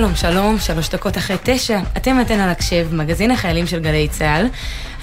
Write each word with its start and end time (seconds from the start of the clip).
שלום, 0.00 0.16
שלום, 0.16 0.58
שלוש 0.58 0.88
דקות 0.88 1.18
אחרי 1.18 1.36
תשע, 1.42 1.80
אתם 1.96 2.20
אתן 2.20 2.40
על 2.40 2.48
הקשב, 2.48 2.88
מגזין 2.92 3.30
החיילים 3.30 3.66
של 3.66 3.80
גלי 3.80 4.08
צה"ל. 4.08 4.46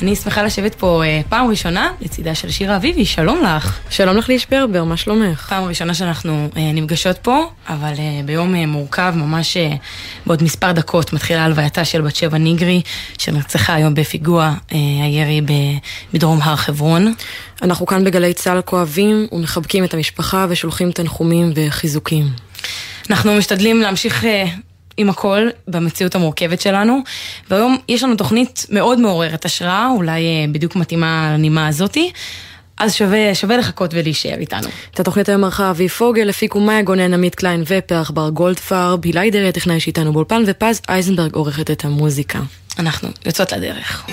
אני 0.02 0.16
שמחה 0.16 0.44
לשבת 0.44 0.76
פה 0.76 1.04
אה, 1.06 1.22
פעם 1.30 1.50
ראשונה 1.50 1.92
לצידה 2.02 2.36
של 2.36 2.52
שירה 2.52 2.76
אביבי, 2.76 3.06
שלום 3.06 3.44
לך. 3.44 3.80
שלום 3.90 4.18
לך 4.18 4.30
ליש 4.30 4.48
ברבר, 4.50 4.84
מה 4.84 4.98
שלומך? 4.98 5.46
פעם 5.50 5.64
ראשונה 5.64 5.94
שאנחנו 5.94 6.50
אה, 6.58 6.72
נפגשות 6.74 7.18
פה, 7.18 7.50
אבל 7.68 7.94
אה, 8.00 8.22
ביום 8.26 8.56
אה, 8.56 8.66
מורכב, 8.66 9.14
ממש 9.16 9.58
אה, 9.58 9.70
בעוד 10.26 10.44
מספר 10.44 10.72
דקות 10.72 11.14
מתחילה 11.14 11.46
הלווייתה 11.46 11.86
של 11.86 12.02
בת 12.02 12.16
שבע 12.16 12.38
ניגרי, 12.38 12.82
שנרצחה 13.18 13.74
היום 13.74 13.94
בפיגוע 13.94 14.54
אה, 14.72 14.78
הירי 15.04 15.42
ב, 15.42 15.52
בדרום 16.14 16.42
הר 16.42 16.56
חברון. 16.56 17.14
אנחנו 17.62 17.86
כאן 17.86 18.04
בגלי 18.04 18.34
צה"ל 18.34 18.62
כואבים 18.62 19.28
ומחבקים 19.32 19.84
את 19.84 19.94
המשפחה 19.94 20.46
ושולחים 20.50 20.92
תנחומים 20.92 21.52
וחיזוקים. 21.56 22.28
אנחנו 23.10 23.36
משתדלים 23.36 23.82
להמשיך 23.82 24.26
אה, 24.26 24.46
עם 24.98 25.10
הכל 25.10 25.48
במציאות 25.68 26.16
המורכבת 26.16 26.62
שלנו, 26.62 27.00
והיום 27.50 27.78
יש 27.88 28.04
לנו 28.04 28.16
תוכנית 28.16 28.66
מאוד 28.70 29.00
מעוררת 29.00 29.46
השראה, 29.46 29.90
אולי 29.96 30.26
אה, 30.26 30.46
בדיוק 30.52 30.76
מתאימה 30.76 31.32
לנימה 31.34 31.68
הזאתי. 31.68 32.12
אז 32.78 32.94
שווה, 32.94 33.36
שווה 33.36 33.58
לחכות 33.58 33.94
ולהישאר 33.94 34.38
איתנו. 34.40 34.68
את 34.94 35.00
התוכנית 35.00 35.30
היום 35.30 35.44
ערכה 35.44 35.70
אבי 35.70 35.90
פוגל, 35.90 36.30
הפיקו 36.30 36.60
מאיה 36.60 36.82
גונן, 36.82 37.14
עמית 37.14 37.36
קליין 37.36 37.64
ופרח 37.68 38.12
בר 38.12 38.30
גולדפרב, 38.30 39.00
הילי 39.06 39.32
דרעי 39.32 39.50
הטכנאי 39.50 39.80
שאיתנו 39.80 40.14
באולפן, 40.14 40.44
ופז 40.48 40.82
אייזנברג 40.90 41.36
עורכת 41.36 41.72
את 41.72 41.86
המוזיקה. 41.86 42.40
אנחנו 42.80 43.10
יוצאות 43.26 43.52
לדרך. 43.52 44.08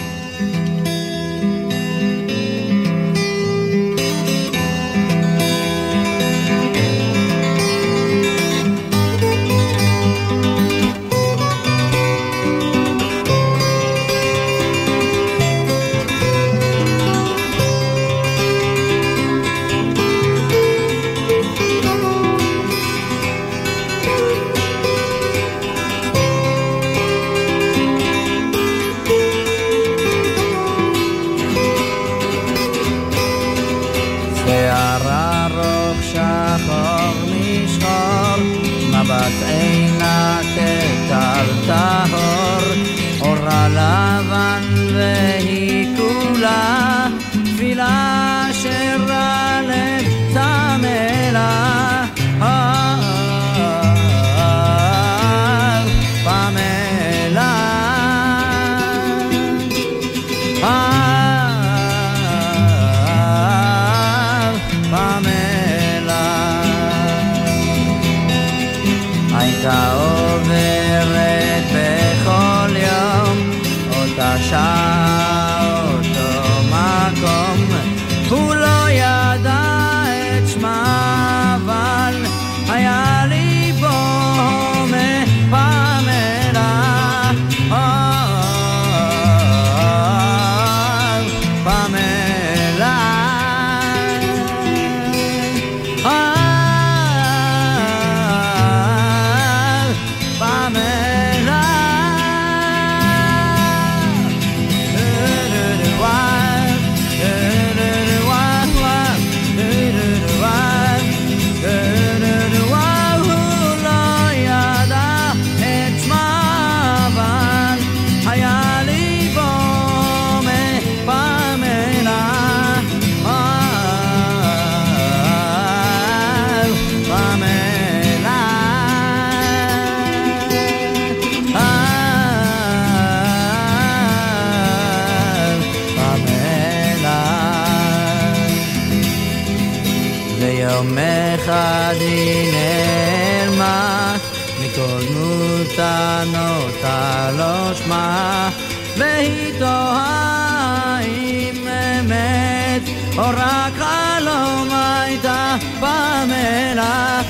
שמה 147.76 148.50
והיא 148.96 149.52
תוהה 149.58 150.98
אם 151.02 151.68
אמת 151.68 152.82
או 153.18 153.22
רק 153.22 153.72
חלום 153.76 154.68
הייתה 154.72 155.56
פמלה 155.80 157.22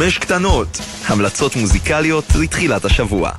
חמש 0.00 0.18
קטנות, 0.18 0.78
המלצות 1.06 1.56
מוזיקליות 1.56 2.24
לתחילת 2.42 2.84
השבוע. 2.84 3.30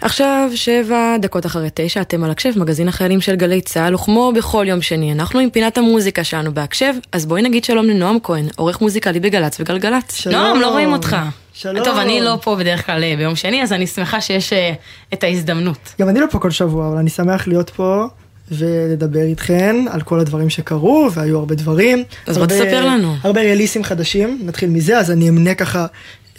עכשיו 0.00 0.50
שבע 0.54 1.16
דקות 1.20 1.46
אחרי 1.46 1.68
תשע, 1.74 2.00
אתם 2.00 2.24
על 2.24 2.30
הקשב, 2.30 2.58
מגזין 2.58 2.88
החיילים 2.88 3.20
של 3.20 3.36
גלי 3.36 3.60
צה"ל, 3.60 3.94
וכמו 3.94 4.32
בכל 4.36 4.64
יום 4.68 4.82
שני, 4.82 5.12
אנחנו 5.12 5.40
עם 5.40 5.50
פינת 5.50 5.78
המוזיקה 5.78 6.24
שלנו 6.24 6.54
בהקשב, 6.54 6.94
אז 7.12 7.26
בואי 7.26 7.42
נגיד 7.42 7.64
שלום 7.64 7.86
לנועם 7.86 8.16
כהן, 8.22 8.46
עורך 8.56 8.80
מוזיקלי 8.80 9.20
בגל"צ 9.20 9.60
וגלגלצ. 9.60 10.14
שלום. 10.14 10.34
נועם, 10.34 10.60
לא 10.60 10.70
רואים 10.70 10.92
אותך. 10.92 11.16
שלום. 11.52 11.84
טוב, 11.84 11.98
אני 11.98 12.20
לא 12.20 12.38
פה 12.42 12.56
בדרך 12.56 12.86
כלל 12.86 13.04
אה, 13.04 13.14
ביום 13.16 13.36
שני, 13.36 13.62
אז 13.62 13.72
אני 13.72 13.86
שמחה 13.86 14.20
שיש 14.20 14.52
אה, 14.52 14.72
את 15.12 15.24
ההזדמנות. 15.24 15.94
גם 16.00 16.08
אני 16.08 16.20
לא 16.20 16.26
פה 16.30 16.38
כל 16.38 16.50
שבוע, 16.50 16.88
אבל 16.88 16.96
אני 16.96 17.10
שמח 17.10 17.48
להיות 17.48 17.70
פה 17.70 18.06
ולדבר 18.50 19.22
איתכן 19.22 19.76
על 19.90 20.00
כל 20.00 20.20
הדברים 20.20 20.50
שקרו, 20.50 21.08
והיו 21.14 21.38
הרבה 21.38 21.54
דברים. 21.54 22.04
אז 22.26 22.38
בוא 22.38 22.46
תספר 22.46 22.86
לנו. 22.86 23.16
הרבה 23.22 23.40
רליסים 23.40 23.84
חדשים, 23.84 24.40
נתחיל 24.44 24.70
מזה, 24.70 24.98
אז 24.98 25.10
אני 25.10 25.28
אמנה 25.28 25.54
ככה 25.54 25.86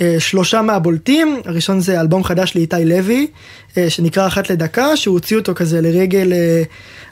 אה, 0.02 0.16
שלושה 0.20 0.62
מהבולטים. 0.62 1.42
הראשון 1.46 1.80
זה 1.80 2.02
אלבום 2.02 2.24
חדש 2.24 2.56
לאיתי 2.56 2.86
לוי, 2.86 3.28
אה, 3.78 3.90
שנקרא 3.90 4.28
אחת 4.28 4.50
לדקה, 4.50 4.98
שהוא 4.98 5.14
הוציא 5.14 5.38
אותו 5.38 5.56
כזה 5.56 5.82
לרגל 5.82 6.34
אה, 6.34 6.64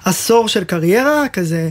עשור 0.06 0.48
של 0.48 0.64
קריירה, 0.64 1.24
כזה 1.34 1.70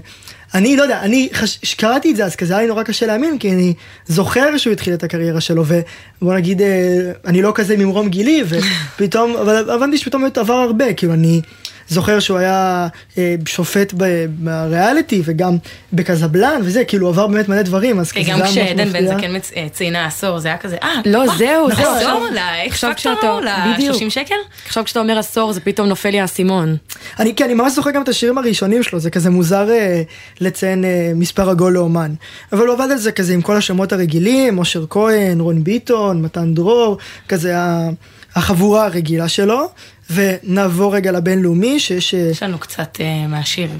אני 0.55 0.77
לא 0.77 0.83
יודע, 0.83 1.01
אני 1.01 1.29
חש... 1.33 1.75
קראתי 1.75 2.11
את 2.11 2.17
זה 2.17 2.25
אז 2.25 2.37
כזה 2.37 2.53
היה 2.55 2.63
לי 2.63 2.69
נורא 2.69 2.83
קשה 2.83 3.07
להאמין, 3.07 3.39
כי 3.39 3.53
אני 3.53 3.75
זוכר 4.07 4.57
שהוא 4.57 4.73
התחיל 4.73 4.95
את 4.95 5.03
הקריירה 5.03 5.41
שלו, 5.41 5.65
ובוא 5.67 6.35
נגיד, 6.35 6.63
אה, 6.63 7.13
אני 7.25 7.43
לא 7.43 7.53
כזה 7.55 7.77
ממרום 7.77 8.09
גילי, 8.09 8.45
ופתאום, 8.49 9.37
אבל 9.37 9.71
הבנתי 9.71 9.99
שפתאום 9.99 10.25
עבר 10.37 10.55
הרבה, 10.55 10.95
כאילו 10.95 11.13
אני 11.13 11.41
זוכר 11.89 12.21
שהוא 12.21 12.39
היה 12.39 12.89
אה, 13.19 13.35
שופט 13.47 13.93
בריאליטי, 14.39 15.23
וגם 15.25 15.57
בקזבלן 15.93 16.61
וזה, 16.65 16.85
כאילו 16.85 17.09
עבר 17.09 17.27
באמת 17.27 17.49
מלא 17.49 17.63
דברים, 17.63 18.01
אז 18.01 18.13
כן, 18.13 18.23
כזה 18.23 18.31
גם 18.33 18.43
כשעדן 18.43 18.93
בן. 18.93 19.07
זקן 19.19 19.37
מצ- 19.37 19.53
אה, 19.57 19.67
ציינה 19.73 20.07
עשור, 20.07 20.39
זה 20.39 20.49
היה 20.49 20.57
כזה, 20.59 20.77
אה, 20.83 20.89
לא, 21.07 21.27
זהו, 21.27 21.37
זהו, 21.39 21.69
עשור 21.71 21.87
עכשיו- 21.97 22.21
לאקס 22.35 22.85
עכשיו 22.85 22.93
פקטור, 22.97 23.41
כשאתה- 23.41 23.73
בדיוק. 23.75 23.97
ל-30 24.03 24.11
שקל? 24.11 24.35
עכשיו 24.67 24.85
כשאתה 24.85 25.01
אומר 25.01 25.19
עשור 25.19 25.53
זה 25.53 25.61
פתאום 25.61 25.89
נופל 25.89 26.11
לי 26.11 26.21
האסימון. 26.21 26.77
אני 27.19 27.35
כן, 27.35 27.45
אני 27.45 27.55
ממש 27.55 27.73
זוכר 27.73 27.91
גם 27.91 28.03
את 28.03 28.09
השירים 28.09 28.39
הראשונים 28.39 28.83
שלו, 28.83 28.99
זה 29.01 29.11
כזה 29.11 29.31
מוזר 29.31 29.71
אה, 29.71 30.03
לציין 30.41 30.85
אה, 30.85 31.13
מספר 31.15 31.51
עגול 31.51 31.73
לאומן. 31.73 32.15
אבל 32.53 32.67
הוא 32.67 32.75
עבד 32.75 32.89
על 32.91 32.99
זה 32.99 33.13
כזה 33.13 33.33
עם 33.35 33.43
כל 33.43 33.57
השמות 33.57 33.93
הרגילים, 33.93 34.59
אושר 34.59 34.85
כהן, 34.91 35.41
רון 35.41 35.65
ביטון, 35.65 36.23
מתן 36.23 36.55
דרור, 36.55 36.99
כזה 37.29 37.59
ה- 37.59 37.89
החבורה 38.37 38.85
הרגילה 38.85 39.29
שלו. 39.29 39.69
ונעבור 40.11 40.95
רגע 40.95 41.13
לבינלאומי, 41.13 41.81
שיש... 41.81 42.15
אה, 42.15 42.21
יש 42.21 42.43
לנו 42.43 42.59
קצת 42.59 42.99
אה, 43.01 43.27
מהשיר. 43.27 43.71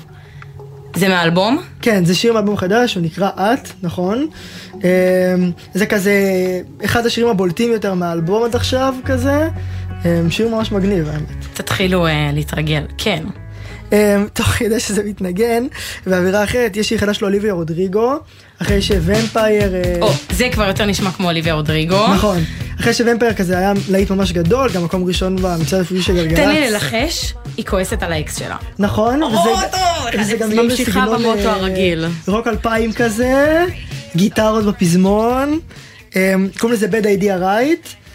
זה 0.97 1.09
מהאלבום? 1.09 1.63
כן, 1.83 2.05
זה 2.05 2.15
שיר 2.15 2.33
מאלבום 2.33 2.57
חדש, 2.57 2.95
הוא 2.95 3.03
נקרא 3.03 3.31
את, 3.37 3.69
נכון? 3.83 4.27
אה, 4.85 5.35
זה 5.75 5.87
כזה 5.87 6.13
אחד 6.85 7.07
השירים 7.07 7.31
הבולטים 7.31 7.73
יותר 7.73 7.95
מהאלבום 7.95 8.45
עד 8.45 8.57
עכשיו 8.57 8.95
כזה. 9.05 9.49
אה, 10.05 10.21
שיר 10.31 10.49
ממש 10.49 10.73
מגניב 10.73 11.09
האמת. 11.09 11.45
תתחילו 11.55 12.07
אה, 12.07 12.31
להתרגל, 12.33 12.83
כן. 12.99 13.25
Um, 13.91 13.95
תוך 14.33 14.47
כדי 14.47 14.81
שזה 14.81 15.03
מתנגן, 15.05 15.67
באווירה 16.07 16.45
אחרת 16.45 16.77
יש 16.77 16.89
שיר 16.89 16.99
חדש 16.99 17.23
לאוליביה 17.23 17.53
רודריגו, 17.53 18.19
אחרי 18.63 18.83
שוומפייר... 18.83 19.75
אה, 19.75 19.99
או, 20.01 20.13
זה 20.31 20.49
כבר 20.53 20.65
יותר 20.65 20.87
נשמע 20.87 21.11
כמו 21.11 21.29
אוליביה 21.29 21.55
רודריגו. 21.55 22.07
נכון, 22.15 22.39
אחרי 22.81 22.95
שוומפייר 22.95 23.35
כזה 23.35 23.59
היה 23.59 23.73
להיט 23.91 24.11
ממש 24.11 24.33
גדול, 24.33 24.71
גם 24.73 24.85
מקום 24.85 25.05
ראשון 25.05 25.37
במצעד 25.37 25.79
הרפואי 25.79 26.03
של 26.03 26.15
גלגלצ. 26.15 26.39
תן 26.39 26.49
לי 26.49 26.71
לנחש, 26.71 27.35
היא 27.57 27.65
כועסת 27.65 28.03
על 28.03 28.13
האקס 28.13 28.39
שלה. 28.39 28.57
נכון, 28.79 29.23
וזה, 30.19 30.37
גם 30.37 30.51
ממשיכה 30.51 31.01
בסגנון, 31.01 31.23
במוטו 31.23 31.49
אה, 31.49 31.55
הרגיל. 31.55 32.05
רוק 32.29 32.47
אלפיים 32.47 32.93
כזה, 32.93 33.65
גיטרות 34.17 34.65
בפזמון, 34.65 35.61
um, 36.11 36.15
קוראים 36.59 36.79
לזה 36.79 36.87
bad 36.87 37.05
idea 37.21 37.43
right, 37.43 38.06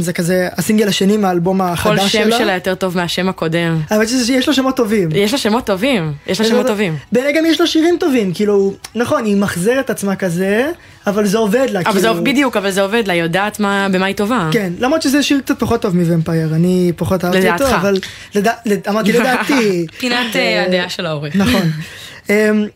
זה 0.00 0.12
כזה 0.12 0.48
הסינגל 0.56 0.88
השני 0.88 1.16
מהאלבום 1.16 1.58
כל 1.58 1.64
החדש 1.72 2.12
שם 2.12 2.22
שלה. 2.24 2.38
שלה 2.38 2.52
יותר 2.54 2.74
טוב 2.74 2.96
מהשם 2.96 3.28
הקודם. 3.28 3.80
האמת 3.90 4.08
שיש 4.08 4.48
לו 4.48 4.54
שמות 4.54 4.76
טובים. 4.76 5.08
יש 5.14 5.32
לה 5.32 5.38
שמות 5.38 5.66
טובים, 5.66 6.12
יש 6.26 6.40
לה 6.40 6.46
שמות 6.46 6.66
טובים. 6.66 6.96
בעיניי 7.12 7.32
גם 7.32 7.46
יש 7.46 7.60
לו 7.60 7.66
שירים 7.66 7.96
טובים, 8.00 8.34
כאילו, 8.34 8.74
נכון, 8.94 9.24
היא 9.24 9.36
מחזרת 9.36 9.90
עצמה 9.90 10.16
כזה, 10.16 10.70
אבל 11.06 11.26
זה 11.26 11.38
עובד 11.38 11.66
לה, 11.70 11.80
אבל 11.80 12.00
כאילו. 12.00 12.14
זה 12.14 12.20
בדיוק, 12.20 12.56
אבל 12.56 12.70
זה 12.70 12.82
עובד 12.82 13.02
לה, 13.06 13.12
היא 13.12 13.22
יודעת 13.22 13.60
מה- 13.60 13.88
במה 13.92 14.06
היא 14.06 14.16
טובה. 14.16 14.48
כן, 14.52 14.72
למרות 14.78 15.02
שזה 15.02 15.22
שיר 15.22 15.40
קצת 15.40 15.58
פחות 15.60 15.82
טוב 15.82 15.96
מ 15.96 16.02
Vampire, 16.02 16.54
אני 16.54 16.92
פחות 16.96 17.24
אהבתי 17.24 17.38
לדעתך. 17.40 17.62
אותו, 17.64 17.74
אבל 17.76 17.94
לדע- 18.34 18.52
לד- 18.66 18.88
אמרתי 18.88 19.12
לדעתי. 19.18 19.86
פינת 19.98 20.36
אה, 20.36 20.64
הדעה 20.66 20.88
של 20.88 21.06
העורך. 21.06 21.36
נכון. 21.36 21.70
אמ, 22.30 22.34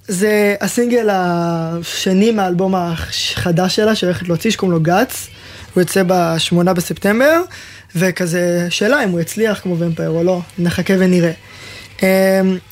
זה 0.08 0.54
הסינגל 0.60 1.08
השני 1.10 2.30
מהאלבום 2.30 2.74
החדש 2.74 3.76
שלה 3.76 3.94
שהולכת 3.94 4.28
להוציא 4.28 4.50
שקוראים 4.50 4.72
לו 4.72 4.82
Guts, 4.82 5.28
הוא 5.74 5.80
יוצא 5.80 6.02
בשמונה 6.06 6.74
בספטמבר, 6.74 7.42
וכזה 7.96 8.66
שאלה 8.70 9.04
אם 9.04 9.10
הוא 9.10 9.20
יצליח 9.20 9.60
כמו 9.60 9.78
Vampire 9.78 10.10
או 10.10 10.22
לא, 10.22 10.40
נחכה 10.58 10.94
ונראה. 10.98 11.32
אמ, 12.02 12.06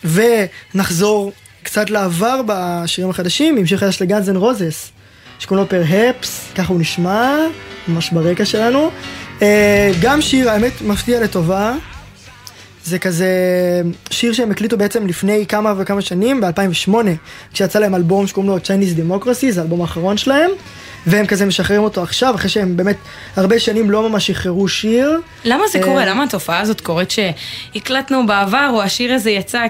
ונחזור 0.04 1.32
קצת 1.62 1.90
לעבר 1.90 2.40
בשירים 2.46 3.10
החדשים 3.10 3.56
עם 3.56 3.66
שיר 3.66 3.78
חדש 3.78 4.02
ל 4.02 4.08
Guns 4.08 4.30
N' 4.30 4.36
Roses, 4.36 4.90
שקוראים 5.38 5.64
לו 5.64 5.70
פרהפס, 5.70 6.48
ככה 6.54 6.72
הוא 6.72 6.80
נשמע, 6.80 7.36
ממש 7.88 8.10
ברקע 8.10 8.44
שלנו. 8.44 8.90
אה, 9.42 9.90
גם 10.00 10.22
שיר, 10.22 10.50
האמת, 10.50 10.82
מפתיע 10.82 11.20
לטובה. 11.20 11.74
זה 12.84 12.98
כזה 12.98 13.32
שיר 14.10 14.32
שהם 14.32 14.50
הקליטו 14.50 14.78
בעצם 14.78 15.06
לפני 15.06 15.46
כמה 15.46 15.74
וכמה 15.78 16.00
שנים, 16.00 16.40
ב-2008, 16.40 16.92
כשיצא 17.52 17.78
להם 17.78 17.94
אלבום 17.94 18.26
שקוראים 18.26 18.50
לו 18.50 18.58
Chinese 18.58 18.98
Democracy, 18.98 19.50
זה 19.50 19.60
האלבום 19.60 19.80
האחרון 19.80 20.16
שלהם, 20.16 20.50
והם 21.06 21.26
כזה 21.26 21.46
משחררים 21.46 21.82
אותו 21.82 22.02
עכשיו, 22.02 22.34
אחרי 22.34 22.48
שהם 22.48 22.76
באמת 22.76 22.96
הרבה 23.36 23.58
שנים 23.58 23.90
לא 23.90 24.08
ממש 24.08 24.26
שחררו 24.26 24.68
שיר. 24.68 25.20
למה 25.44 25.64
זה 25.72 25.78
אה, 25.78 25.84
קורה? 25.84 26.06
למה 26.06 26.24
התופעה 26.24 26.60
הזאת 26.60 26.80
קורית 26.80 27.10
שהקלטנו 27.10 28.26
בעבר, 28.26 28.70
או 28.72 28.82
השיר 28.82 29.14
הזה 29.14 29.30
יצא 29.30 29.66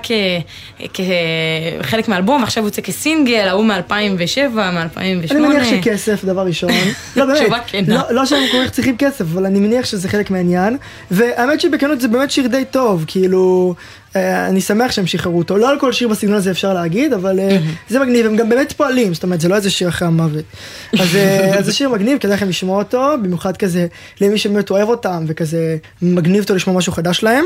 כחלק 1.81 2.09
מאלבום, 2.09 2.43
ועכשיו 2.43 2.63
הוא 2.63 2.69
יוצא 2.69 2.83
כסינגל, 2.83 3.49
ההוא 3.49 3.65
מ-2007, 3.65 4.57
מ-2008? 4.57 4.99
אני 5.31 5.41
מניח 5.41 5.65
שכסף, 5.65 6.25
דבר 6.25 6.47
ראשון. 6.47 6.71
לא, 7.17 7.25
באמת. 7.27 7.89
לא, 7.89 8.03
לא 8.11 8.27
שהם 8.27 8.43
כל 8.53 8.59
כך 8.65 8.71
צריכים 8.71 8.97
כסף, 8.97 9.21
אבל 9.21 9.47
אני 9.47 9.61
מניח 9.61 9.85
שזה 9.85 10.09
חלק 10.09 10.31
מהעניין. 10.31 10.77
והאמת 11.11 11.61
שבכנות 11.61 12.01
זה 12.01 12.09
באמת 12.09 12.31
שיר 12.31 12.47
די 12.47 12.65
טוב, 12.71 13.05
כאילו... 13.07 13.75
אה, 14.17 14.47
אני 14.47 14.61
שמח 14.61 14.93
שהם 14.93 15.07
שחררו 15.07 15.39
אותו, 15.39 15.57
לא 15.57 15.71
על 15.71 15.79
כל 15.81 15.93
שיר 15.93 16.09
בסגנון 16.09 16.37
הזה 16.37 16.51
אפשר 16.51 16.75
להגיד, 16.75 17.13
אבל 17.13 17.41
אה, 17.41 17.59
זה 17.89 17.99
מגניב, 17.99 18.27
הם 18.27 18.37
גם 18.37 18.49
באמת 18.49 18.73
פועלים, 18.73 19.15
זאת 19.15 19.23
אומרת 19.23 19.41
זה 19.41 19.49
לא 19.49 19.57
איזה 19.57 19.71
שיר 19.71 19.89
אחרי 19.89 20.09
המוות. 20.09 20.45
אז 20.99 21.17
אה, 21.17 21.55
אז 21.59 21.67
זה 21.67 21.73
שיר 21.73 21.89
מגניב, 21.89 22.19
כדאי 22.19 22.35
לכם 22.35 22.49
לשמוע 22.49 22.79
אותו, 22.79 23.15
במיוחד 23.23 23.57
כזה 23.57 23.87
למי 24.21 24.39
שבאמת 24.39 24.71
אוהב 24.71 24.89
אותם, 24.89 25.25
וכזה 25.27 25.77
מגניב 26.03 26.43
אותו 26.43 26.55
לשמוע 26.55 26.77
משהו 26.77 26.93
חדש 26.93 27.23
להם. 27.23 27.45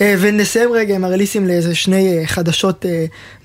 ונסיים 0.00 0.72
רגע 0.72 0.94
עם 0.94 1.04
הרליסים 1.04 1.48
לאיזה 1.48 1.74
שני 1.74 2.22
חדשות 2.26 2.86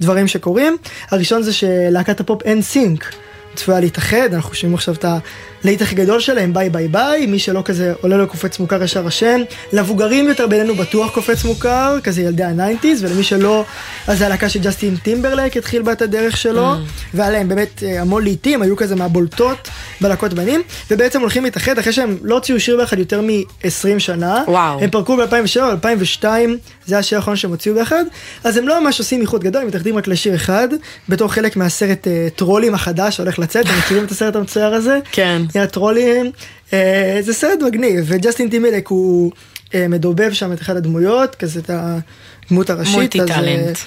דברים 0.02 0.28
שקורים. 0.28 0.78
הראשון 1.12 1.44
זה 1.44 1.54
שלהקת 1.54 2.20
הפופ 2.20 2.42
NSYNC. 2.42 3.16
צפויה 3.56 3.80
להתאחד, 3.80 4.34
אנחנו 4.34 4.56
שומעים 4.56 4.76
עכשיו 4.76 4.96
את 4.96 5.06
הלהיט 5.66 5.82
הכי 5.82 5.96
גדול 5.96 6.20
שלהם, 6.20 6.54
Bye 6.54 6.70
Bye 6.70 6.88
Bye, 6.88 7.26
מי 7.26 7.40
שלא 7.40 7.62
כזה 7.66 7.94
עולה 8.02 8.18
לו 8.18 8.28
קופץ 8.28 8.60
מוכר 8.60 8.84
ישר 8.84 9.08
השם, 9.08 9.42
למבוגרים 9.74 10.28
יותר 10.28 10.48
בינינו 10.48 10.76
בטוח 10.76 11.14
קופץ 11.14 11.44
מוכר, 11.44 11.98
כזה 12.04 12.22
ילדי 12.22 12.44
ה 12.44 12.50
nineties, 12.50 13.04
ולמי 13.04 13.24
שלא, 13.24 13.66
אז 14.08 14.18
זה 14.18 14.26
הלהקה 14.26 14.50
שג'סטין 14.50 14.96
טימברלייק 14.96 15.58
התחיל 15.58 15.82
בה 15.82 15.92
את 15.92 16.02
הדרך 16.02 16.38
שלו, 16.38 16.74
והיה 17.14 17.32
להם 17.32 17.50
באמת 17.50 17.84
אה, 17.84 18.02
המון 18.02 18.24
להיטים, 18.24 18.62
היו 18.62 18.76
כזה 18.76 18.96
מהבולטות 18.96 19.70
בלהקות 20.02 20.34
בנים, 20.34 20.62
ובעצם 20.92 21.22
הולכים 21.22 21.44
להתאחד 21.44 21.80
אחרי 21.80 21.94
שהם 21.94 22.18
לא 22.22 22.36
הוציאו 22.36 22.60
שיר 22.60 22.78
ביחד 22.78 23.00
יותר 23.00 23.22
מ-20 23.22 24.00
שנה, 24.00 24.44
וואו. 24.48 24.80
הם 24.82 24.90
פרקו 24.90 25.18
ב-2007, 25.18 25.76
ב-2002, 25.82 26.26
זה 26.86 26.98
השיר 26.98 27.18
האחרון 27.18 27.36
שהם 27.36 27.52
הוציאו 27.52 27.76
ביחד, 27.76 28.04
אז 28.44 28.58
הם 28.58 28.68
לא 28.68 28.84
ממש 28.84 29.00
עושים 29.00 29.22
איחוד 29.22 29.44
גדול, 29.44 29.62
הם 29.62 29.68
מתאחדים 29.68 29.98
רק 29.98 30.08
לשיר 30.08 30.36
אחד, 30.36 30.68
בתור 31.10 31.28
חלק 31.28 31.56
מהסרט 31.56 32.08
אה, 32.08 32.28
טרולים 32.36 32.74
החדש 32.74 33.16
שהולך 33.16 33.40
לצאת, 33.40 33.66
אתם 33.66 33.78
מכירים 33.78 34.04
את 34.06 34.12
הסרט 34.12 34.36
המצויר 34.36 34.74
הזה? 34.74 35.00
כן. 35.12 35.42
הטרולים, 35.60 36.32
אה, 36.74 37.18
זה 37.22 37.34
סרט 37.34 37.60
מגניב, 37.62 38.06
וג'סטין 38.08 38.50
טימלק 38.50 38.88
הוא 38.88 39.32
אה, 39.76 39.88
מדובב 39.88 40.34
שם 40.34 40.54
את 40.54 40.62
אחד 40.62 40.76
הדמויות, 40.76 41.36
כזה 41.36 41.60
את 41.60 41.70
הדמות 42.46 42.70
הראשית. 42.70 42.96
מולטי 42.96 43.22
אה, 43.22 43.28
טאלנט. 43.28 43.78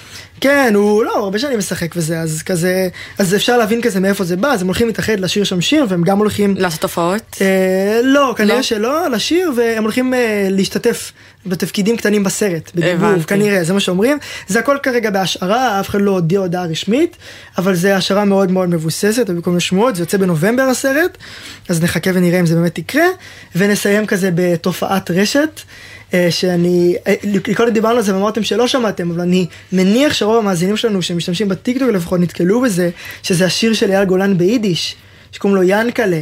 כן, 0.41 0.73
הוא 0.75 1.03
לא, 1.03 1.17
הרבה 1.17 1.39
שנים 1.39 1.57
משחק 1.57 1.91
וזה, 1.95 2.19
אז 2.19 2.41
כזה, 2.45 2.89
אז 3.17 3.35
אפשר 3.35 3.57
להבין 3.57 3.81
כזה 3.81 3.99
מאיפה 3.99 4.23
זה 4.23 4.37
בא, 4.37 4.47
אז 4.47 4.61
הם 4.61 4.67
הולכים 4.67 4.87
להתאחד 4.87 5.19
לשיר 5.19 5.43
שם 5.43 5.61
שיר, 5.61 5.85
והם 5.89 6.03
גם 6.03 6.17
הולכים... 6.17 6.55
לעשות 6.57 6.83
הופעות? 6.83 7.37
אה, 7.41 8.01
לא, 8.03 8.33
כנראה 8.37 8.55
לא? 8.55 8.61
שלא, 8.61 9.09
לשיר, 9.09 9.51
והם 9.57 9.83
הולכים 9.83 10.13
אה, 10.13 10.47
להשתתף 10.49 11.11
בתפקידים 11.45 11.97
קטנים 11.97 12.23
בסרט, 12.23 12.71
בדיבוב. 12.75 13.23
כנראה, 13.23 13.63
זה 13.63 13.73
מה 13.73 13.79
שאומרים. 13.79 14.17
זה 14.47 14.59
הכל 14.59 14.77
כרגע 14.83 15.09
בהשערה, 15.09 15.79
אף 15.79 15.89
אחד 15.89 16.01
לא 16.01 16.11
הודיע 16.11 16.39
הודעה 16.39 16.65
רשמית, 16.65 17.17
אבל 17.57 17.75
זה 17.75 17.95
השערה 17.95 18.25
מאוד 18.25 18.51
מאוד 18.51 18.69
מבוססת, 18.69 19.29
היו 19.29 19.43
כל 19.43 19.49
מיני 19.49 19.61
שמועות, 19.61 19.95
זה 19.95 20.01
יוצא 20.01 20.17
בנובמבר 20.17 20.63
הסרט, 20.63 21.17
אז 21.69 21.83
נחכה 21.83 22.11
ונראה 22.13 22.39
אם 22.39 22.45
זה 22.45 22.55
באמת 22.55 22.77
יקרה, 22.77 23.05
ונסיים 23.55 24.05
כזה 24.05 24.29
בתופעת 24.35 25.11
רשת. 25.11 25.61
אה, 26.13 26.31
שאני, 26.31 26.95
אה, 27.07 27.15
קודם 27.55 27.73
דיברנו 27.73 27.97
על 27.97 28.01
זה 28.01 28.15
ואמרתם 28.15 28.43
שלא 28.43 28.67
שמעתם, 28.67 29.11
אבל 29.11 29.21
אני 29.21 29.45
מניח 29.71 30.13
שרוב 30.13 30.37
המאזינים 30.37 30.77
שלנו 30.77 31.01
שמשתמשים 31.01 31.49
בטיקטוק 31.49 31.89
לפחות 31.89 32.19
נתקלו 32.19 32.61
בזה, 32.61 32.89
שזה 33.23 33.45
השיר 33.45 33.73
של 33.73 33.91
אייל 33.91 34.05
גולן 34.05 34.37
ביידיש. 34.37 34.95
שקוראים 35.31 35.55
לו 35.55 35.63
ינקלה. 35.63 36.21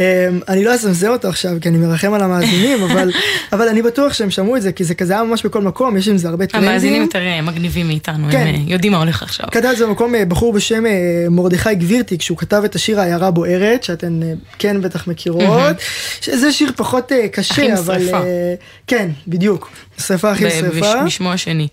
אמ, 0.00 0.04
אני 0.48 0.64
לא 0.64 0.74
אסמזר 0.74 1.10
אותו 1.10 1.28
עכשיו 1.28 1.52
כי 1.60 1.68
אני 1.68 1.78
מרחם 1.78 2.14
על 2.14 2.20
המאזינים, 2.22 2.82
אבל, 2.92 3.10
אבל 3.52 3.68
אני 3.68 3.82
בטוח 3.82 4.12
שהם 4.12 4.30
שמעו 4.30 4.56
את 4.56 4.62
זה, 4.62 4.72
כי 4.72 4.84
זה 4.84 4.94
כזה 4.94 5.12
היה 5.12 5.22
ממש 5.22 5.46
בכל 5.46 5.62
מקום, 5.62 5.96
יש 5.96 6.08
עם 6.08 6.18
זה 6.18 6.28
הרבה 6.28 6.46
טרנדים. 6.46 6.68
המאזינים 6.70 7.02
יותר 7.02 7.18
אה, 7.18 7.42
מגניבים 7.42 7.86
מאיתנו, 7.86 8.28
כן. 8.30 8.38
הם 8.38 8.54
אה, 8.54 8.60
יודעים 8.66 8.92
מה 8.92 8.98
הולך 8.98 9.22
עכשיו. 9.22 9.46
כתב 9.50 9.72
זה 9.78 9.86
במקום 9.86 10.14
אה, 10.14 10.24
בחור 10.24 10.52
בשם 10.52 10.84
מרדכי 11.30 11.74
גבירתי, 11.74 12.18
כשהוא 12.18 12.38
כתב 12.38 12.62
את 12.64 12.74
השיר 12.74 13.00
העיירה 13.00 13.30
בוערת, 13.30 13.84
שאתן 13.84 14.20
כן 14.58 14.80
בטח 14.82 15.06
מכירות, 15.06 15.76
שזה 16.20 16.52
שיר 16.52 16.70
פחות 16.76 17.12
קשה, 17.32 17.74
אבל... 17.78 17.98
משרפה. 17.98 18.16
אה, 18.24 18.54
כן, 18.86 19.08
בדיוק. 19.28 19.70
שרפה 20.06 20.30
הכי 20.30 20.50
שרפה. 20.50 20.80
בש- 20.80 21.04
בשמו 21.06 21.32
השני. 21.32 21.68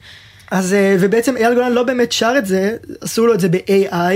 אז, 0.52 0.76
ובעצם 1.00 1.38
אייל 1.38 1.54
גולן 1.54 1.72
לא 1.72 1.84
באמת 1.84 2.12
שר 2.12 2.34
את 2.38 2.46
זה, 2.46 2.72
עשו 3.02 3.28
לו 3.28 3.34
את 3.34 3.40
זה 3.40 3.50
ב-AI, 3.50 4.16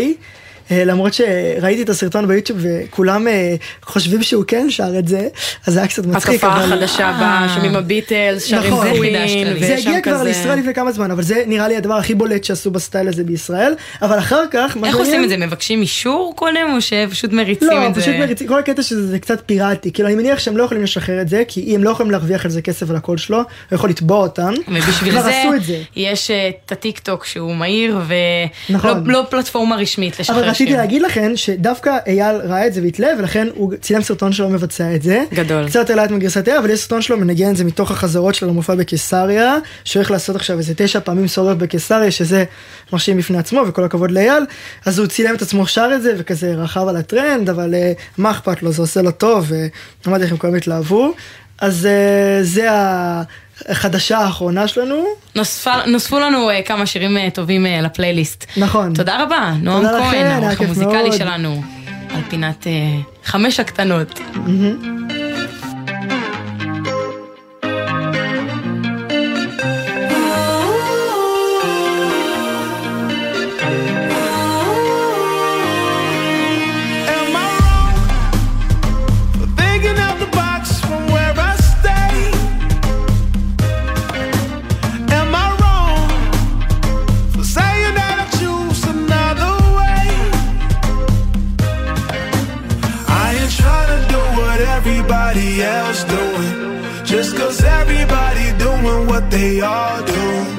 למרות 0.71 1.13
שראיתי 1.13 1.81
את 1.81 1.89
הסרטון 1.89 2.27
ביוטיוב 2.27 2.59
וכולם 2.63 3.27
אה, 3.27 3.55
חושבים 3.83 4.23
שהוא 4.23 4.43
כן 4.47 4.67
שר 4.69 4.99
את 4.99 5.07
זה, 5.07 5.27
אז 5.67 5.73
זה 5.73 5.79
היה 5.79 5.87
קצת 5.87 6.05
מצחיק. 6.05 6.29
התקופה 6.35 6.53
אבל- 6.55 6.73
החדשה 6.73 7.15
בה, 7.19 7.47
שומעים 7.55 7.75
הביטלס, 7.75 8.45
שרים 8.45 8.73
נכון. 8.73 8.87
זה 8.87 8.93
קווין, 8.93 9.13
לי. 9.53 9.59
זה 9.67 9.75
הגיע 9.75 10.01
כבר. 10.01 10.23
לישראל 10.23 10.59
לפני 10.59 10.73
כמה 10.73 10.91
זמן, 10.91 11.11
אבל 11.11 11.23
זה 11.23 11.43
נראה 11.47 11.67
לי 11.67 11.77
הדבר 11.77 11.93
הכי 11.93 12.15
בולט 12.15 12.43
שעשו 12.43 12.71
בסטייל 12.71 13.07
הזה 13.07 13.23
בישראל, 13.23 13.73
אבל 14.01 14.19
אחר 14.19 14.43
כך, 14.51 14.77
מה 14.77 14.87
איך 14.87 14.95
עושים 14.95 15.23
את 15.23 15.29
זה? 15.29 15.37
מבקשים 15.37 15.81
אישור 15.81 16.33
קודם 16.35 16.73
או 16.75 16.81
שפשוט 16.81 17.33
מריצים 17.33 17.67
לא, 17.69 17.87
את 17.87 17.95
זה? 17.95 18.01
פשוט 18.01 18.15
מריצים, 18.19 18.47
כל 18.47 18.59
הקטע 18.59 18.83
שזה 18.83 19.07
זה 19.07 19.19
קצת 19.19 19.41
פיראטי, 19.45 19.91
כאילו 19.91 20.07
אני 20.07 20.15
מניח 20.17 20.39
שהם 20.39 20.57
לא 20.57 20.63
יכולים 20.63 20.83
לשחרר 20.83 21.21
את 21.21 21.29
זה, 21.29 21.43
כי 21.47 21.75
הם 21.75 21.83
לא 21.83 21.89
יכולים 21.89 22.11
להרוויח 22.11 22.45
על 22.45 22.51
זה 22.51 22.61
כסף 22.61 22.89
על 22.89 22.95
הקול 22.95 23.17
שלו, 23.17 23.37
הוא 23.37 23.45
יכול 23.71 23.89
לתבוע 23.89 24.17
אותם, 24.17 24.53
ובשביל 24.67 25.15
זה. 25.21 25.81
יש 25.95 26.31
אה, 26.31 26.49
את 26.65 26.71
הטיק 26.71 26.99
טוק 26.99 27.25
שהוא 27.25 27.55
מהיר 27.55 27.99
ולא 28.07 28.77
נכון. 28.77 29.03
לא 29.05 29.23
פלטפורמה 29.29 29.75
רשמית 29.75 30.19
לשחרר 30.19 30.49
רציתי 30.55 30.71
שיר. 30.71 30.79
להגיד 30.79 31.01
לכם 31.01 31.31
שדווקא 31.35 31.97
אייל 32.07 32.35
ראה 32.35 32.67
את 32.67 32.73
זה 32.73 32.81
והתלהב 32.81 33.19
ולכן 33.19 33.47
הוא 33.55 33.73
צילם 33.81 34.01
סרטון 34.01 34.33
שלו 34.33 34.49
מבצע 34.49 34.95
את 34.95 35.01
זה. 35.01 35.23
גדול. 35.33 35.67
קצת 35.67 35.89
העלה 35.89 36.05
את 36.05 36.11
מגרסת 36.11 36.47
אבל 36.47 36.69
יש 36.69 36.79
סרטון 36.79 37.01
שלו 37.01 37.17
מנגן 37.17 37.51
את 37.51 37.57
זה 37.57 37.63
מתוך 37.63 37.91
החזרות 37.91 38.35
שלו 38.35 38.47
למופע 38.47 38.75
בקיסריה, 38.75 39.57
שהולך 39.83 40.11
לעשות 40.11 40.35
עכשיו 40.35 40.57
איזה 40.57 40.73
תשע 40.77 40.99
פעמים 40.99 41.27
סולו 41.27 41.57
בקיסריה 41.57 42.11
שזה 42.11 42.43
מרשים 42.93 43.17
בפני 43.17 43.37
עצמו 43.37 43.63
וכל 43.67 43.83
הכבוד 43.83 44.11
לאייל, 44.11 44.45
אז 44.85 44.99
הוא 44.99 45.07
צילם 45.07 45.35
את 45.35 45.41
עצמו 45.41 45.67
שר 45.67 45.91
את 45.95 46.01
זה 46.01 46.13
וכזה 46.17 46.53
רכב 46.55 46.87
על 46.87 46.97
הטרנד 46.97 47.49
אבל 47.49 47.75
אה, 47.75 47.93
מה 48.17 48.31
אכפת 48.31 48.63
לו 48.63 48.71
זה 48.71 48.81
עושה 48.81 49.01
לו 49.01 49.11
טוב 49.11 49.51
ואמרתי 50.05 50.23
לכם 50.23 50.37
כולם 50.37 50.55
התלהבו. 50.55 51.13
אז 51.61 51.85
אה, 51.85 52.43
זה 52.43 52.67
החדשה 53.69 54.17
האחרונה 54.17 54.67
שלנו. 54.67 55.03
נוספה- 55.35 55.85
נוספו 55.87 56.19
לנו 56.19 56.49
אה, 56.49 56.61
כמה 56.61 56.85
שירים 56.85 57.17
אה, 57.17 57.27
טובים 57.33 57.65
אה, 57.65 57.81
לפלייליסט. 57.81 58.45
נכון. 58.57 58.93
תודה 58.93 59.23
רבה, 59.23 59.53
נועם 59.61 59.83
תודה 59.85 59.99
כהן, 59.99 60.25
העורך 60.25 60.61
המוזיקלי 60.61 60.93
מאוד. 61.09 61.17
שלנו, 61.17 61.61
על 62.15 62.21
פינת 62.29 62.67
אה, 62.67 62.71
חמש 63.23 63.59
הקטנות. 63.59 64.19
Am 64.19 65.04
we 99.45 99.61
all 99.61 100.01
do. 100.03 100.54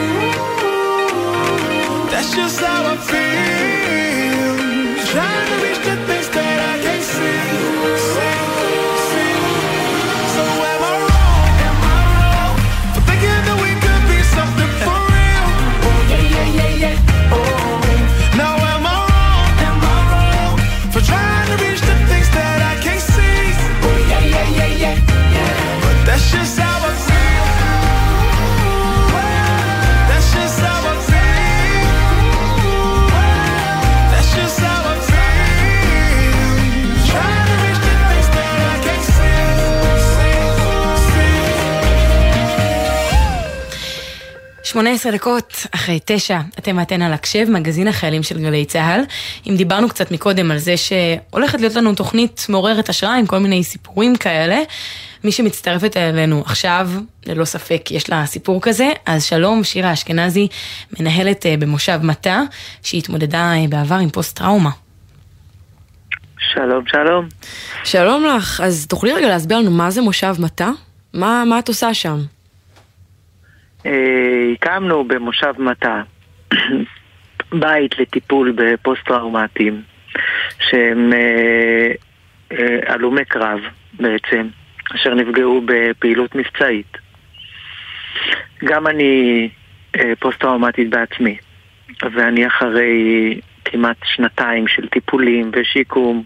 That's 2.11 2.31
just 2.35 2.61
how 2.61 2.93
I 2.93 2.97
feel. 3.11 4.55
Trying 5.13 5.47
to 5.49 5.57
reach 5.65 5.81
the 5.85 5.97
things 6.07 6.24
18 44.75 45.13
דקות 45.13 45.67
אחרי 45.75 45.99
תשע, 46.05 46.41
אתם 46.59 46.79
ואתן 46.79 47.03
על 47.03 47.13
הקשב, 47.13 47.47
מגזין 47.51 47.89
החיילים 47.89 48.23
של 48.23 48.39
גלי 48.39 48.65
צה"ל. 48.65 49.01
אם 49.47 49.57
דיברנו 49.57 49.89
קצת 49.89 50.11
מקודם 50.11 50.51
על 50.51 50.59
זה 50.59 50.75
שהולכת 50.77 51.61
להיות 51.61 51.75
לנו 51.75 51.95
תוכנית 51.95 52.47
מעוררת 52.49 52.89
השראה 52.89 53.17
עם 53.17 53.27
כל 53.27 53.39
מיני 53.39 53.65
סיפורים 53.65 54.17
כאלה, 54.17 54.59
מי 55.25 55.33
שמצטרפת 55.33 55.97
אלינו 55.97 56.43
עכשיו, 56.47 56.91
ללא 57.27 57.45
ספק 57.45 57.91
יש 57.91 58.11
לה 58.11 58.27
סיפור 58.27 58.63
כזה, 58.63 58.91
אז 59.07 59.25
שלום, 59.25 59.65
שירה 59.65 59.93
אשכנזי, 59.93 60.49
מנהלת 61.01 61.47
אה, 61.47 61.57
במושב 61.59 62.01
מטה, 62.03 62.43
שהתמודדה 62.83 63.53
אה, 63.53 63.65
בעבר 63.69 63.95
עם 63.95 64.11
פוסט 64.11 64.39
טראומה. 64.39 64.71
שלום, 66.39 66.85
שלום. 66.87 67.29
שלום 67.85 68.25
לך, 68.25 68.61
אז 68.61 68.87
תוכלי 68.87 69.13
רגע 69.13 69.29
להסביר 69.29 69.59
לנו 69.59 69.71
מה 69.71 69.91
זה 69.91 70.03
מושב 70.03 70.35
מטה? 70.39 70.71
מה, 71.13 71.45
מה 71.47 71.59
את 71.59 71.69
עושה 71.69 71.95
שם? 71.95 72.34
אה, 73.87 74.53
הקמנו 74.53 75.05
במושב 75.05 75.53
מטה 75.59 76.03
בית 77.63 77.99
לטיפול 77.99 78.53
בפוסט-טראומטיים 78.57 79.83
שהם 80.61 81.13
אה, 81.13 81.93
אה, 82.53 82.93
הלומי 82.93 83.25
קרב 83.25 83.61
בעצם, 83.93 84.47
אשר 84.95 85.15
נפגעו 85.15 85.63
בפעילות 85.65 86.35
מבצעית. 86.35 86.99
גם 88.65 88.87
אני 88.87 89.49
פוסט-טראומטית 90.19 90.91
בעצמי, 90.91 91.37
ואני 92.13 92.47
אחרי 92.47 93.41
כמעט 93.65 93.97
שנתיים 94.05 94.69
של 94.69 94.89
טיפולים 94.89 95.51
ושיקום 95.53 96.25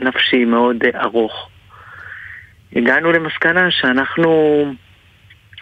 נפשי 0.00 0.44
מאוד 0.44 0.76
ארוך. 0.94 1.48
הגענו 2.76 3.12
למסקנה 3.12 3.70
שאנחנו 3.70 4.64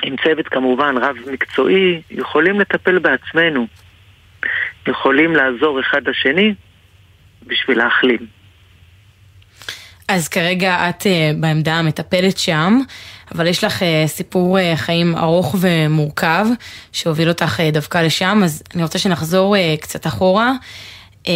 עם 0.03 0.17
צוות 0.25 0.49
כמובן 0.49 0.95
רב 0.97 1.17
מקצועי, 1.33 2.03
יכולים 2.11 2.61
לטפל 2.61 2.99
בעצמנו. 2.99 3.67
יכולים 4.89 5.37
לעזור 5.37 5.81
אחד 5.81 6.09
לשני 6.09 6.55
בשביל 7.47 7.79
להחלים. 7.79 8.27
אז 10.09 10.29
כרגע 10.29 10.89
את 10.89 11.07
אה, 11.07 11.31
בעמדה 11.41 11.75
המטפלת 11.75 12.39
שם, 12.39 12.81
אבל 13.35 13.47
יש 13.47 13.65
לך 13.65 13.83
אה, 13.83 14.05
סיפור 14.07 14.59
אה, 14.59 14.77
חיים 14.77 15.17
ארוך 15.17 15.57
ומורכב 15.61 16.47
שהוביל 16.93 17.29
אותך 17.29 17.61
דווקא 17.73 17.99
לשם, 17.99 18.41
אז 18.45 18.63
אני 18.75 18.83
רוצה 18.83 18.99
שנחזור 18.99 19.57
קצת 19.81 20.07
אחורה. 20.07 20.53
אה, 21.27 21.33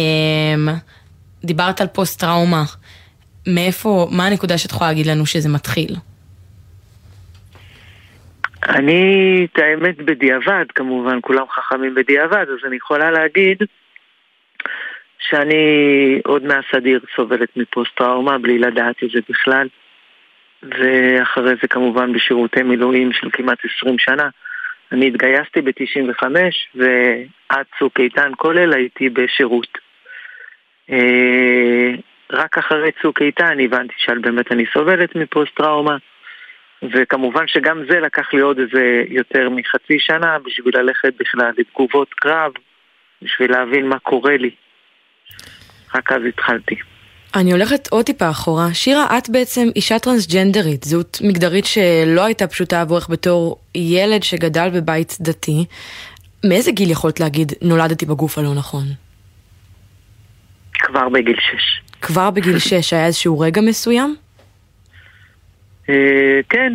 דיברת 1.43 1.81
על 1.81 1.87
פוסט 1.87 2.19
טראומה. 2.19 2.63
מאיפה, 3.47 4.07
מה 4.11 4.25
הנקודה 4.25 4.57
שאת 4.57 4.71
יכולה 4.71 4.89
להגיד 4.89 5.05
לנו 5.05 5.25
שזה 5.25 5.49
מתחיל? 5.49 5.95
אני, 8.67 9.47
את 9.53 9.59
האמת, 9.59 9.97
בדיעבד, 9.97 10.65
כמובן, 10.75 11.19
כולם 11.21 11.45
חכמים 11.49 11.95
בדיעבד, 11.95 12.45
אז 12.49 12.65
אני 12.65 12.75
יכולה 12.75 13.11
להגיד 13.11 13.63
שאני 15.19 16.21
עוד 16.25 16.43
מהסדיר 16.43 16.99
סובלת 17.15 17.57
מפוסט-טראומה 17.57 18.37
בלי 18.37 18.59
לדעת 18.59 19.03
את 19.03 19.09
זה 19.09 19.19
בכלל. 19.29 19.67
ואחרי 20.63 21.53
זה 21.61 21.67
כמובן 21.67 22.13
בשירותי 22.13 22.63
מילואים 22.63 23.13
של 23.13 23.29
כמעט 23.31 23.57
20 23.77 23.99
שנה. 23.99 24.29
אני 24.91 25.07
התגייסתי 25.07 25.61
ב-95 25.61 26.23
ועד 26.75 27.65
צוק 27.79 27.99
איתן 27.99 28.31
כולל 28.37 28.73
הייתי 28.73 29.09
בשירות. 29.09 29.77
אה, 30.91 31.91
רק 32.31 32.57
אחרי 32.57 32.91
צוק 33.01 33.21
איתן 33.21 33.59
הבנתי 33.59 33.93
שבאמת 33.97 34.51
אני 34.51 34.65
סובלת 34.73 35.15
מפוסט-טראומה. 35.15 35.97
וכמובן 36.83 37.43
שגם 37.47 37.83
זה 37.89 37.99
לקח 37.99 38.33
לי 38.33 38.41
עוד 38.41 38.59
איזה 38.59 39.03
יותר 39.09 39.49
מחצי 39.49 39.99
שנה 39.99 40.37
בשביל 40.45 40.77
ללכת 40.77 41.13
בכלל 41.19 41.51
לתגובות 41.57 42.13
קרב, 42.13 42.51
בשביל 43.21 43.51
להבין 43.51 43.89
מה 43.89 43.99
קורה 43.99 44.37
לי. 44.37 44.51
רק 45.95 46.11
אז 46.11 46.21
התחלתי. 46.29 46.75
אני 47.35 47.51
הולכת 47.51 47.87
עוד 47.91 48.05
טיפה 48.05 48.29
אחורה. 48.29 48.73
שירה, 48.73 49.17
את 49.17 49.29
בעצם 49.29 49.67
אישה 49.75 49.99
טרנסג'נדרית, 49.99 50.83
זהות 50.83 51.17
מגדרית 51.23 51.65
שלא 51.65 52.25
הייתה 52.25 52.47
פשוטה 52.47 52.81
עבורך 52.81 53.09
בתור 53.09 53.57
ילד 53.75 54.23
שגדל 54.23 54.69
בבית 54.73 55.17
דתי. 55.21 55.65
מאיזה 56.45 56.71
גיל 56.71 56.91
יכולת 56.91 57.19
להגיד, 57.19 57.51
נולדתי 57.61 58.05
בגוף 58.05 58.37
הלא 58.37 58.53
נכון? 58.55 58.83
כבר 60.73 61.09
בגיל 61.09 61.35
שש. 61.39 61.81
כבר 62.01 62.29
בגיל 62.29 62.59
שש 62.59 62.93
היה 62.93 63.05
איזשהו 63.05 63.39
רגע 63.39 63.61
מסוים? 63.61 64.15
אה, 65.89 66.39
כן, 66.49 66.73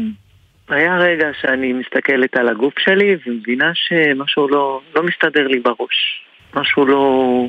היה 0.68 0.98
רגע 0.98 1.28
שאני 1.40 1.72
מסתכלת 1.72 2.36
על 2.36 2.48
הגוף 2.48 2.78
שלי 2.78 3.16
ומבינה 3.26 3.70
שמשהו 3.74 4.48
לא, 4.48 4.80
לא 4.94 5.02
מסתדר 5.02 5.46
לי 5.46 5.60
בראש. 5.60 6.24
משהו 6.54 6.86
לא... 6.86 7.46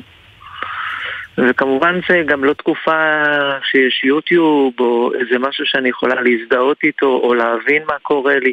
וכמובן 1.38 2.00
זה 2.08 2.22
גם 2.26 2.44
לא 2.44 2.52
תקופה 2.52 3.22
שיש 3.70 4.04
יוטיוב 4.04 4.80
או 4.80 5.12
איזה 5.14 5.38
משהו 5.38 5.66
שאני 5.66 5.88
יכולה 5.88 6.14
להזדהות 6.22 6.78
איתו 6.84 7.06
או 7.06 7.34
להבין 7.34 7.82
מה 7.86 7.98
קורה 8.02 8.38
לי. 8.38 8.52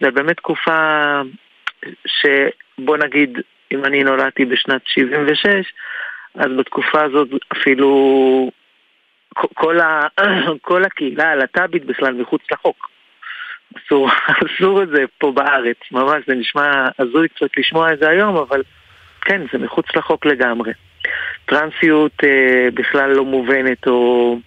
זה 0.00 0.10
באמת 0.10 0.36
תקופה 0.36 1.20
שבוא 2.06 2.96
נגיד, 2.96 3.38
אם 3.72 3.84
אני 3.84 4.04
נולדתי 4.04 4.44
בשנת 4.44 4.80
76, 4.84 5.46
אז 6.34 6.46
בתקופה 6.58 7.02
הזאת 7.02 7.28
אפילו 7.52 8.50
כל, 9.54 9.80
ה, 9.80 10.06
כל 10.68 10.84
הקהילה 10.84 11.30
הלהט"בית 11.30 11.84
בכלל 11.84 12.14
מחוץ 12.14 12.42
לחוק. 12.52 12.88
אסור, 13.76 14.10
אסור 14.46 14.82
את 14.82 14.88
זה 14.88 15.04
פה 15.18 15.32
בארץ, 15.32 15.76
ממש, 15.92 16.22
זה 16.26 16.34
נשמע 16.34 16.88
הזוי 16.98 17.28
קצת 17.28 17.56
לשמוע 17.56 17.92
את 17.92 17.98
זה 17.98 18.08
היום, 18.08 18.36
אבל 18.36 18.62
כן, 19.20 19.42
זה 19.52 19.58
מחוץ 19.58 19.86
לחוק 19.96 20.26
לגמרי. 20.26 20.72
טרנסיות 21.44 22.12
אה, 22.24 22.68
בכלל 22.74 23.10
לא 23.10 23.24
מובנת, 23.24 23.86
או 23.86 24.38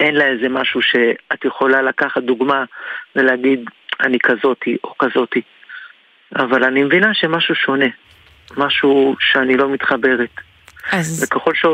אין 0.00 0.14
לה 0.14 0.26
איזה 0.26 0.48
משהו 0.48 0.82
שאת 0.82 1.44
יכולה 1.44 1.82
לקחת 1.82 2.22
דוגמה 2.22 2.64
ולהגיד, 3.16 3.60
אני 4.00 4.18
כזאתי 4.18 4.76
או 4.84 4.98
כזאתי. 4.98 5.42
אבל 6.36 6.64
אני 6.64 6.82
מבינה 6.82 7.14
שמשהו 7.14 7.54
שונה, 7.54 7.86
משהו 8.56 9.16
שאני 9.20 9.56
לא 9.56 9.68
מתחברת. 9.68 10.30
אז... 10.92 11.24
וככל 11.24 11.54
ש... 11.54 11.64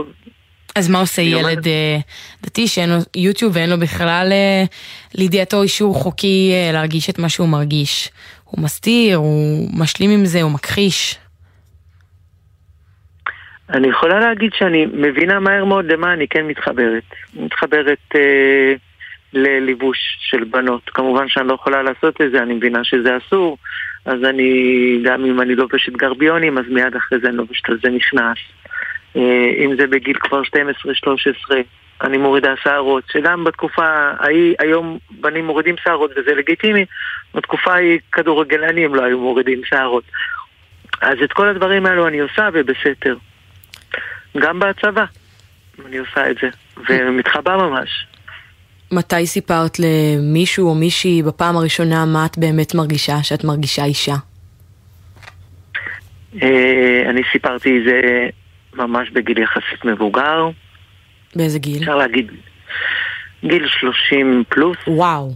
אז 0.76 0.88
מה 0.90 1.00
עושה 1.00 1.22
ילד 1.22 1.40
אומרת- 1.44 1.66
אה, 1.66 1.98
דתי 2.42 2.68
שאין 2.68 2.90
לו 2.90 2.96
יוטיוב 3.16 3.56
ואין 3.56 3.70
לו 3.70 3.78
בכלל 3.78 4.28
אה, 4.32 4.64
לידיעתו 5.14 5.62
אישור 5.62 5.94
חוקי 5.94 6.50
אה, 6.52 6.72
להרגיש 6.72 7.10
את 7.10 7.18
מה 7.18 7.28
שהוא 7.28 7.48
מרגיש? 7.48 8.10
הוא 8.44 8.64
מסתיר, 8.64 9.16
הוא 9.16 9.68
משלים 9.80 10.10
עם 10.10 10.24
זה, 10.24 10.42
הוא 10.42 10.50
מכחיש. 10.52 11.18
אני 13.70 13.88
יכולה 13.88 14.20
להגיד 14.20 14.50
שאני 14.58 14.86
מבינה 14.86 15.40
מהר 15.40 15.64
מאוד 15.64 15.84
למה 15.84 16.12
אני 16.12 16.28
כן 16.28 16.46
מתחברת. 16.46 17.02
מתחברת 17.34 17.98
אה, 18.14 18.72
ללבוש 19.32 19.98
של 20.20 20.44
בנות. 20.44 20.90
כמובן 20.94 21.28
שאני 21.28 21.48
לא 21.48 21.54
יכולה 21.54 21.82
לעשות 21.82 22.20
את 22.20 22.30
זה, 22.30 22.42
אני 22.42 22.54
מבינה 22.54 22.84
שזה 22.84 23.16
אסור, 23.16 23.58
אז 24.04 24.24
אני, 24.24 24.52
גם 25.04 25.24
אם 25.24 25.40
אני 25.40 25.54
לובשת 25.54 25.92
גרביונים, 25.92 26.58
אז 26.58 26.64
מיד 26.68 26.96
אחרי 26.96 27.18
זה 27.22 27.28
אני 27.28 27.36
לובשת 27.36 27.68
על 27.68 27.78
זה 27.82 27.90
מכנס. 27.90 28.38
אה, 29.16 29.50
אם 29.64 29.76
זה 29.76 29.86
בגיל 29.86 30.16
כבר 30.18 30.42
12-13, 30.42 31.54
אני 32.02 32.16
מורידה 32.16 32.54
שערות, 32.62 33.04
שגם 33.12 33.44
בתקופה 33.44 33.86
ההיא, 34.18 34.54
היום 34.58 34.98
בנים 35.10 35.46
מורידים 35.46 35.74
שערות 35.84 36.10
וזה 36.16 36.34
לגיטימי, 36.34 36.84
בתקופה 37.34 37.72
ההיא 37.72 37.98
כדורגלנים 38.12 38.94
לא 38.94 39.04
היו 39.04 39.18
מורידים 39.18 39.60
שערות. 39.64 40.04
אז 41.00 41.18
את 41.24 41.32
כל 41.32 41.48
הדברים 41.48 41.86
האלו 41.86 42.08
אני 42.08 42.18
עושה 42.18 42.48
ובסתר. 42.52 43.16
גם 44.38 44.58
בצבא 44.58 45.04
אני 45.86 45.98
עושה 45.98 46.30
את 46.30 46.36
זה, 46.42 46.48
ומתחבא 46.88 47.56
ממש. 47.56 48.06
מתי 48.92 49.26
סיפרת 49.26 49.76
למישהו 49.78 50.68
או 50.68 50.74
מישהי 50.74 51.22
בפעם 51.22 51.56
הראשונה 51.56 52.04
מה 52.04 52.26
את 52.26 52.38
באמת 52.38 52.74
מרגישה, 52.74 53.22
שאת 53.22 53.44
מרגישה 53.44 53.84
אישה? 53.84 54.14
אה, 56.42 57.02
אני 57.10 57.22
סיפרתי 57.32 57.78
את 57.78 57.84
זה 57.84 58.28
ממש 58.74 59.10
בגיל 59.10 59.38
יחסית 59.38 59.84
מבוגר, 59.84 60.50
באיזה 61.36 61.58
גיל? 61.58 61.78
אפשר 61.82 61.96
להגיד 61.96 62.30
גיל 63.44 63.68
30 63.68 64.44
פלוס, 64.48 64.76
וואו. 64.86 65.34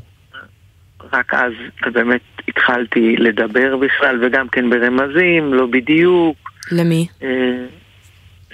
רק 1.12 1.34
אז 1.34 1.52
באמת 1.92 2.20
התחלתי 2.48 3.16
לדבר 3.16 3.76
בכלל, 3.76 4.24
וגם 4.24 4.48
כן 4.48 4.70
ברמזים, 4.70 5.54
לא 5.54 5.66
בדיוק, 5.66 6.36
למי? 6.72 7.06
אה, 7.22 7.28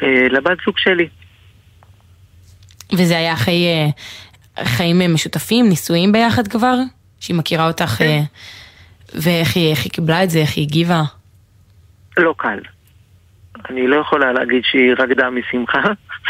אה, 0.03 0.29
לבת 0.31 0.59
זוג 0.67 0.79
שלי. 0.79 1.09
וזה 2.93 3.19
היה 3.19 3.33
אחרי 3.33 3.67
אה, 3.67 4.65
חיים 4.65 5.15
משותפים, 5.15 5.69
נישואים 5.69 6.13
ביחד 6.13 6.49
כבר? 6.49 6.75
שהיא 7.21 7.37
מכירה 7.37 7.69
אותך, 7.69 8.03
אה, 8.03 8.21
ואיך 9.15 9.57
היא, 9.57 9.75
היא 9.85 9.93
קיבלה 9.93 10.25
את 10.25 10.31
זה, 10.31 10.39
איך 10.39 10.57
היא 10.57 10.67
הגיבה? 10.67 11.03
לא 12.17 12.35
קל. 12.37 12.59
אני 13.71 13.87
לא 13.87 13.97
יכולה 13.97 14.33
להגיד 14.33 14.65
שהיא 14.65 14.95
רקדה 14.99 15.31
משמחה. 15.31 15.83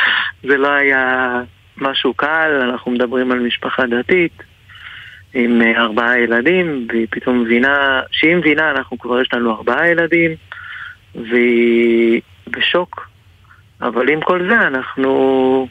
זה 0.48 0.56
לא 0.56 0.68
היה 0.68 1.30
משהו 1.76 2.14
קל, 2.14 2.60
אנחנו 2.62 2.90
מדברים 2.90 3.32
על 3.32 3.38
משפחה 3.38 3.86
דתית. 3.86 4.42
עם 5.34 5.62
ארבעה 5.76 6.18
ילדים, 6.18 6.86
והיא 6.88 7.06
פתאום 7.10 7.40
מבינה, 7.40 8.00
שהיא 8.10 8.36
מבינה, 8.36 8.70
אנחנו 8.70 8.98
כבר 8.98 9.20
יש 9.20 9.28
לנו 9.32 9.50
ארבעה 9.50 9.88
ילדים, 9.88 10.30
והיא 11.14 12.20
בשוק. 12.46 13.08
אבל 13.82 14.08
עם 14.08 14.20
כל 14.20 14.48
זה 14.48 14.58
אנחנו 14.66 15.68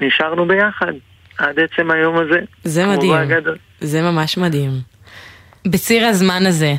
נשארנו 0.00 0.46
ביחד 0.48 0.92
עד 1.38 1.60
עצם 1.60 1.90
היום 1.90 2.16
הזה. 2.16 2.40
זה 2.64 2.86
מדהים. 2.86 3.14
זה 3.80 4.02
ממש 4.02 4.38
מדהים. 4.38 4.70
בציר 5.66 6.06
הזמן 6.06 6.46
הזה, 6.46 6.74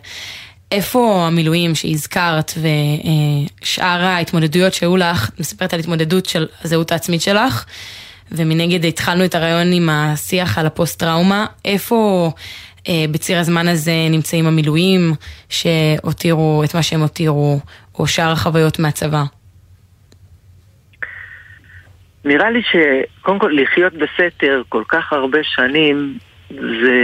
איפה 0.72 1.24
המילואים 1.28 1.76
שהזכרת 1.76 2.52
ושאר 3.62 4.02
ההתמודדויות 4.04 4.74
שהיו 4.74 4.98
לך, 4.98 5.30
מספרת 5.40 5.74
על 5.74 5.80
התמודדות 5.80 6.26
של 6.26 6.48
הזהות 6.64 6.92
העצמית 6.92 7.22
שלך, 7.22 7.66
ומנגד 8.32 8.86
התחלנו 8.86 9.26
את 9.26 9.36
הרעיון 9.36 9.74
עם 9.74 9.90
השיח 9.90 10.58
על 10.58 10.66
הפוסט-טראומה, 10.66 11.46
איפה 11.66 12.32
אה, 12.90 13.06
בציר 13.12 13.38
הזמן 13.38 13.68
הזה 13.68 13.92
נמצאים 14.10 14.46
המילואים 14.46 15.14
שהותירו 15.50 16.64
את 16.64 16.76
מה 16.76 16.84
שהם 16.84 17.02
הותירו, 17.02 17.60
או 18.00 18.08
שאר 18.08 18.32
החוויות 18.32 18.80
מהצבא? 18.80 19.24
נראה 22.26 22.50
לי 22.52 22.62
שקודם 22.62 23.40
כל 23.40 23.52
לחיות 23.62 23.94
בסתר 23.94 24.62
כל 24.70 24.84
כך 24.90 25.14
הרבה 25.14 25.40
שנים 25.44 26.18
זה 26.50 26.98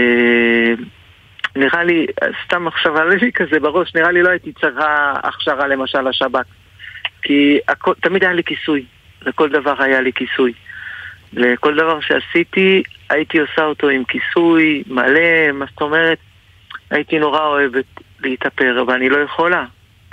נראה 1.57 1.83
לי, 1.83 2.05
סתם 2.45 2.67
עכשיו 2.67 2.97
עלה 2.97 3.15
לי 3.15 3.31
כזה 3.31 3.59
בראש, 3.59 3.95
נראה 3.95 4.11
לי 4.11 4.21
לא 4.21 4.29
הייתי 4.29 4.53
צריכה 4.53 5.13
הכשרה 5.23 5.67
למשל 5.67 6.09
לשב"כ 6.09 6.45
כי 7.21 7.59
הכל, 7.67 7.93
תמיד 8.01 8.23
היה 8.23 8.33
לי 8.33 8.43
כיסוי, 8.43 8.85
לכל 9.21 9.49
דבר 9.49 9.83
היה 9.83 10.01
לי 10.01 10.13
כיסוי. 10.13 10.53
לכל 11.33 11.75
דבר 11.75 11.99
שעשיתי 11.99 12.83
הייתי 13.09 13.39
עושה 13.39 13.63
אותו 13.63 13.89
עם 13.89 14.03
כיסוי 14.03 14.83
מלא, 14.87 15.51
מה 15.53 15.65
זאת 15.69 15.81
אומרת? 15.81 16.17
הייתי 16.89 17.19
נורא 17.19 17.45
אוהבת 17.45 17.85
להתאפר, 18.19 18.81
אבל 18.81 18.93
אני 18.93 19.09
לא 19.09 19.17
יכולה 19.17 19.65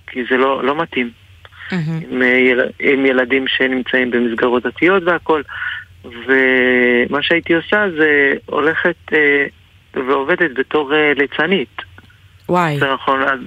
כי 0.06 0.24
זה 0.30 0.36
לא, 0.36 0.64
לא 0.64 0.82
מתאים. 0.82 1.10
עם, 2.10 2.22
אה, 2.22 2.26
יל... 2.26 2.60
עם 2.78 3.06
ילדים 3.06 3.48
שנמצאים 3.48 4.10
במסגרות 4.10 4.62
דתיות 4.62 5.02
והכל. 5.06 5.42
ומה 6.04 7.22
שהייתי 7.22 7.54
עושה 7.54 7.86
זה 7.98 8.32
הולכת 8.46 8.96
אה, 9.12 9.46
ועובדת 9.96 10.50
בתור 10.58 10.94
אה, 10.94 11.12
ליצנית. 11.16 11.76
וואי. 12.48 12.78
זה 12.78 12.86
נכון, 12.94 13.22
אז- 13.22 13.40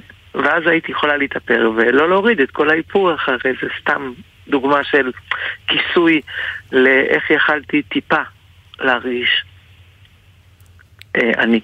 ואז 0.44 0.64
הייתי 0.68 0.92
יכולה 0.92 1.18
להתאפר 1.18 1.72
ולא 1.78 2.10
להוריד 2.10 2.40
את 2.40 2.52
כל 2.52 2.70
האיפור 2.70 3.16
אחרי 3.16 3.52
זה 3.62 3.68
סתם 3.82 4.12
דוגמה 4.48 4.84
של 4.84 5.12
כיסוי 5.68 6.22
לאיך 6.72 7.30
יכלתי 7.32 7.82
טיפה 7.82 8.22
להרגיש 8.80 9.44
אה, 11.16 11.32
אני. 11.44 11.60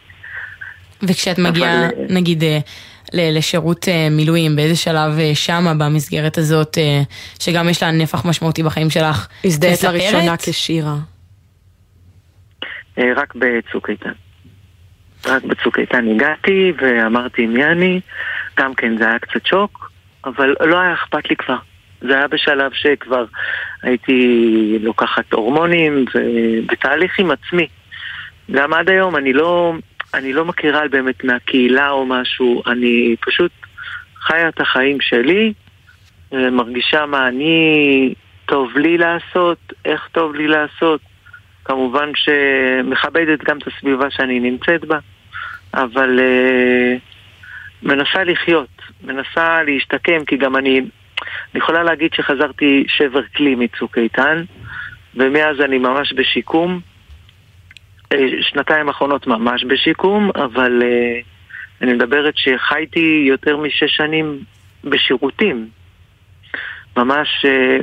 וכשאת 1.04 1.39
מגיעה, 1.39 1.74
אבל, 1.80 1.84
אה, 2.00 2.06
נגיד, 2.10 2.43
אה, 2.43 2.60
לשירות 3.13 3.86
מילואים, 4.12 4.56
באיזה 4.56 4.76
שלב 4.76 5.12
שמה 5.34 5.74
במסגרת 5.74 6.38
הזאת, 6.38 6.78
שגם 7.39 7.69
יש 7.69 7.84
לה 7.84 7.91
נפח 7.91 8.26
משמעותי 8.26 8.63
בחיים 8.63 8.89
שלך, 8.89 9.28
הזדהית? 9.46 9.84
לראשונה 9.84 10.38
כשירה. 10.38 10.96
רק 12.98 13.36
בצוק 13.36 13.89
איתן. 13.89 14.12
רק 15.25 15.43
בצוק 15.43 15.79
איתן 15.79 16.07
הגעתי 16.07 16.73
ואמרתי 16.77 17.45
מי 17.45 17.65
אני, 17.65 17.99
גם 18.57 18.73
כן 18.73 18.97
זה 18.97 19.07
היה 19.07 19.19
קצת 19.19 19.45
שוק, 19.45 19.91
אבל 20.25 20.55
לא 20.59 20.79
היה 20.79 20.93
אכפת 20.93 21.29
לי 21.29 21.36
כבר. 21.36 21.57
זה 22.01 22.15
היה 22.15 22.27
בשלב 22.27 22.71
שכבר 22.73 23.25
הייתי 23.83 24.77
לוקחת 24.81 25.33
הורמונים 25.33 26.05
ובתהליך 26.15 27.19
עם 27.19 27.31
עצמי. 27.31 27.67
גם 28.51 28.73
עד 28.73 28.89
היום 28.89 29.15
אני 29.15 29.33
לא, 29.33 29.73
אני 30.13 30.33
לא 30.33 30.45
מכירה 30.45 30.88
באמת 30.88 31.23
מהקהילה 31.23 31.89
או 31.89 32.05
משהו, 32.05 32.63
אני 32.67 33.15
פשוט 33.21 33.51
חיה 34.19 34.49
את 34.49 34.62
החיים 34.62 35.01
שלי, 35.01 35.53
אה, 36.33 36.49
מרגישה 36.49 37.05
מה 37.05 37.27
אני 37.27 38.13
טוב 38.45 38.77
לי 38.77 38.97
לעשות, 38.97 39.73
איך 39.86 40.07
טוב 40.12 40.36
לי 40.36 40.47
לעשות. 40.47 41.01
כמובן 41.65 42.12
שמכבדת 42.15 43.43
גם 43.43 43.57
את 43.57 43.67
הסביבה 43.67 44.12
שאני 44.12 44.39
נמצאת 44.39 44.86
בה, 44.86 44.97
אבל 45.73 46.19
uh, 46.19 46.99
מנסה 47.83 48.23
לחיות, 48.23 48.81
מנסה 49.03 49.63
להשתקם, 49.63 50.25
כי 50.25 50.38
גם 50.38 50.55
אני, 50.55 50.79
אני 50.79 51.63
יכולה 51.63 51.83
להגיד 51.83 52.13
שחזרתי 52.13 52.83
שבר 52.88 53.23
כלי 53.36 53.55
מצוק 53.55 53.97
איתן, 53.97 54.43
ומאז 55.15 55.62
אני 55.62 55.77
ממש 55.77 56.13
בשיקום. 56.13 56.79
אה, 58.13 58.17
שנתיים 58.41 58.88
האחרונות 58.88 59.27
ממש 59.27 59.63
בשיקום, 59.63 60.31
אבל 60.36 60.81
uh, 60.81 61.25
אני 61.81 61.93
מדברת 61.93 62.33
שחייתי 62.38 63.23
יותר 63.27 63.57
משש 63.57 63.95
שנים 63.97 64.39
בשירותים. 64.83 65.69
ממש, 66.97 67.45
אה, 67.45 67.77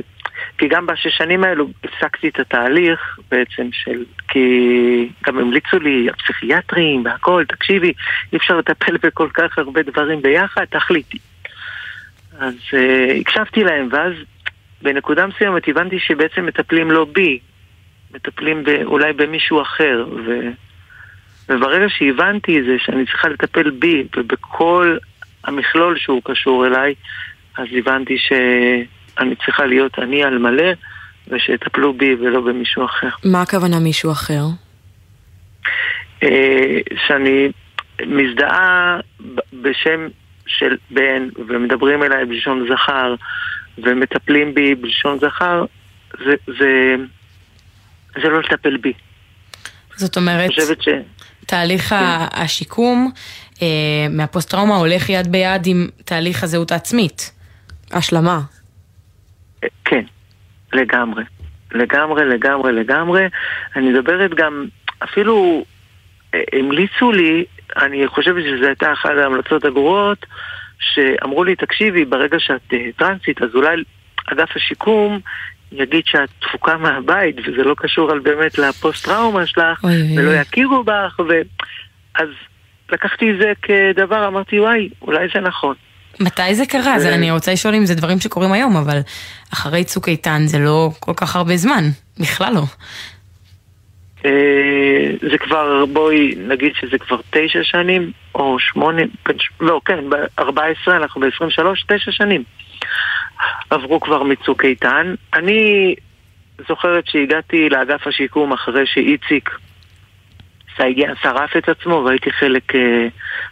כי 0.57 0.67
גם 0.67 0.85
בשש 0.85 1.17
שנים 1.17 1.43
האלו 1.43 1.67
הפסקתי 1.83 2.29
את 2.29 2.39
התהליך 2.39 3.19
בעצם 3.31 3.69
של, 3.71 4.05
כי 4.27 5.09
גם 5.25 5.37
המליצו 5.37 5.79
לי 5.79 6.09
הפסיכיאטרים 6.09 7.05
והכל, 7.05 7.43
תקשיבי, 7.47 7.93
אי 8.33 8.37
אפשר 8.37 8.57
לטפל 8.57 8.97
בכל 9.03 9.29
כך 9.33 9.57
הרבה 9.57 9.81
דברים 9.83 10.21
ביחד, 10.21 10.65
תחליטי. 10.65 11.17
אז 12.39 12.53
uh, 12.71 13.19
הקשבתי 13.19 13.63
להם, 13.63 13.89
ואז 13.91 14.13
בנקודה 14.81 15.27
מסוימת 15.27 15.67
הבנתי 15.67 15.99
שבעצם 15.99 16.45
מטפלים 16.45 16.91
לא 16.91 17.05
בי, 17.05 17.39
מטפלים 18.13 18.63
אולי 18.83 19.13
במישהו 19.13 19.61
אחר, 19.61 20.05
ו, 20.25 20.39
וברגע 21.49 21.85
שהבנתי 21.89 22.63
זה 22.63 22.75
שאני 22.79 23.05
צריכה 23.05 23.29
לטפל 23.29 23.69
בי 23.69 24.03
ובכל 24.17 24.97
המכלול 25.43 25.97
שהוא 25.97 26.21
קשור 26.25 26.67
אליי, 26.67 26.93
אז 27.57 27.67
הבנתי 27.77 28.17
שאני 29.21 29.35
צריכה 29.45 29.65
להיות 29.65 29.99
אני 29.99 30.23
על 30.23 30.37
מלא 30.37 30.71
ושיטפלו 31.27 31.93
בי 31.93 32.13
ולא 32.15 32.41
במישהו 32.41 32.85
אחר. 32.85 33.09
מה 33.25 33.41
הכוונה 33.41 33.79
מישהו 33.79 34.11
אחר? 34.11 34.43
אה, 36.23 36.77
שאני 37.07 37.51
מזדהה 38.05 38.99
בשם 39.53 40.07
של 40.47 40.77
בן 40.91 41.29
ומדברים 41.47 42.03
אליי 42.03 42.25
בלשון 42.25 42.67
זכר 42.73 43.15
ומטפלים 43.77 44.53
בי 44.53 44.75
בלשון 44.75 45.19
זכר, 45.19 45.65
זה, 46.25 46.35
זה, 46.59 46.95
זה 48.21 48.29
לא 48.29 48.39
לטפל 48.39 48.77
בי. 48.77 48.93
זאת 49.95 50.17
אני 50.17 50.25
אומרת, 50.25 50.51
ש... 50.81 50.87
תהליך 51.45 51.93
ה- 51.93 52.27
השיקום 52.43 53.11
אה, 53.61 53.67
מהפוסט-טראומה 54.09 54.75
הולך 54.75 55.09
יד 55.09 55.31
ביד 55.31 55.67
עם 55.67 55.87
תהליך 56.05 56.43
הזהות 56.43 56.71
העצמית. 56.71 57.31
השלמה. 57.91 58.41
כן, 59.85 60.03
לגמרי. 60.73 61.23
לגמרי, 61.71 62.25
לגמרי, 62.25 62.71
לגמרי. 62.71 63.27
אני 63.75 63.89
מדברת 63.89 64.33
גם, 64.33 64.65
אפילו 65.03 65.65
אה, 66.33 66.41
המליצו 66.53 67.11
לי, 67.11 67.45
אני 67.77 68.07
חושבת 68.07 68.43
שזו 68.43 68.67
הייתה 68.67 68.93
אחת 68.93 69.09
ההמלצות 69.23 69.65
הגרועות, 69.65 70.25
שאמרו 70.79 71.43
לי, 71.43 71.55
תקשיבי, 71.55 72.05
ברגע 72.05 72.39
שאת 72.39 72.73
אה, 72.73 72.89
טרנסית, 72.97 73.41
אז 73.41 73.49
אולי 73.55 73.83
אגף 74.33 74.55
השיקום 74.55 75.19
יגיד 75.71 76.03
שאת 76.05 76.29
תפוקה 76.39 76.77
מהבית, 76.77 77.35
וזה 77.39 77.63
לא 77.63 77.75
קשור 77.77 78.11
על 78.11 78.19
באמת 78.19 78.57
לפוסט-טראומה 78.57 79.45
שלך, 79.45 79.83
אוי, 79.83 80.19
ולא. 80.19 80.31
יכירו 80.31 80.83
בך, 80.83 81.19
ו... 81.29 81.33
אז 82.15 82.27
לקחתי 82.91 83.31
את 83.31 83.35
זה 83.37 83.51
כדבר, 83.61 84.27
אמרתי, 84.27 84.59
וואי, 84.59 84.89
אולי 85.01 85.27
זה 85.33 85.39
נכון. 85.39 85.75
מתי 86.19 86.55
זה 86.55 86.65
קרה? 86.65 86.99
זה, 86.99 87.09
אה. 87.09 87.15
אני 87.15 87.31
רוצה 87.31 87.53
לשאול 87.53 87.75
אם 87.75 87.85
זה 87.85 87.95
דברים 87.95 88.19
שקורים 88.19 88.51
היום, 88.51 88.77
אבל 88.77 88.99
אחרי 89.53 89.83
צוק 89.83 90.07
איתן 90.07 90.41
זה 90.45 90.59
לא 90.59 90.89
כל 90.99 91.13
כך 91.15 91.35
הרבה 91.35 91.57
זמן, 91.57 91.83
בכלל 92.19 92.53
לא. 92.53 92.63
אה, 94.25 95.11
זה 95.31 95.37
כבר, 95.37 95.85
בואי 95.85 96.35
נגיד 96.37 96.71
שזה 96.79 96.97
כבר 96.97 97.17
תשע 97.29 97.59
שנים, 97.63 98.11
או 98.35 98.59
שמונה, 98.59 99.01
ש- 99.39 99.49
לא, 99.59 99.81
כן, 99.85 100.09
ב-14, 100.09 100.91
אנחנו 100.91 101.21
ב-23, 101.21 101.63
תשע 101.87 102.11
שנים. 102.11 102.43
עברו 103.69 103.99
כבר 103.99 104.23
מצוק 104.23 104.65
איתן. 104.65 105.15
אני 105.33 105.95
זוכרת 106.67 107.03
שהגעתי 107.07 107.69
לאגף 107.69 108.07
השיקום 108.07 108.53
אחרי 108.53 108.85
שאיציק 108.85 109.49
שרף 111.21 111.57
את 111.57 111.69
עצמו 111.69 112.03
והייתי 112.05 112.31
חלק 112.31 112.75
אה, 112.75 113.07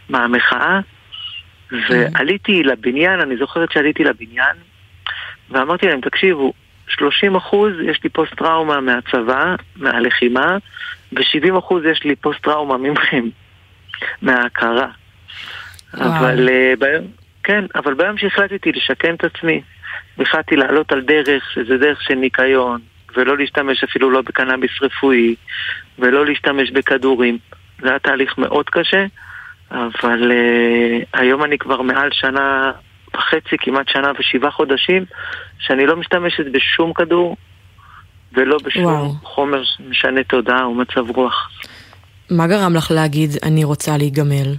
מהמחאה. 0.08 0.80
ועליתי 1.72 2.62
לבניין, 2.62 3.20
אני 3.20 3.36
זוכרת 3.36 3.72
שעליתי 3.72 4.04
לבניין, 4.04 4.56
ואמרתי 5.50 5.86
להם, 5.86 6.00
תקשיבו, 6.00 6.52
30 6.88 7.36
אחוז 7.36 7.72
יש 7.84 8.04
לי 8.04 8.10
פוסט 8.10 8.34
טראומה 8.34 8.80
מהצבא, 8.80 9.54
מהלחימה, 9.76 10.56
ו-70 11.12 11.58
אחוז 11.58 11.84
יש 11.84 12.04
לי 12.04 12.16
פוסט 12.16 12.42
טראומה 12.42 12.76
ממכם, 12.76 13.24
מההכרה. 14.22 14.88
וואו. 15.94 16.18
אבל 16.18 16.48
אה, 16.48 16.72
ביום, 16.78 17.04
כן, 17.44 17.64
אבל 17.74 17.94
ביום 17.94 18.18
שהחלטתי 18.18 18.72
לשקם 18.72 19.14
את 19.14 19.24
עצמי, 19.24 19.62
החלטתי 20.18 20.56
לעלות 20.56 20.92
על 20.92 21.00
דרך, 21.00 21.50
שזה 21.54 21.78
דרך 21.78 22.02
של 22.02 22.14
ניקיון, 22.14 22.80
ולא 23.16 23.38
להשתמש 23.38 23.84
אפילו 23.84 24.10
לא 24.10 24.22
בקנאביס 24.22 24.70
רפואי, 24.82 25.34
ולא 25.98 26.26
להשתמש 26.26 26.70
בכדורים. 26.70 27.38
זה 27.82 27.88
היה 27.88 27.98
תהליך 27.98 28.38
מאוד 28.38 28.70
קשה, 28.70 29.04
אבל 29.70 30.30
uh, 30.32 31.06
היום 31.12 31.44
אני 31.44 31.58
כבר 31.58 31.82
מעל 31.82 32.08
שנה 32.12 32.72
וחצי, 33.14 33.56
כמעט 33.58 33.88
שנה 33.88 34.12
ושבעה 34.18 34.50
חודשים, 34.50 35.04
שאני 35.58 35.86
לא 35.86 35.96
משתמשת 35.96 36.44
בשום 36.52 36.92
כדור 36.92 37.36
ולא 38.32 38.58
בשום 38.64 38.84
וואו. 38.84 39.12
חומר 39.22 39.62
שמשנה 39.64 40.24
תודעה 40.24 40.64
או 40.64 40.74
מצב 40.74 41.10
רוח. 41.10 41.50
מה 42.30 42.46
גרם 42.46 42.74
לך 42.74 42.90
להגיד, 42.90 43.30
אני 43.42 43.64
רוצה 43.64 43.96
להיגמל? 43.96 44.54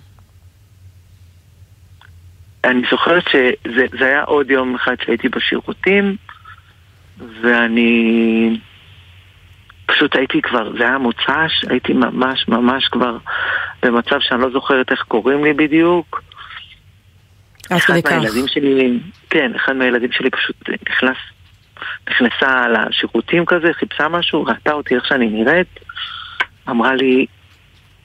אני 2.64 2.82
זוכרת 2.92 3.24
שזה 3.30 3.86
זה 4.00 4.06
היה 4.06 4.24
עוד 4.24 4.52
יום 4.52 4.76
אחד 4.76 4.96
שהייתי 5.06 5.30
בשירותים, 5.30 6.16
ואני 7.42 8.60
פשוט 9.86 10.16
הייתי 10.16 10.42
כבר, 10.42 10.78
זה 10.78 10.84
היה 10.84 10.98
מוצ"ש, 10.98 11.66
הייתי 11.70 11.94
ממש 11.94 12.48
ממש 12.48 12.88
כבר 12.88 13.18
במצב 13.84 14.20
שאני 14.20 14.42
לא 14.42 14.50
זוכרת 14.50 14.92
איך 14.92 15.04
קוראים 15.08 15.44
לי 15.44 15.54
בדיוק. 15.54 16.24
עד 17.70 17.78
אחד 17.78 17.94
כדי 17.94 18.02
כך. 18.02 18.12
מהילדים 18.12 18.48
שלי, 18.48 19.00
כן, 19.30 19.52
אחד 19.56 19.76
מהילדים 19.76 20.12
שלי 20.12 20.30
פשוט 20.30 20.56
נכנס, 20.90 21.18
נכנסה 22.10 22.68
לשירותים 22.68 23.46
כזה, 23.46 23.74
חיפשה 23.74 24.08
משהו, 24.08 24.44
ראתה 24.44 24.74
אותי 24.74 24.96
איך 24.96 25.06
שאני 25.06 25.28
נראית, 25.28 25.80
אמרה 26.70 26.96
לי, 26.96 27.26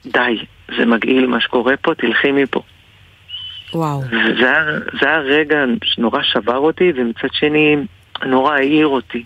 די, 0.05 0.45
זה 0.77 0.85
מגעיל 0.85 1.27
מה 1.27 1.41
שקורה 1.41 1.77
פה, 1.77 1.95
תלכי 1.95 2.31
מפה. 2.31 2.61
וואו. 3.73 4.01
זה 4.99 5.09
היה 5.09 5.19
רגע 5.19 5.63
שנורא 5.83 6.23
שבר 6.23 6.57
אותי, 6.57 6.91
ומצד 6.95 7.27
שני 7.31 7.75
נורא 8.25 8.53
העיר 8.53 8.87
אותי. 8.87 9.23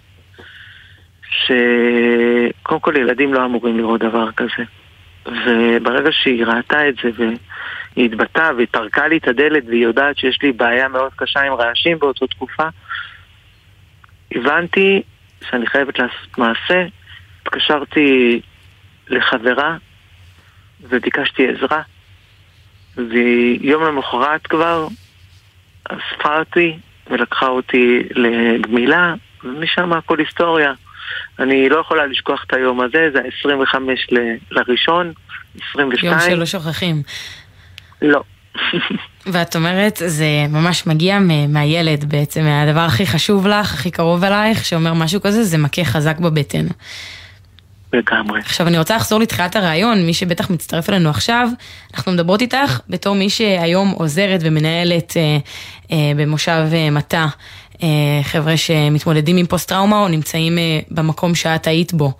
שקודם 1.31 2.79
כל 2.79 2.93
ילדים 2.97 3.33
לא 3.33 3.45
אמורים 3.45 3.77
לראות 3.77 3.99
דבר 3.99 4.31
כזה. 4.31 4.63
וברגע 5.25 6.12
שהיא 6.12 6.45
ראתה 6.45 6.89
את 6.89 6.95
זה 7.03 7.10
והיא 7.17 8.05
התבטאה 8.05 8.53
והיא 8.55 8.67
טרקה 8.71 9.07
לי 9.07 9.17
את 9.17 9.27
הדלת 9.27 9.63
והיא 9.67 9.84
יודעת 9.84 10.17
שיש 10.17 10.39
לי 10.43 10.51
בעיה 10.51 10.88
מאוד 10.88 11.12
קשה 11.15 11.41
עם 11.41 11.53
רעשים 11.53 11.99
באותה 11.99 12.27
תקופה, 12.27 12.67
הבנתי 14.36 15.01
שאני 15.49 15.67
חייבת 15.67 15.99
לעשות 15.99 16.38
מעשה. 16.38 16.86
התקשרתי 17.41 18.41
לחברה 19.07 19.77
וביקשתי 20.81 21.47
עזרה. 21.47 21.81
ויום 22.97 23.84
למחרת 23.84 24.47
כבר 24.47 24.88
אספה 25.84 26.39
אותי 26.39 26.77
ולקחה 27.10 27.47
אותי 27.47 28.03
לגמילה, 28.15 29.13
ומשם 29.43 29.93
הכל 29.93 30.19
היסטוריה. 30.19 30.73
אני 31.39 31.69
לא 31.69 31.80
יכולה 31.80 32.06
לשכוח 32.06 32.43
את 32.47 32.54
היום 32.54 32.82
הזה, 32.82 33.10
זה 33.13 33.19
ה-25 33.19 33.78
ל- 34.12 34.38
לראשון, 34.52 35.13
22. 35.71 36.12
יום 36.12 36.19
שלא 36.19 36.45
שוכחים. 36.45 37.02
לא. 38.02 38.24
ואת 39.32 39.56
אומרת, 39.56 40.02
זה 40.06 40.26
ממש 40.50 40.88
מגיע 40.88 41.19
מהילד 41.50 42.06
בעצם, 42.10 42.43
מהדבר 42.43 42.80
הכי 42.80 43.06
חשוב 43.06 43.47
לך, 43.47 43.74
הכי 43.74 43.91
קרוב 43.91 44.24
אלייך, 44.24 44.65
שאומר 44.65 44.93
משהו 44.93 45.21
כזה, 45.21 45.43
זה 45.43 45.58
מכה 45.58 45.84
חזק 45.84 46.19
בבטן. 46.19 46.65
לגמרי. 47.93 48.39
עכשיו 48.39 48.67
אני 48.67 48.78
רוצה 48.78 48.95
לחזור 48.95 49.19
לתחילת 49.19 49.56
הרעיון, 49.56 50.06
מי 50.06 50.13
שבטח 50.13 50.50
מצטרף 50.50 50.89
אלינו 50.89 51.10
עכשיו, 51.10 51.47
אנחנו 51.93 52.12
מדברות 52.12 52.41
איתך 52.41 52.80
בתור 52.89 53.15
מי 53.15 53.30
שהיום 53.30 53.89
עוזרת 53.89 54.39
ומנהלת 54.43 55.17
אה, 55.17 55.38
אה, 55.91 56.12
במושב 56.15 56.65
אה, 56.74 56.89
מטע, 56.89 57.26
חבר'ה 58.24 58.58
שמתמודדים 58.58 59.38
עם 59.38 59.46
פוסט 59.46 59.70
טראומה 59.70 60.00
או 60.00 60.08
נמצאים 60.08 60.58
אה, 60.58 60.80
במקום 60.91 61.36
שאת 61.36 61.67
היית 61.67 61.94
בו. 61.94 62.13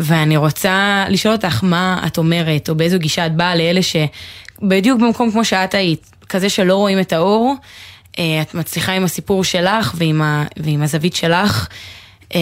ואני 0.00 0.36
רוצה 0.36 1.04
לשאול 1.08 1.34
אותך 1.34 1.64
מה 1.64 2.02
את 2.06 2.18
אומרת, 2.18 2.68
או 2.68 2.74
באיזו 2.74 2.98
גישה 2.98 3.26
את 3.26 3.34
באה 3.36 3.56
לאלה 3.56 3.80
שבדיוק 3.82 5.00
במקום 5.00 5.30
כמו 5.30 5.44
שאת 5.44 5.74
היית, 5.74 6.10
כזה 6.28 6.48
שלא 6.48 6.76
רואים 6.76 7.00
את 7.00 7.12
האור, 7.12 7.54
אה, 8.18 8.42
את 8.42 8.54
מצליחה 8.54 8.92
עם 8.92 9.04
הסיפור 9.04 9.44
שלך 9.44 9.94
ועם, 9.94 10.22
ה, 10.22 10.44
ועם 10.56 10.82
הזווית 10.82 11.16
שלך 11.16 11.68
אה, 12.34 12.40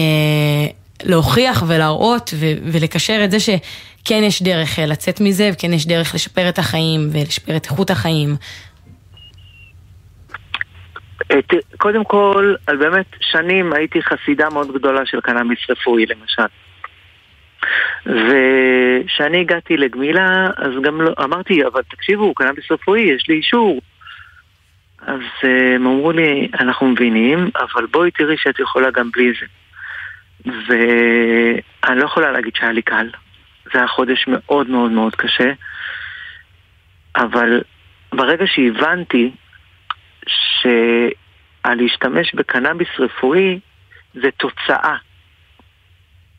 להוכיח 1.03 1.63
ולהראות 1.67 2.33
ו, 2.37 2.53
ולקשר 2.63 3.21
את 3.23 3.31
זה 3.31 3.39
שכן 3.39 4.23
יש 4.23 4.43
דרך 4.43 4.79
אה, 4.79 4.85
לצאת 4.85 5.21
מזה, 5.21 5.49
וכן 5.53 5.73
יש 5.73 5.85
דרך 5.85 6.15
לשפר 6.15 6.49
את 6.49 6.59
החיים 6.59 7.09
ולשפר 7.11 7.55
את 7.55 7.65
איכות 7.65 7.91
החיים. 7.91 8.35
אה, 11.31 11.39
קודם 11.77 12.03
כל, 12.03 12.53
על 12.67 12.77
באמת 12.77 13.05
שנים 13.19 13.73
הייתי 13.73 14.01
חסידה 14.01 14.49
מאוד 14.49 14.73
גדולה 14.73 15.05
של 15.05 15.21
קנאביס 15.21 15.59
רפואי 15.69 16.05
למשל. 16.05 16.43
וכשאני 18.05 19.39
הגעתי 19.39 19.77
לגמילה, 19.77 20.47
אז 20.57 20.71
גם 20.81 21.01
לא, 21.01 21.11
אמרתי, 21.23 21.65
אבל 21.65 21.81
תקשיבו, 21.89 22.33
קנאביס 22.33 22.71
רפואי, 22.71 23.01
יש 23.01 23.29
לי 23.29 23.35
אישור. 23.35 23.81
אז 25.01 25.21
אה, 25.43 25.75
הם 25.75 25.87
אמרו 25.87 26.11
לי, 26.11 26.47
אנחנו 26.59 26.87
מבינים, 26.87 27.49
אבל 27.59 27.85
בואי 27.85 28.11
תראי 28.11 28.37
שאת 28.37 28.59
יכולה 28.59 28.91
גם 28.91 29.11
בלי 29.11 29.31
זה. 29.39 29.45
ואני 30.45 31.99
לא 31.99 32.05
יכולה 32.05 32.31
להגיד 32.31 32.55
שהיה 32.55 32.71
לי 32.71 32.81
קל. 32.81 33.07
זה 33.73 33.79
היה 33.79 33.87
חודש 33.87 34.25
מאוד 34.27 34.69
מאוד 34.69 34.91
מאוד 34.91 35.15
קשה. 35.15 35.51
אבל 37.15 37.61
ברגע 38.13 38.45
שהבנתי 38.47 39.31
שהלהשתמש 41.63 42.35
בקנאביס 42.35 42.89
רפואי 42.99 43.59
זה 44.13 44.31
תוצאה 44.37 44.95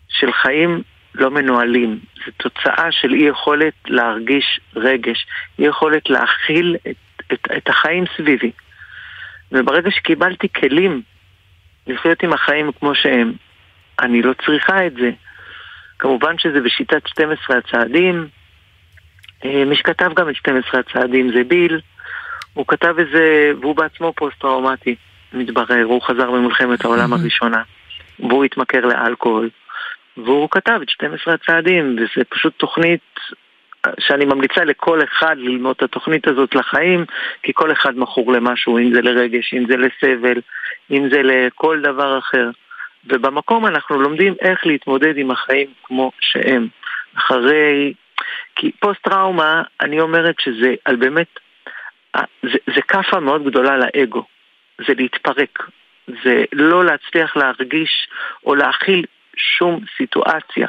של 0.08 0.32
חיים 0.32 0.82
לא 1.14 1.30
מנוהלים. 1.30 1.98
זה 2.26 2.32
תוצאה 2.36 2.92
של 2.92 3.14
אי 3.14 3.22
יכולת 3.22 3.74
להרגיש 3.86 4.60
רגש, 4.76 5.26
אי 5.58 5.64
יכולת 5.64 6.10
להכיל 6.10 6.76
את, 6.90 6.96
את, 7.32 7.40
את 7.56 7.68
החיים 7.68 8.04
סביבי. 8.16 8.50
וברגע 9.52 9.90
שקיבלתי 9.90 10.48
כלים 10.48 11.02
לחיות 11.86 12.22
עם 12.22 12.32
החיים 12.32 12.72
כמו 12.72 12.94
שהם, 12.94 13.32
אני 14.00 14.22
לא 14.22 14.32
צריכה 14.46 14.86
את 14.86 14.92
זה. 14.94 15.10
כמובן 15.98 16.38
שזה 16.38 16.60
בשיטת 16.60 17.06
12 17.06 17.58
הצעדים. 17.58 18.28
אה, 19.44 19.64
מי 19.64 19.76
שכתב 19.76 20.10
גם 20.16 20.28
את 20.28 20.36
12 20.36 20.80
הצעדים 20.80 21.32
זה 21.34 21.44
ביל. 21.44 21.80
הוא 22.54 22.66
כתב 22.68 22.94
איזה, 22.98 23.52
והוא 23.60 23.76
בעצמו 23.76 24.12
פוסט-טראומטי, 24.16 24.94
מתברר, 25.32 25.84
הוא 25.84 26.02
חזר 26.02 26.30
ממלחמת 26.30 26.84
העולם 26.84 27.12
הראשונה, 27.12 27.62
והוא 28.18 28.44
התמכר 28.44 28.80
לאלכוהול, 28.80 29.50
והוא 30.16 30.48
כתב 30.50 30.78
את 30.82 30.88
12 30.88 31.34
הצעדים, 31.34 31.96
וזה 31.96 32.24
פשוט 32.24 32.52
תוכנית 32.56 33.00
שאני 34.00 34.24
ממליצה 34.24 34.64
לכל 34.64 35.02
אחד 35.02 35.36
ללמוד 35.38 35.74
את 35.76 35.82
התוכנית 35.82 36.28
הזאת 36.28 36.54
לחיים, 36.54 37.04
כי 37.42 37.52
כל 37.54 37.72
אחד 37.72 37.98
מכור 37.98 38.32
למשהו, 38.32 38.78
אם 38.78 38.94
זה 38.94 39.02
לרגש, 39.02 39.54
אם 39.54 39.64
זה 39.68 39.76
לסבל, 39.76 40.40
אם 40.90 41.08
זה 41.10 41.22
לכל 41.22 41.80
דבר 41.80 42.18
אחר. 42.18 42.50
ובמקום 43.06 43.66
אנחנו 43.66 44.00
לומדים 44.00 44.34
איך 44.40 44.66
להתמודד 44.66 45.16
עם 45.16 45.30
החיים 45.30 45.66
כמו 45.84 46.12
שהם. 46.20 46.68
אחרי... 47.14 47.92
כי 48.56 48.70
פוסט-טראומה, 48.80 49.62
אני 49.80 50.00
אומרת 50.00 50.34
שזה 50.40 50.74
על 50.84 50.96
באמת 50.96 51.38
זה, 52.42 52.82
כאפה 52.88 53.20
מאוד 53.20 53.44
גדולה 53.44 53.76
לאגו, 53.76 54.24
זה 54.86 54.94
להתפרק, 54.96 55.58
זה 56.24 56.44
לא 56.52 56.84
להצליח 56.84 57.36
להרגיש 57.36 58.08
או 58.46 58.54
להכיל 58.54 59.04
שום 59.36 59.80
סיטואציה. 59.96 60.68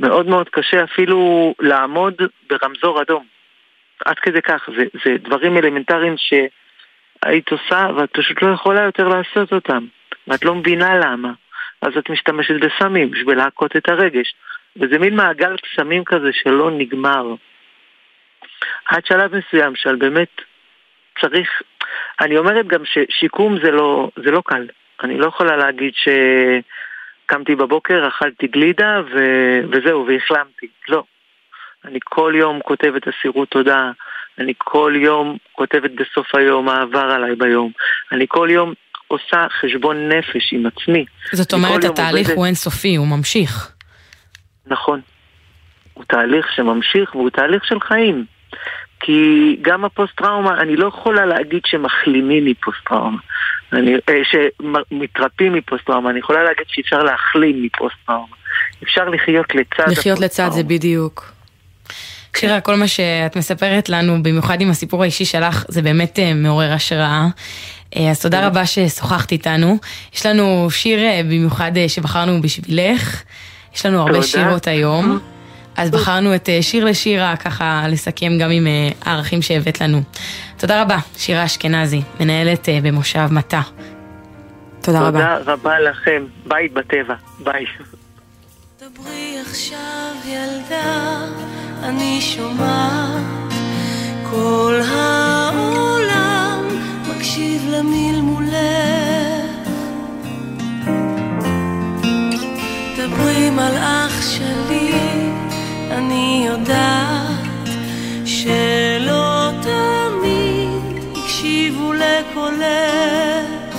מאוד 0.00 0.26
מאוד 0.26 0.48
קשה 0.48 0.84
אפילו 0.84 1.54
לעמוד 1.60 2.14
ברמזור 2.50 3.02
אדום. 3.02 3.26
עד 4.04 4.18
כדי 4.18 4.42
כך, 4.42 4.68
זה, 4.76 4.84
זה 5.04 5.16
דברים 5.18 5.56
אלמנטריים 5.56 6.14
שהיית 6.16 7.50
עושה 7.52 7.86
ואת 7.96 8.10
פשוט 8.12 8.42
לא 8.42 8.52
יכולה 8.54 8.82
יותר 8.82 9.08
לעשות 9.08 9.52
אותם. 9.52 9.86
ואת 10.26 10.44
לא 10.44 10.54
מבינה 10.54 10.98
למה. 10.98 11.32
אז 11.82 11.96
את 11.98 12.10
משתמשת 12.10 12.54
בסמים 12.54 13.10
בשביל 13.10 13.38
להכות 13.38 13.76
את 13.76 13.88
הרגש. 13.88 14.34
וזה 14.76 14.98
מין 14.98 15.16
מעגל 15.16 15.56
קסמים 15.56 16.04
כזה 16.04 16.28
שלא 16.32 16.70
נגמר. 16.70 17.34
עד 18.86 19.06
שלב 19.06 19.34
מסוים 19.36 19.76
שעל 19.76 19.96
באמת 19.96 20.40
צריך, 21.20 21.48
אני 22.20 22.38
אומרת 22.38 22.66
גם 22.66 22.80
ששיקום 22.84 23.58
זה 23.64 23.70
לא, 23.70 24.10
זה 24.24 24.30
לא 24.30 24.42
קל. 24.46 24.66
אני 25.02 25.18
לא 25.18 25.26
יכולה 25.26 25.56
להגיד 25.56 25.92
שקמתי 25.94 27.54
בבוקר, 27.54 28.08
אכלתי 28.08 28.46
גלידה 28.46 29.00
ו... 29.14 29.18
וזהו, 29.72 30.06
והחלמתי. 30.06 30.66
לא. 30.88 31.02
אני 31.84 31.98
כל 32.04 32.32
יום 32.36 32.60
כותבת 32.64 33.02
אסירות 33.08 33.48
תודה, 33.48 33.90
אני 34.38 34.52
כל 34.58 34.92
יום 34.96 35.36
כותבת 35.52 35.90
בסוף 35.90 36.34
היום 36.34 36.64
מה 36.64 36.82
עבר 36.82 36.98
עליי 37.10 37.34
ביום, 37.36 37.72
אני 38.12 38.24
כל 38.28 38.48
יום 38.52 38.72
עושה 39.08 39.46
חשבון 39.60 40.08
נפש 40.08 40.52
עם 40.52 40.66
עצמי. 40.66 41.04
זאת 41.32 41.52
אומרת, 41.52 41.84
התהליך 41.84 42.26
עובדת- 42.26 42.36
הוא 42.36 42.46
אינסופי, 42.46 42.96
הוא 42.96 43.06
ממשיך. 43.06 43.72
נכון. 44.66 45.00
הוא 45.94 46.04
תהליך 46.08 46.52
שממשיך 46.54 47.14
והוא 47.14 47.30
תהליך 47.30 47.64
של 47.64 47.80
חיים. 47.80 48.24
כי 49.00 49.56
גם 49.62 49.84
הפוסט-טראומה, 49.84 50.60
אני 50.60 50.76
לא 50.76 50.88
יכולה 50.88 51.26
להגיד 51.26 51.62
שמחלימים 51.66 52.44
מפוסט-טראומה. 52.44 53.18
אני, 53.72 53.94
אה, 53.94 54.14
שמתרפאים 54.24 55.52
מפוסט-טראומה, 55.52 56.10
אני 56.10 56.18
יכולה 56.18 56.44
להגיד 56.44 56.64
שאפשר 56.68 57.02
להחלים 57.02 57.62
מפוסט-טראומה. 57.62 58.36
אפשר 58.82 59.08
לחיות 59.08 59.54
לצד 59.54 59.88
לחיות 59.88 60.20
לצד 60.20 60.34
זה 60.36 60.42
הפוסט-טראומה. 60.44 60.68
בדיוק. 60.68 61.32
שירה, 62.36 62.60
כל 62.60 62.74
מה 62.74 62.88
שאת 62.88 63.36
מספרת 63.36 63.88
לנו, 63.88 64.22
במיוחד 64.22 64.60
עם 64.60 64.70
הסיפור 64.70 65.02
האישי 65.02 65.24
שלך, 65.24 65.64
זה 65.68 65.82
באמת 65.82 66.18
אה, 66.18 66.34
מעורר 66.34 66.72
השראה. 66.72 67.26
אה, 67.96 68.10
אז 68.10 68.22
תודה 68.22 68.46
רבה 68.46 68.66
ששוחחת 68.66 69.32
איתנו. 69.32 69.78
יש 70.14 70.26
לנו 70.26 70.70
שיר 70.70 70.98
במיוחד 71.24 71.72
שבחרנו 71.88 72.42
בשבילך. 72.42 73.22
יש 73.74 73.86
לנו 73.86 74.00
הרבה. 74.00 74.22
שירות 74.22 74.66
היום. 74.66 75.18
אז 75.78 75.90
בחרנו 75.90 76.34
את 76.34 76.48
אה, 76.48 76.62
שיר 76.62 76.84
לשירה, 76.84 77.36
ככה 77.36 77.84
לסכם 77.88 78.38
גם 78.40 78.50
עם 78.50 78.66
אה, 78.66 78.88
הערכים 79.04 79.42
שהבאת 79.42 79.80
לנו. 79.80 80.02
תודה 80.56 80.82
רבה, 80.82 80.96
שירה 81.16 81.44
אשכנזי, 81.44 82.02
מנהלת 82.20 82.68
אה, 82.68 82.78
במושב 82.82 83.26
מטה. 83.30 83.60
תודה 84.82 85.00
רבה. 85.00 85.36
תודה 85.38 85.52
רבה 85.52 85.80
לכם. 85.80 86.24
בית 86.46 86.72
בטבע. 86.72 87.14
ביי. 87.38 87.64
דברי 88.80 89.36
עכשיו 89.46 90.14
ילדה, 90.26 91.24
אני 91.82 92.20
שומעת 92.20 93.52
כל 94.30 94.80
העולם 94.88 96.68
מקשיב 97.10 97.68
למלמולך. 97.68 98.48
דברי 102.96 103.50
מלאך 103.50 104.22
שלי, 104.22 105.27
אני 105.98 106.44
יודעת 106.46 107.68
שלא 108.24 109.50
תמיד 109.62 111.02
הקשיבו 111.16 111.92
לקולך. 111.92 113.76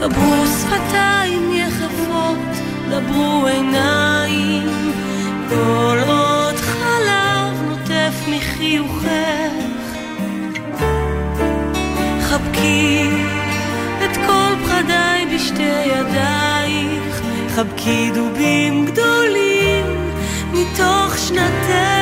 דברו 0.00 0.46
שפתיים 0.46 1.52
יחפות, 1.52 2.38
דברו 2.90 3.46
עיניים, 3.46 4.92
כל 5.48 5.98
עוד 6.06 6.54
חלב 6.54 7.62
נוטף 7.68 8.14
מחיוכך. 8.28 9.52
חבקי 12.20 13.08
את 14.04 14.16
כל 14.26 14.52
פחדיי 14.64 15.26
בשתי 15.34 15.62
ידייך, 15.62 16.49
חבקי 17.56 18.10
דובים 18.14 18.86
גדולים 18.86 19.86
מתוך 20.52 21.18
שנתך. 21.18 21.99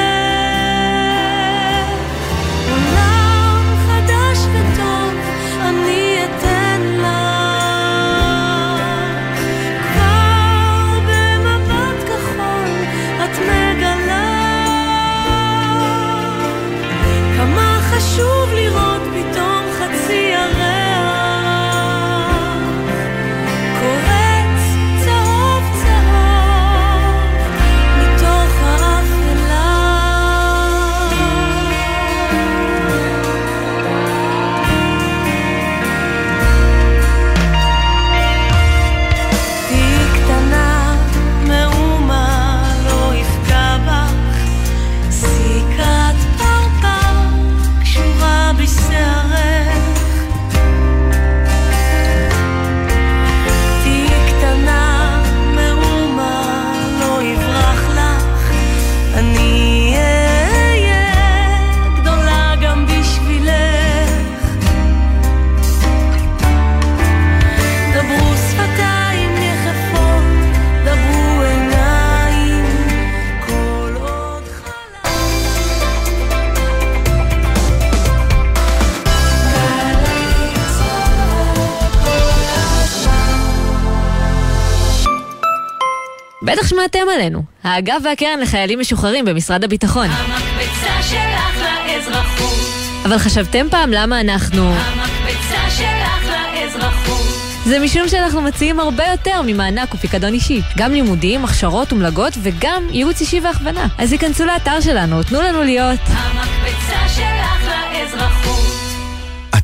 עלינו. 87.19 87.43
האגף 87.65 87.97
והקרן 88.05 88.41
לחיילים 88.41 88.81
משוחררים 88.81 89.25
במשרד 89.25 89.65
הביטחון. 89.65 90.07
המקפצה 90.11 91.03
שלך 91.03 91.63
לאזרחות, 91.87 92.59
אבל 93.05 93.19
חשבתם 93.19 93.67
פעם 93.71 93.91
למה 93.93 94.21
אנחנו... 94.21 94.73
המקפצה 94.73 95.71
שלך 95.77 96.33
לאזרחות. 96.55 97.19
זה 97.67 97.79
משום 97.79 98.09
שאנחנו 98.09 98.41
מציעים 98.43 98.81
הרבה 98.81 99.05
יותר 99.07 99.43
ממענק 99.47 99.95
ופיקדון 99.95 100.33
אישי. 100.33 100.61
גם 100.77 100.93
לימודים, 100.93 101.45
הכשרות 101.45 101.93
ומלגות 101.93 102.33
וגם 102.43 102.83
ייעוץ 102.91 103.21
אישי 103.21 103.41
והכוונה. 103.41 103.87
אז 103.99 104.13
היכנסו 104.13 104.45
לאתר 104.45 104.81
שלנו, 104.81 105.23
תנו 105.23 105.43
לנו 105.43 105.63
להיות... 105.63 106.01
המקפצה 106.07 106.38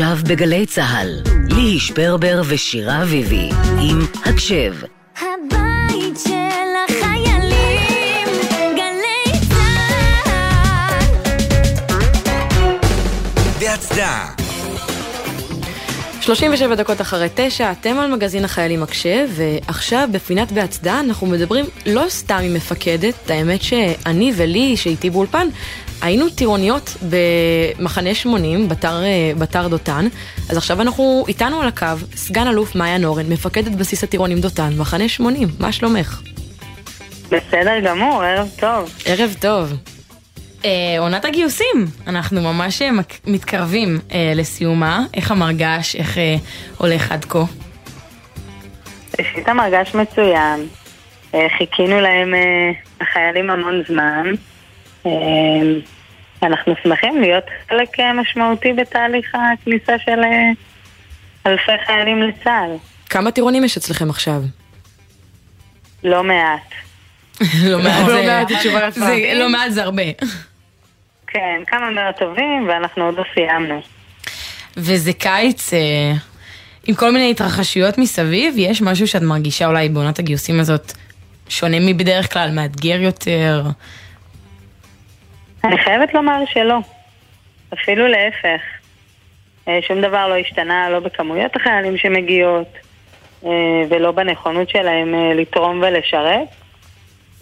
עכשיו 0.00 0.18
בגלי 0.28 0.66
צה"ל, 0.66 1.22
ליהי 1.50 1.78
שפרבר 1.78 2.42
ושירה 2.48 3.02
אביבי, 3.02 3.48
עם 3.80 3.98
הקשב. 4.24 4.74
הבית 5.16 6.18
של 6.24 6.68
החיילים, 6.88 8.28
גלי 8.76 9.40
צה"ל. 9.48 11.08
בהצדעה 13.60 14.34
37 16.20 16.74
דקות 16.74 17.00
אחרי 17.00 17.28
תשע, 17.34 17.72
אתם 17.72 17.98
על 17.98 18.14
מגזין 18.14 18.44
החיילים 18.44 18.80
מקשב, 18.80 19.28
ועכשיו 19.30 20.08
בפינת 20.12 20.52
בהצדעה 20.52 21.00
אנחנו 21.00 21.26
מדברים 21.26 21.64
לא 21.86 22.04
סתם 22.08 22.40
עם 22.42 22.54
מפקדת, 22.54 23.30
האמת 23.30 23.62
שאני 23.62 24.32
ולי, 24.36 24.76
שאיתי 24.76 25.10
באולפן, 25.10 25.48
היינו 26.02 26.28
טירוניות 26.30 26.96
במחנה 27.10 28.14
80, 28.14 28.68
בתר, 28.68 29.02
אה, 29.04 29.32
בתר 29.38 29.68
דותן, 29.68 30.06
אז 30.50 30.56
עכשיו 30.56 30.80
אנחנו 30.80 31.24
איתנו 31.28 31.60
על 31.60 31.68
הקו, 31.68 31.86
סגן 32.16 32.46
אלוף 32.46 32.74
מאיה 32.74 32.98
נורן, 32.98 33.26
מפקדת 33.32 33.72
בסיס 33.72 34.04
הטירונים 34.04 34.40
דותן, 34.40 34.70
מחנה 34.78 35.08
80, 35.08 35.48
מה 35.60 35.72
שלומך? 35.72 36.20
בסדר 37.26 37.80
גמור, 37.84 38.22
ערב 38.22 38.48
טוב. 38.60 38.94
ערב 39.04 39.34
טוב. 39.40 39.72
אה, 40.64 40.70
עונת 40.98 41.24
הגיוסים, 41.24 41.86
אנחנו 42.06 42.40
ממש 42.42 42.82
אה, 42.82 42.92
מק- 42.92 43.20
מתקרבים 43.26 43.98
אה, 44.12 44.32
לסיומה, 44.34 45.04
איך 45.14 45.30
המרגש, 45.30 45.96
איך 45.96 46.18
אה, 46.18 46.36
הולך 46.78 47.12
עד 47.12 47.24
כה? 47.24 47.44
ראשית 49.18 49.48
המרגש 49.48 49.94
מצוין. 49.94 50.66
אה, 51.34 51.46
חיכינו 51.58 52.00
להם, 52.00 52.34
אה, 52.34 52.70
החיילים, 53.00 53.50
המון 53.50 53.82
זמן. 53.88 54.26
אה, 55.08 55.80
אנחנו 56.48 56.74
שמחים 56.82 57.20
להיות 57.20 57.44
חלק 57.68 58.00
אה, 58.00 58.12
משמעותי 58.12 58.72
בתהליך 58.72 59.34
הכניסה 59.34 59.92
של 60.04 60.20
אה, 60.24 60.50
אלפי 61.46 61.72
חיילים 61.86 62.22
לצה"ל. 62.22 62.76
כמה 63.10 63.30
טירונים 63.30 63.64
יש 63.64 63.76
אצלכם 63.76 64.10
עכשיו? 64.10 64.42
לא 66.04 66.24
מעט. 66.24 66.60
לא 67.70 67.78
מעט 67.78 68.06
לא 68.08 68.90
זה- 68.90 69.32
לא 69.34 69.48
מעט 69.50 69.70
זה 69.72 69.82
הרבה. 69.82 70.02
כן, 71.26 71.60
כמה 71.66 71.90
מאות 71.90 72.16
טובים, 72.18 72.68
ואנחנו 72.68 73.04
עוד 73.04 73.14
לא 73.18 73.24
סיימנו. 73.34 73.80
וזה 74.76 75.12
קיץ 75.12 75.74
אה, 75.74 76.12
עם 76.86 76.94
כל 76.94 77.12
מיני 77.12 77.30
התרחשויות 77.30 77.98
מסביב, 77.98 78.54
יש 78.58 78.82
משהו 78.82 79.06
שאת 79.08 79.22
מרגישה 79.22 79.66
אולי 79.66 79.88
בעונת 79.88 80.18
הגיוסים 80.18 80.60
הזאת 80.60 80.92
שונה 81.48 81.76
מבדרך 81.80 82.32
כלל, 82.32 82.50
מאתגר 82.50 83.00
יותר. 83.00 83.62
אני 85.64 85.78
חייבת 85.78 86.14
לומר 86.14 86.42
שלא. 86.52 86.78
אפילו 87.74 88.06
להפך. 88.06 88.60
אה, 89.68 89.78
שום 89.88 90.00
דבר 90.00 90.28
לא 90.28 90.36
השתנה, 90.36 90.90
לא 90.90 91.00
בכמויות 91.00 91.56
החיילים 91.56 91.98
שמגיעות, 91.98 92.68
אה, 93.44 93.50
ולא 93.90 94.12
בנכונות 94.12 94.70
שלהם 94.70 95.14
אה, 95.14 95.34
לתרום 95.34 95.82
ולשרת. 95.82 96.48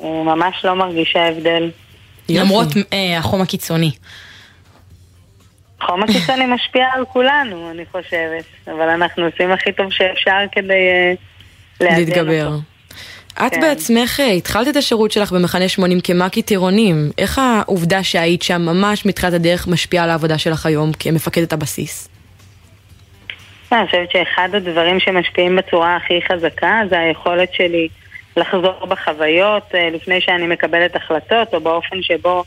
ממש 0.00 0.64
לא 0.64 0.74
מרגישה 0.74 1.28
הבדל. 1.28 1.70
למרות 2.28 2.68
החום 3.18 3.42
הקיצוני. 3.42 3.90
חום 5.82 6.02
הקיצוני 6.02 6.46
משפיע 6.54 6.86
על 6.92 7.04
כולנו, 7.04 7.70
אני 7.70 7.84
חושבת. 7.92 8.44
אבל 8.66 8.88
אנחנו 8.88 9.24
עושים 9.24 9.52
הכי 9.52 9.72
טוב 9.72 9.92
שאפשר 9.92 10.38
כדי 10.52 11.16
להתגבר. 11.80 12.50
את 13.46 13.54
כן. 13.54 13.60
בעצמך 13.60 14.20
אה, 14.20 14.30
התחלת 14.30 14.68
את 14.68 14.76
השירות 14.76 15.10
שלך 15.12 15.32
במחנה 15.32 15.68
80 15.68 16.00
כמ"כי 16.00 16.42
טירונים. 16.42 17.10
איך 17.18 17.38
העובדה 17.38 18.02
שהיית 18.02 18.42
שם 18.42 18.62
ממש 18.62 19.06
מתחילת 19.06 19.32
הדרך 19.32 19.68
משפיעה 19.68 20.04
על 20.04 20.10
העבודה 20.10 20.38
שלך 20.38 20.66
היום 20.66 20.92
כמפקדת 20.98 21.52
הבסיס? 21.52 22.08
אני 23.72 23.86
חושבת 23.86 24.10
שאחד 24.10 24.48
הדברים 24.52 25.00
שמשפיעים 25.00 25.56
בצורה 25.56 25.96
הכי 25.96 26.20
חזקה 26.28 26.80
זה 26.90 26.98
היכולת 26.98 27.52
שלי 27.52 27.88
לחזור 28.36 28.86
בחוויות 28.86 29.74
אה, 29.74 29.90
לפני 29.90 30.20
שאני 30.20 30.46
מקבלת 30.46 30.96
החלטות, 30.96 31.54
או 31.54 31.60
באופן 31.60 32.02
שבו 32.02 32.44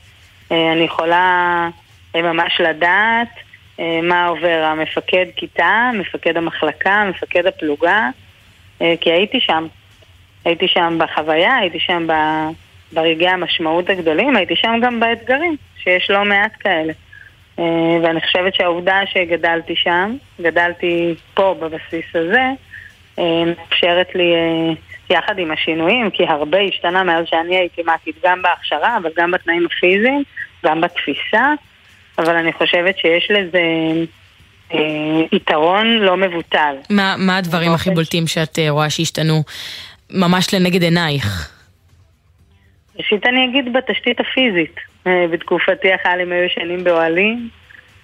אה, 0.51 0.71
אני 0.71 0.81
יכולה 0.81 1.69
אה, 2.15 2.21
ממש 2.21 2.61
לדעת 2.61 3.27
אה, 3.79 3.99
מה 4.03 4.25
עובר 4.25 4.63
המפקד 4.71 5.25
כיתה, 5.35 5.89
מפקד 5.93 6.37
המחלקה, 6.37 7.05
מפקד 7.09 7.45
הפלוגה, 7.45 8.09
אה, 8.81 8.93
כי 9.01 9.11
הייתי 9.11 9.39
שם. 9.39 9.67
הייתי 10.45 10.67
שם 10.67 10.97
בחוויה, 10.99 11.55
הייתי 11.55 11.79
שם 11.79 12.07
ב- 12.07 12.49
ברגעי 12.93 13.29
המשמעות 13.29 13.89
הגדולים, 13.89 14.35
הייתי 14.35 14.55
שם 14.55 14.79
גם 14.81 14.99
באתגרים, 14.99 15.55
שיש 15.83 16.09
לא 16.09 16.25
מעט 16.25 16.51
כאלה. 16.59 16.93
אה, 17.59 17.97
ואני 18.03 18.21
חושבת 18.21 18.55
שהעובדה 18.55 18.99
שגדלתי 19.05 19.75
שם, 19.75 20.15
גדלתי 20.41 21.15
פה 21.33 21.55
בבסיס 21.59 22.05
הזה, 22.15 22.49
אה, 23.19 23.43
מאפשרת 23.45 24.15
לי, 24.15 24.33
אה, 24.33 24.73
יחד 25.09 25.39
עם 25.39 25.51
השינויים, 25.51 26.09
כי 26.09 26.23
הרבה 26.27 26.57
השתנה 26.59 27.03
מאז 27.03 27.25
שאני 27.29 27.57
הייתי 27.57 27.81
מ"כית, 27.81 28.15
גם 28.23 28.41
בהכשרה, 28.41 28.97
אבל 28.97 29.09
גם 29.17 29.31
בתנאים 29.31 29.65
הפיזיים, 29.65 30.23
גם 30.65 30.81
בתפיסה, 30.81 31.53
אבל 32.17 32.35
אני 32.35 32.53
חושבת 32.53 32.97
שיש 32.97 33.31
לזה 33.31 33.61
אה, 34.73 34.79
יתרון 35.31 35.87
לא 35.87 36.17
מבוטל. 36.17 36.75
מה, 36.89 37.15
מה 37.17 37.37
הדברים 37.37 37.71
הכי 37.71 37.89
בולטים 37.89 38.27
שאת 38.27 38.59
אה, 38.59 38.69
רואה 38.69 38.89
שהשתנו 38.89 39.43
ממש 40.11 40.53
לנגד 40.53 40.83
עינייך? 40.83 41.51
ראשית 42.97 43.25
אני 43.25 43.45
אגיד 43.45 43.73
בתשתית 43.73 44.19
הפיזית. 44.19 44.75
אה, 45.07 45.25
בתקופתי 45.31 45.93
החיילים 45.93 46.31
היו 46.31 46.43
ישנים 46.43 46.83
באוהלים, 46.83 47.49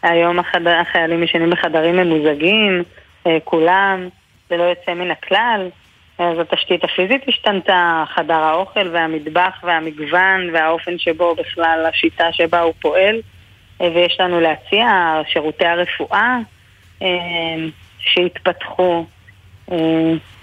היום 0.03 0.39
החד... 0.39 0.67
החיילים 0.67 1.23
ישנים 1.23 1.49
בחדרים 1.49 1.95
ממוזגים, 1.95 2.83
אה, 3.27 3.37
כולם, 3.43 4.09
ללא 4.51 4.63
יוצא 4.63 4.93
מן 4.93 5.11
הכלל. 5.11 5.69
אז 6.17 6.39
התשתית 6.39 6.83
הפיזית 6.83 7.21
השתנתה, 7.27 8.03
חדר 8.15 8.33
האוכל 8.33 8.87
והמטבח 8.93 9.59
והמגוון 9.63 10.49
והאופן 10.53 10.97
שבו 10.97 11.35
בכלל 11.35 11.85
השיטה 11.89 12.33
שבה 12.33 12.61
הוא 12.61 12.73
פועל. 12.81 13.21
אה, 13.81 13.89
ויש 13.95 14.17
לנו 14.19 14.39
להציע 14.39 14.87
שירותי 15.27 15.65
הרפואה 15.65 16.37
אה, 17.01 17.07
שהתפתחו. 17.99 19.05
אה, 19.71 19.77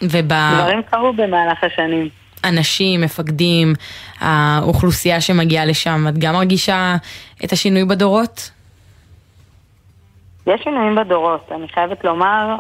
וב... 0.03 0.33
דברים 0.59 0.83
קרו 0.83 1.13
במהלך 1.13 1.65
השנים. 1.65 2.09
אנשים, 2.45 3.01
מפקדים, 3.01 3.73
האוכלוסייה 4.21 5.21
שמגיעה 5.21 5.65
לשם, 5.65 6.05
את 6.09 6.19
גם 6.19 6.35
מרגישה 6.35 6.97
את 7.45 7.53
השינוי 7.53 7.85
בדורות? 7.85 8.51
יש 10.47 10.61
שינויים 10.65 10.95
בדורות. 10.95 11.53
אני 11.53 11.69
חייבת 11.69 12.05
לומר 12.05 12.57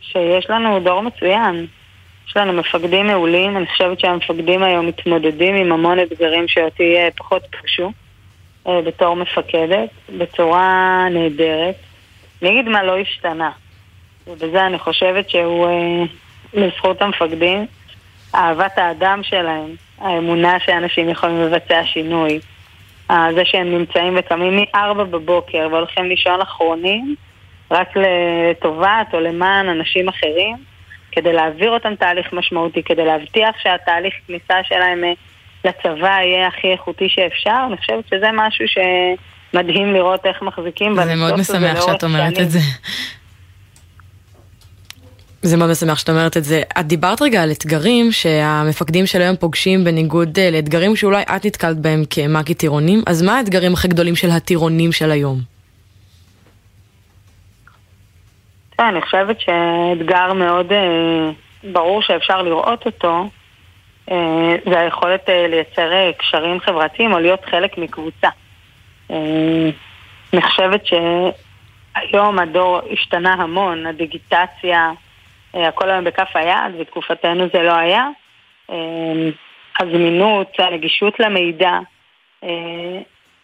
שיש 0.00 0.50
לנו 0.50 0.80
דור 0.80 1.00
מצוין. 1.02 1.66
יש 2.28 2.36
לנו 2.36 2.52
מפקדים 2.52 3.06
מעולים. 3.06 3.56
אני 3.56 3.66
חושבת 3.66 4.00
שהמפקדים 4.00 4.62
היום 4.62 4.86
מתמודדים 4.86 5.54
עם 5.54 5.72
המון 5.72 5.98
אתגרים 6.00 6.48
שאותי 6.48 6.96
אה, 6.96 7.08
פחות 7.16 7.42
פגשו 7.50 7.92
אה, 8.66 8.82
בתור 8.82 9.16
מפקדת, 9.16 9.90
בצורה 10.18 11.06
נהדרת. 11.10 11.74
אני 12.42 12.50
אגיד 12.50 12.68
מה 12.68 12.82
לא 12.82 12.98
השתנה. 12.98 13.50
ובזה 14.26 14.66
אני 14.66 14.78
חושבת 14.78 15.30
שהוא 15.30 15.66
אה, 15.66 16.04
לזכות 16.54 17.02
המפקדים. 17.02 17.66
אהבת 18.34 18.78
האדם 18.78 19.20
שלהם, 19.22 19.74
האמונה 19.98 20.60
שאנשים 20.60 21.08
יכולים 21.08 21.42
לבצע 21.42 21.84
שינוי, 21.84 22.40
אה, 23.10 23.28
זה 23.34 23.42
שהם 23.44 23.78
נמצאים 23.78 24.16
וקמים 24.18 24.56
מ-4 24.56 24.94
בבוקר 24.94 25.68
והולכים 25.70 26.04
לישון 26.04 26.40
אחרונים 26.40 27.14
רק 27.70 27.88
לטובת 27.96 29.06
או 29.12 29.20
למען 29.20 29.68
אנשים 29.68 30.08
אחרים, 30.08 30.56
כדי 31.12 31.32
להעביר 31.32 31.70
אותם 31.70 31.94
תהליך 31.94 32.32
משמעותי, 32.32 32.82
כדי 32.82 33.04
להבטיח 33.04 33.56
שהתהליך 33.62 34.14
כניסה 34.26 34.54
שלהם 34.62 35.04
אה, 35.04 35.12
לצבא 35.64 36.18
יהיה 36.20 36.46
הכי 36.46 36.72
איכותי 36.72 37.08
שאפשר, 37.08 37.64
אני 37.66 37.76
חושבת 37.76 38.08
שזה 38.08 38.28
משהו 38.32 38.64
שמדהים 38.68 39.92
לראות 39.92 40.26
איך 40.26 40.42
מחזיקים 40.42 40.94
זה 40.94 41.14
מאוד 41.14 41.34
משמח 41.40 41.86
שאת 41.86 42.04
אומרת. 42.04 42.40
את 42.40 42.50
זה. 42.50 42.58
זה 45.46 45.56
מאוד 45.56 45.70
משמח 45.70 45.98
שאת 45.98 46.08
אומרת 46.08 46.36
את 46.36 46.44
זה. 46.44 46.62
את 46.80 46.86
דיברת 46.86 47.22
רגע 47.22 47.42
על 47.42 47.50
אתגרים 47.50 48.12
שהמפקדים 48.12 49.06
של 49.06 49.22
היום 49.22 49.36
פוגשים 49.36 49.84
בניגוד 49.84 50.38
אה, 50.38 50.50
לאתגרים 50.50 50.96
שאולי 50.96 51.22
את 51.22 51.46
נתקלת 51.46 51.76
בהם 51.76 52.02
כמ"כית 52.10 52.58
טירונים, 52.58 53.02
אז 53.06 53.22
מה 53.22 53.38
האתגרים 53.38 53.72
הכי 53.72 53.88
גדולים 53.88 54.16
של 54.16 54.30
הטירונים 54.30 54.92
של 54.92 55.10
היום? 55.10 55.38
כן, 58.78 58.84
אני 58.84 59.02
חושבת 59.02 59.36
שאתגר 59.40 60.32
מאוד 60.32 60.72
אה, 60.72 61.30
ברור 61.72 62.02
שאפשר 62.02 62.42
לראות 62.42 62.86
אותו, 62.86 63.28
אה, 64.10 64.56
זה 64.70 64.80
היכולת 64.80 65.28
אה, 65.28 65.46
לייצר 65.48 65.92
אה, 65.92 66.10
קשרים 66.18 66.60
חברתיים 66.60 67.12
או 67.12 67.18
להיות 67.18 67.44
חלק 67.50 67.78
מקבוצה. 67.78 68.28
אה, 69.10 69.70
אני 70.32 70.42
חושבת 70.42 70.82
שהיום 70.86 72.38
הדור 72.38 72.80
השתנה 72.92 73.32
המון, 73.32 73.86
הדיגיטציה, 73.86 74.92
הכל 75.54 75.90
היום 75.90 76.04
בכף 76.04 76.30
היד, 76.34 76.78
בתקופתנו 76.80 77.44
זה 77.52 77.62
לא 77.62 77.72
היה. 77.72 78.08
אה, 78.70 79.30
הזמינות, 79.80 80.48
הנגישות 80.58 81.20
למידע, 81.20 81.78
אה, 82.44 83.00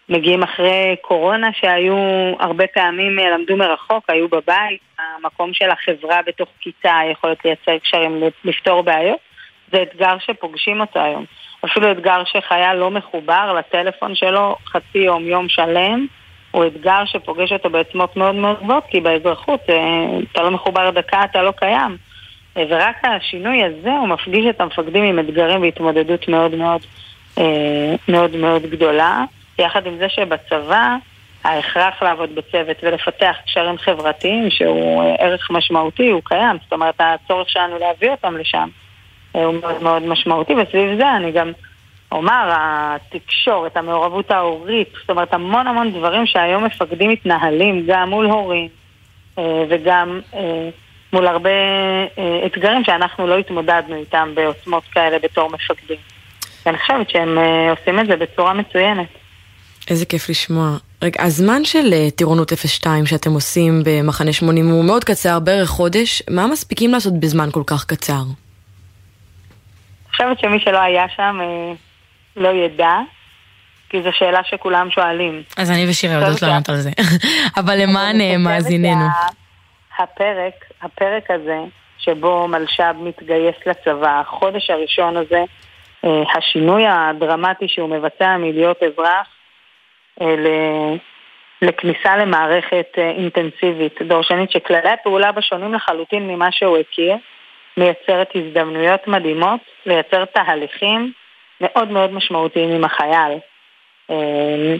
מגיעים 0.08 0.42
אחרי 0.42 0.96
קורונה 1.00 1.50
שהיו 1.52 1.96
הרבה 2.40 2.66
פעמים 2.66 3.18
אה, 3.18 3.30
למדו 3.30 3.56
מרחוק, 3.56 4.04
היו 4.10 4.28
בבית, 4.28 4.80
המקום 4.98 5.54
של 5.54 5.70
החברה 5.70 6.20
בתוך 6.26 6.48
כיתה, 6.60 6.98
היכולת 6.98 7.44
לייצר 7.44 7.78
קשרים, 7.78 8.22
לפתור 8.44 8.82
בעיות, 8.82 9.18
זה 9.72 9.82
אתגר 9.82 10.18
שפוגשים 10.18 10.80
אותו 10.80 11.00
היום. 11.00 11.24
אפילו 11.64 11.92
אתגר 11.92 12.22
שחייל 12.24 12.74
לא 12.74 12.90
מחובר 12.90 13.52
לטלפון 13.58 14.14
שלו 14.14 14.56
חצי 14.66 14.98
יום, 14.98 15.24
יום 15.24 15.48
שלם, 15.48 16.06
הוא 16.50 16.66
אתגר 16.66 17.04
שפוגש 17.04 17.52
אותו 17.52 17.70
בעצמות 17.70 18.16
מאוד 18.16 18.34
מאוד 18.34 18.56
גבוהות, 18.62 18.84
כי 18.90 19.00
באזרחות 19.00 19.60
אה, 19.68 19.74
אתה 20.32 20.42
לא 20.42 20.50
מחובר 20.50 20.90
דקה, 20.90 21.24
אתה 21.24 21.42
לא 21.42 21.50
קיים. 21.50 21.96
אה, 22.56 22.64
ורק 22.68 22.96
השינוי 23.04 23.64
הזה 23.64 23.90
הוא 23.90 24.08
מפגיש 24.08 24.46
את 24.50 24.60
המפקדים 24.60 25.04
עם 25.04 25.18
אתגרים 25.18 25.62
והתמודדות 25.62 26.28
מאוד 26.28 26.54
מאוד 26.54 26.80
אה, 27.38 27.94
מאוד 28.08 28.36
מאוד 28.36 28.62
גדולה. 28.62 29.24
יחד 29.58 29.86
עם 29.86 29.96
זה 29.98 30.08
שבצבא 30.08 30.96
ההכרח 31.44 32.02
לעבוד 32.02 32.34
בצוות 32.34 32.76
ולפתח 32.82 33.36
קשרים 33.46 33.78
חברתיים 33.78 34.50
שהוא 34.50 35.02
ערך 35.18 35.50
משמעותי, 35.50 36.08
הוא 36.08 36.22
קיים. 36.24 36.56
זאת 36.62 36.72
אומרת, 36.72 36.94
הצורך 36.98 37.50
שלנו 37.50 37.78
להביא 37.78 38.10
אותם 38.10 38.36
לשם 38.36 38.68
הוא 39.32 39.54
מאוד 39.54 39.82
מאוד 39.82 40.02
משמעותי, 40.02 40.54
וסביב 40.54 40.98
זה 40.98 41.16
אני 41.16 41.32
גם 41.32 41.52
אומר, 42.12 42.50
התקשורת, 42.52 43.76
המעורבות 43.76 44.30
ההורית, 44.30 44.88
זאת 45.00 45.10
אומרת, 45.10 45.34
המון 45.34 45.66
המון 45.66 45.92
דברים 45.92 46.26
שהיום 46.26 46.64
מפקדים 46.64 47.10
מתנהלים 47.10 47.84
גם 47.86 48.10
מול 48.10 48.26
הורים 48.26 48.68
אה, 49.38 49.64
וגם 49.68 50.20
אה, 50.34 50.68
מול 51.12 51.26
הרבה 51.26 51.50
אה, 52.18 52.46
אתגרים 52.46 52.84
שאנחנו 52.84 53.26
לא 53.26 53.38
התמודדנו 53.38 53.96
איתם 53.96 54.28
בעוצמות 54.34 54.84
כאלה 54.92 55.18
בתור 55.22 55.50
מפקדים. 55.50 55.96
ואני 56.66 56.78
חושבת 56.78 57.10
שהם 57.10 57.38
עושים 57.70 58.00
את 58.00 58.06
זה 58.06 58.16
בצורה 58.16 58.54
מצוינת. 58.54 59.08
איזה 59.90 60.06
כיף 60.06 60.28
לשמוע. 60.28 60.76
רגע, 61.02 61.22
הזמן 61.22 61.64
של 61.64 62.08
טירונות 62.16 62.52
02 62.66 63.06
שאתם 63.06 63.32
עושים 63.32 63.82
במחנה 63.84 64.32
80 64.32 64.68
הוא 64.68 64.84
מאוד 64.84 65.04
קצר, 65.04 65.38
בערך 65.38 65.68
חודש. 65.68 66.22
מה 66.30 66.46
מספיקים 66.46 66.90
לעשות 66.90 67.20
בזמן 67.20 67.48
כל 67.52 67.62
כך 67.66 67.84
קצר? 67.84 68.12
אני 68.12 70.12
חושבת 70.12 70.40
שמי 70.40 70.60
שלא 70.60 70.78
היה 70.78 71.04
שם 71.16 71.38
לא 72.36 72.48
ידע, 72.48 72.98
כי 73.88 74.02
זו 74.02 74.10
שאלה 74.12 74.44
שכולם 74.44 74.90
שואלים. 74.90 75.42
אז 75.56 75.70
אני 75.70 75.90
ושירה 75.90 76.14
טוב, 76.14 76.22
יודעות. 76.22 76.42
לענות 76.42 76.68
על 76.68 76.76
זה. 76.76 76.90
אבל 77.60 77.74
למען 77.82 78.20
אה, 78.20 78.38
מאזיננו. 78.38 79.06
הפרק, 79.98 80.54
הפרק 80.82 81.30
הזה, 81.30 81.58
שבו 81.98 82.48
מלש"ב 82.48 82.94
מתגייס 82.98 83.56
לצבא, 83.66 84.20
החודש 84.20 84.70
הראשון 84.70 85.16
הזה, 85.16 85.44
אה, 86.04 86.22
השינוי 86.38 86.82
הדרמטי 86.86 87.68
שהוא 87.68 87.88
מבצע 87.88 88.36
מלהיות 88.36 88.82
אזרח 88.82 89.26
אה, 90.22 90.36
ל- 90.36 90.96
לכניסה 91.62 92.16
למערכת 92.16 92.86
אינטנסיבית, 92.96 94.02
דורשנית, 94.02 94.50
שכללי 94.50 94.90
הפעולה 94.90 95.32
בה 95.32 95.42
שונים 95.42 95.74
לחלוטין 95.74 96.28
ממה 96.28 96.52
שהוא 96.52 96.78
הכיר, 96.78 97.16
מייצרת 97.76 98.28
הזדמנויות 98.34 99.08
מדהימות, 99.08 99.60
לייצר 99.86 100.24
תהליכים 100.24 101.12
מאוד 101.60 101.90
מאוד 101.90 102.12
משמעותיים 102.12 102.70
עם 102.70 102.84
החייל. 102.84 103.38
אה, 104.10 104.76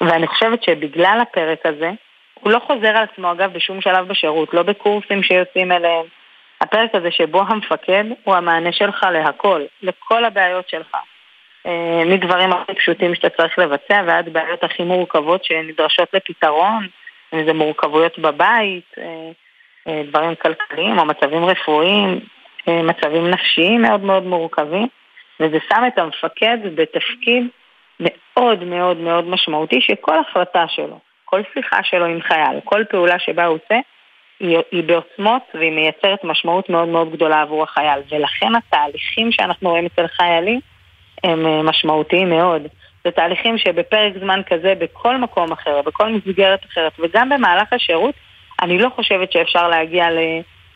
ואני 0.00 0.26
חושבת 0.26 0.62
שבגלל 0.62 1.18
הפרק 1.22 1.66
הזה, 1.66 1.90
הוא 2.34 2.52
לא 2.52 2.58
חוזר 2.58 2.88
על 2.88 3.06
עצמו 3.12 3.32
אגב 3.32 3.52
בשום 3.52 3.80
שלב 3.80 4.08
בשירות, 4.08 4.54
לא 4.54 4.62
בקורסים 4.62 5.22
שיוצאים 5.22 5.72
אליהם. 5.72 6.04
הפרק 6.60 6.94
הזה 6.94 7.10
שבו 7.10 7.40
המפקד 7.40 8.04
הוא 8.24 8.34
המענה 8.34 8.72
שלך 8.72 9.06
להכל, 9.12 9.62
לכל 9.82 10.24
הבעיות 10.24 10.68
שלך. 10.68 10.96
אה, 11.66 12.02
מדברים 12.06 12.52
הכי 12.52 12.74
פשוטים 12.74 13.14
שאתה 13.14 13.28
צריך 13.28 13.58
לבצע 13.58 14.02
ועד 14.06 14.28
בעיות 14.28 14.64
הכי 14.64 14.82
מורכבות 14.82 15.44
שנדרשות 15.44 16.08
לפתרון, 16.14 16.86
אם 17.34 17.44
זה 17.46 17.52
מורכבויות 17.52 18.18
בבית, 18.18 18.94
אה, 18.98 19.30
אה, 19.88 20.02
דברים 20.08 20.34
כלכליים 20.34 20.98
או 20.98 21.04
מצבים 21.04 21.44
רפואיים, 21.44 22.20
אה, 22.68 22.82
מצבים 22.82 23.30
נפשיים 23.30 23.82
מאוד 23.82 24.00
מאוד 24.00 24.22
מורכבים, 24.22 24.88
וזה 25.42 25.58
שם 25.68 25.82
את 25.86 25.98
המפקד 25.98 26.58
בתפקיד 26.74 27.46
מאוד 28.00 28.64
מאוד 28.64 28.96
מאוד 28.96 29.28
משמעותי 29.28 29.80
שכל 29.80 30.18
החלטה 30.18 30.64
שלו, 30.68 30.98
כל 31.24 31.40
שיחה 31.54 31.82
שלו 31.82 32.04
עם 32.04 32.20
חייל, 32.20 32.60
כל 32.64 32.84
פעולה 32.90 33.18
שבה 33.18 33.44
הוא 33.44 33.58
עושה, 33.64 33.80
היא, 34.40 34.58
היא 34.72 34.84
בעוצמות 34.84 35.42
והיא 35.54 35.72
מייצרת 35.72 36.24
משמעות 36.24 36.70
מאוד 36.70 36.88
מאוד 36.88 37.12
גדולה 37.12 37.42
עבור 37.42 37.62
החייל. 37.62 38.00
ולכן 38.10 38.54
התהליכים 38.54 39.32
שאנחנו 39.32 39.70
רואים 39.70 39.86
אצל 39.86 40.06
חיילים 40.06 40.60
הם 41.24 41.46
אה, 41.46 41.62
משמעותיים 41.62 42.30
מאוד. 42.30 42.62
זה 43.04 43.10
תהליכים 43.10 43.58
שבפרק 43.58 44.12
זמן 44.20 44.40
כזה, 44.46 44.74
בכל 44.78 45.16
מקום 45.16 45.52
אחר, 45.52 45.82
בכל 45.82 46.08
מסגרת 46.08 46.64
אחרת, 46.64 46.92
וגם 46.98 47.28
במהלך 47.28 47.72
השירות, 47.72 48.14
אני 48.62 48.78
לא 48.78 48.88
חושבת 48.96 49.32
שאפשר 49.32 49.68
להגיע 49.68 50.10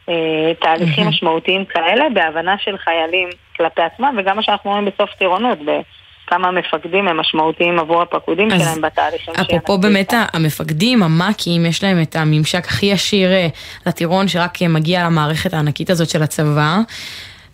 לתהליכים 0.08 1.04
מהמם. 1.04 1.08
משמעותיים 1.08 1.64
כאלה 1.64 2.04
בהבנה 2.14 2.54
של 2.58 2.78
חיילים 2.78 3.28
כלפי 3.56 3.82
עצמם, 3.82 4.16
וגם 4.18 4.36
מה 4.36 4.42
שאנחנו 4.42 4.70
רואים 4.70 4.84
בסוף 4.84 5.10
טירונות, 5.18 5.58
בכמה 5.58 6.50
מפקדים 6.50 7.08
הם 7.08 7.20
משמעותיים 7.20 7.78
עבור 7.78 8.02
הפקודים 8.02 8.50
שלהם 8.50 8.80
בתהליכים 8.80 9.34
אפרופו 9.40 9.78
באמת 9.78 10.12
ה- 10.12 10.26
המפקדים, 10.32 11.02
המ"כים, 11.02 11.66
יש 11.66 11.82
להם 11.84 12.02
את 12.02 12.16
הממשק 12.16 12.66
הכי 12.66 12.86
ישיר 12.86 13.32
אה, 13.32 13.48
לטירון 13.86 14.28
שרק 14.28 14.62
אה, 14.62 14.68
מגיע 14.68 15.04
למערכת 15.04 15.54
הענקית 15.54 15.90
הזאת 15.90 16.08
של 16.08 16.22
הצבא. 16.22 16.78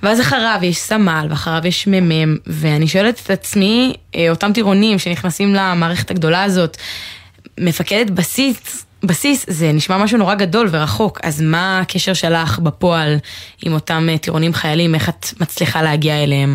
ואז 0.02 0.20
אחריו 0.20 0.58
יש 0.62 0.76
סמל, 0.76 1.26
ואחריו 1.30 1.66
יש 1.66 1.88
מ"מ, 1.88 2.36
ואני 2.46 2.88
שואלת 2.88 3.20
את 3.24 3.30
עצמי, 3.30 3.94
אה, 4.14 4.30
אותם 4.30 4.52
טירונים 4.52 4.98
שנכנסים 4.98 5.54
למערכת 5.54 6.10
הגדולה 6.10 6.44
הזאת, 6.44 6.76
מפקדת 7.60 8.10
בסיס, 8.10 8.86
בסיס 9.08 9.50
זה 9.50 9.66
נשמע 9.74 9.96
משהו 10.04 10.18
נורא 10.18 10.34
גדול 10.34 10.66
ורחוק, 10.72 11.18
אז 11.24 11.42
מה 11.42 11.80
הקשר 11.80 12.14
שלך 12.14 12.58
בפועל 12.58 13.14
עם 13.66 13.72
אותם 13.72 14.02
אה, 14.08 14.18
טירונים 14.18 14.52
חיילים, 14.52 14.94
איך 14.94 15.08
את 15.08 15.40
מצליחה 15.40 15.82
להגיע 15.82 16.24
אליהם? 16.24 16.50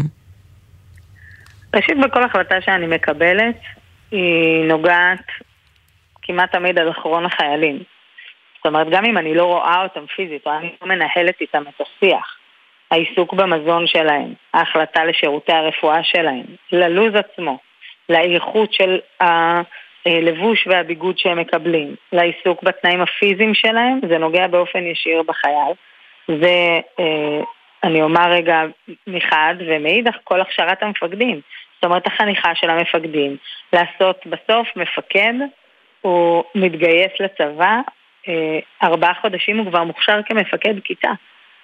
ראשית, 1.76 1.98
בכל 2.04 2.24
החלטה 2.24 2.56
שאני 2.62 2.88
מקבלת, 2.88 3.60
היא 4.12 4.64
נוגעת 4.64 5.26
כמעט 6.22 6.52
תמיד 6.52 6.80
על 6.80 6.91
אחרון 6.91 7.26
החיילים. 7.26 7.78
זאת 8.58 8.66
אומרת, 8.66 8.88
גם 8.91 9.06
אם 9.06 9.18
אני 9.18 9.36
לא 9.36 9.45
רואה 9.45 9.84
אותם 9.84 10.06
פיזית, 10.16 10.48
או 10.48 10.52
אני 10.58 10.70
לא 10.82 10.88
מנהלת 10.88 11.41
איתם 11.41 11.64
את 11.68 11.82
השיח, 11.82 12.38
העיסוק 12.91 13.34
במזון 13.34 13.88
שלהם, 13.88 14.34
ההחלטה 14.54 15.06
לשירותי 15.06 15.52
הרפואה 15.52 16.04
שלהם, 16.04 16.45
ללוז 16.72 17.14
עצמו, 17.16 17.58
לאיכות 18.10 18.74
של 18.74 19.00
הלבוש 20.08 20.68
והביגוד 20.68 21.18
שהם 21.18 21.39
מקבלים, 21.39 21.95
לעיסוק 22.14 22.64
בתנאים 22.64 23.01
הפיזיים 23.01 23.53
שלהם, 23.53 23.99
זה 24.10 24.18
נוגע 24.18 24.47
באופן 24.47 24.84
ישיר 24.84 25.24
בחייל. 25.24 25.74
זה, 26.28 26.80
אה, 26.99 27.43
אני 27.84 28.01
אומר 28.01 28.32
רגע, 28.32 28.62
מחד, 29.08 29.55
ומאידך 29.60 30.16
כל 30.24 30.41
הכשרת 30.41 30.84
המפקדים. 30.84 31.41
זאת 31.76 31.84
אומרת, 31.86 32.08
החניכה 32.08 32.55
של 32.55 32.70
המפקדים. 32.70 33.38
לעשות 33.74 34.26
בסוף 34.26 34.68
מפקד, 34.76 35.34
הוא 36.01 36.43
מתגייס 36.55 37.12
לצבא, 37.20 37.80
אה, 38.28 38.60
ארבעה 38.84 39.14
חודשים 39.22 39.58
הוא 39.58 39.66
כבר 39.72 39.84
מוכשר 39.84 40.20
כמפקד 40.26 40.74
כיתה. 40.84 41.12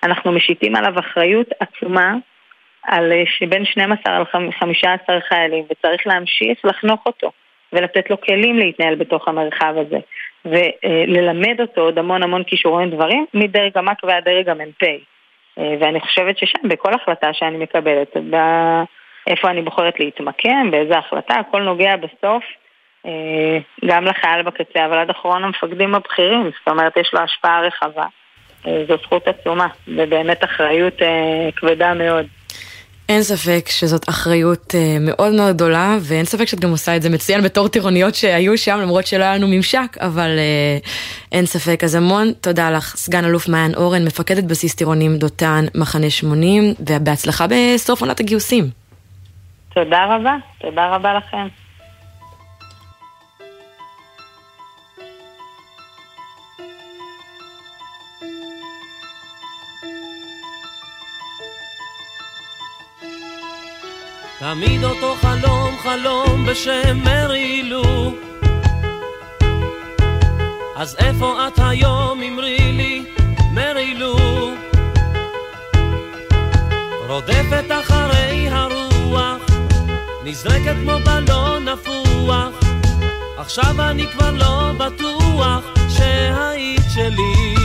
אנחנו 0.03 0.31
משיתים 0.31 0.75
עליו 0.75 0.99
אחריות 0.99 1.47
עצומה 1.59 2.15
על 2.83 3.11
אה, 3.11 3.23
שבין 3.25 3.65
12 3.65 4.19
ל 4.19 4.51
15 4.59 5.21
חיילים, 5.21 5.65
וצריך 5.69 6.07
להמשיך 6.07 6.65
לחנוך 6.65 7.05
אותו 7.05 7.31
ולתת 7.74 8.09
לו 8.09 8.21
כלים 8.21 8.59
להתנהל 8.59 8.95
בתוך 8.95 9.28
המרחב 9.28 9.74
הזה, 9.78 9.97
וללמד 10.45 11.61
אותו 11.61 11.82
עוד 11.82 11.97
המון 11.97 12.24
המון 12.24 12.43
כישורים 12.43 12.89
דברים, 12.89 13.26
מדרג 13.34 13.78
המ"כ 13.78 14.03
ועד 14.03 14.24
דרג 14.24 14.49
המ"פ. 14.49 14.84
אה, 15.59 15.76
ואני 15.80 15.99
חושבת 15.99 16.38
ששם, 16.38 16.69
בכל 16.69 16.93
החלטה 16.93 17.34
שאני 17.34 17.57
מקבלת, 17.57 18.17
איפה 19.28 19.49
אני 19.49 19.61
בוחרת 19.61 19.99
להתמקם, 19.99 20.71
באיזה 20.71 20.97
החלטה, 20.97 21.34
הכל 21.34 21.61
נוגע 21.61 21.95
בסוף 21.95 22.43
אה, 23.05 23.57
גם 23.86 24.05
לחייל 24.05 24.41
בקצה, 24.41 24.86
אבל 24.86 24.97
עד 24.97 25.09
אחרון 25.09 25.43
המפקדים 25.43 25.95
הבכירים, 25.95 26.43
זאת 26.43 26.67
אומרת, 26.67 26.97
יש 26.97 27.13
לו 27.13 27.19
השפעה 27.19 27.61
רחבה. 27.61 28.05
אה, 28.67 28.84
זו 28.88 28.97
זכות 28.97 29.28
עצומה, 29.28 29.67
ובאמת 29.88 30.43
אחריות 30.43 31.01
כבדה 31.55 31.93
מאוד. 31.93 32.26
אין 33.09 33.23
ספק 33.23 33.69
שזאת 33.69 34.09
אחריות 34.09 34.75
אה, 34.75 34.97
מאוד 34.99 35.33
מאוד 35.33 35.55
גדולה, 35.55 35.97
ואין 36.01 36.25
ספק 36.25 36.45
שאת 36.45 36.59
גם 36.59 36.69
עושה 36.69 36.95
את 36.95 37.01
זה 37.01 37.09
מצוין 37.09 37.41
בתור 37.41 37.67
טירוניות 37.67 38.15
שהיו 38.15 38.57
שם, 38.57 38.79
למרות 38.81 39.07
שלא 39.07 39.23
היה 39.23 39.35
לנו 39.35 39.47
ממשק, 39.47 39.97
אבל 39.99 40.29
אה, 40.37 40.77
אין 41.31 41.45
ספק. 41.45 41.83
אז 41.83 41.95
המון 41.95 42.31
תודה 42.41 42.71
לך, 42.71 42.95
סגן 42.95 43.25
אלוף 43.25 43.49
מעיין 43.49 43.75
אורן, 43.75 44.05
מפקדת 44.05 44.43
בסיס 44.43 44.75
טירונים 44.75 45.17
דותן, 45.17 45.65
מחנה 45.75 46.09
80, 46.09 46.73
ובהצלחה 46.79 47.45
בסוף 47.49 48.01
עונת 48.01 48.19
הגיוסים. 48.19 48.69
תודה 49.73 50.05
רבה, 50.05 50.35
תודה 50.61 50.95
רבה 50.95 51.13
לכם. 51.13 51.62
תמיד 64.43 64.83
אותו 64.83 65.15
חלום, 65.21 65.77
חלום 65.77 66.45
בשם 66.45 66.97
מרי 67.03 67.63
לו. 67.63 68.13
אז 70.75 70.95
איפה 70.99 71.47
את 71.47 71.53
היום, 71.57 72.21
אמרי 72.21 72.57
לי, 72.57 73.05
מרי 73.51 73.93
לו? 73.93 74.17
רודפת 77.07 77.65
אחרי 77.69 78.49
הרוח, 78.51 79.41
נזרקת 80.23 80.75
כמו 80.83 80.97
בלון 81.05 81.65
נפוח. 81.69 82.59
עכשיו 83.37 83.75
אני 83.79 84.07
כבר 84.07 84.31
לא 84.31 84.71
בטוח 84.77 85.63
שהיית 85.89 86.81
שלי. 86.93 87.62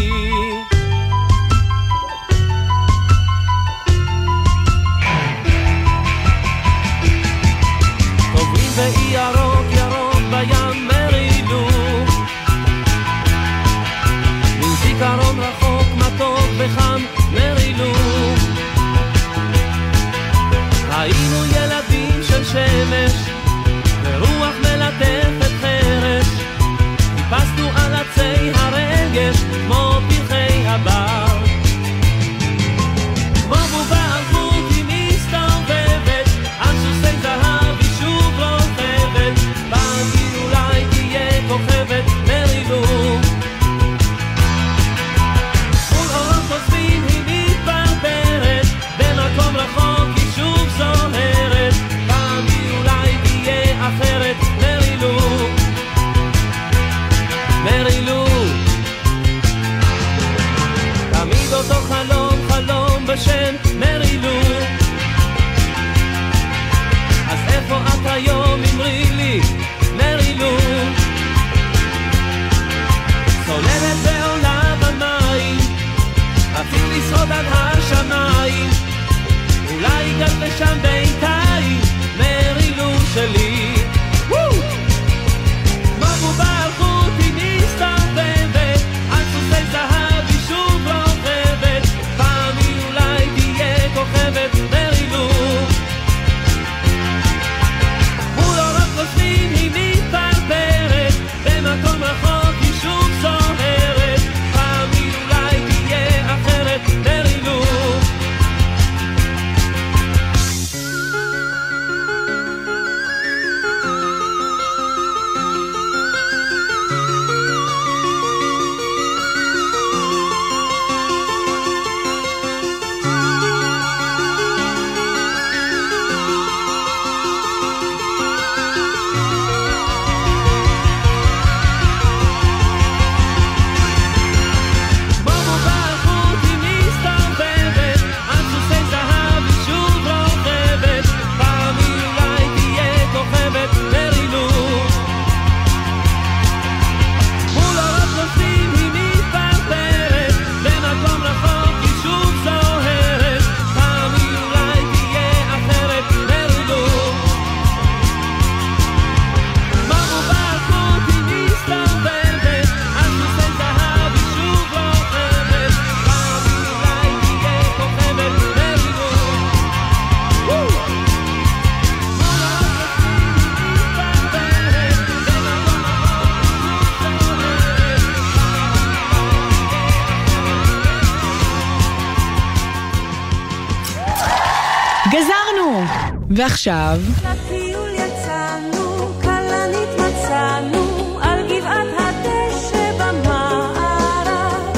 ועכשיו, 186.59 186.99
לטיול 187.25 187.91
יצאנו, 187.95 189.13
כלנית 189.23 189.89
מצאנו, 189.95 191.19
על 191.23 191.47
גבעת 191.47 191.87
הדשא 191.99 192.93
במערב. 192.99 194.77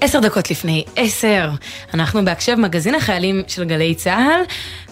עשר 0.00 0.20
דקות 0.20 0.50
לפני 0.50 0.84
עשר, 0.96 1.50
אנחנו 1.94 2.24
בהקשב 2.24 2.54
מגזין 2.54 2.94
החיילים 2.94 3.42
של 3.48 3.64
גלי 3.64 3.94
צה"ל. 3.94 4.42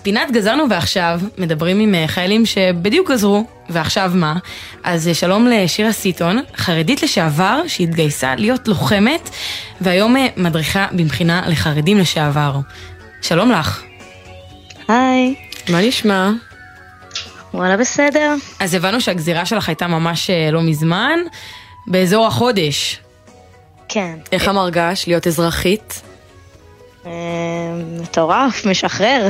פינת 0.02 0.30
גזרנו 0.30 0.64
ועכשיו 0.70 1.20
מדברים 1.38 1.80
עם 1.80 1.94
אה, 1.94 2.08
חיילים 2.08 2.46
שבדיוק 2.46 3.10
גזרו, 3.10 3.44
ועכשיו 3.70 4.10
מה? 4.14 4.36
אז 4.84 5.08
אה, 5.08 5.14
שלום 5.14 5.46
לשירה 5.46 5.92
סיטון, 5.92 6.42
חרדית 6.56 7.02
לשעבר 7.02 7.62
שהתגייסה 7.66 8.34
להיות 8.34 8.68
לוחמת, 8.68 9.30
והיום 9.80 10.16
אה, 10.16 10.26
מדריכה 10.36 10.86
במכינה 10.92 11.42
לחרדים 11.48 11.98
לשעבר. 11.98 12.56
שלום 13.22 13.52
לך. 13.52 13.82
היי. 14.88 15.47
מה 15.70 15.80
נשמע? 15.80 16.30
וואלה 17.54 17.76
בסדר. 17.76 18.34
אז 18.60 18.74
הבנו 18.74 19.00
שהגזירה 19.00 19.46
שלך 19.46 19.68
הייתה 19.68 19.86
ממש 19.86 20.30
אה, 20.30 20.50
לא 20.50 20.62
מזמן, 20.62 21.18
באזור 21.86 22.26
החודש. 22.26 23.00
כן. 23.88 24.18
איך 24.32 24.48
המרגש 24.48 25.04
להיות 25.06 25.26
אזרחית? 25.26 26.02
אה, 27.06 27.10
מטורף, 28.00 28.66
משחרר. 28.66 29.28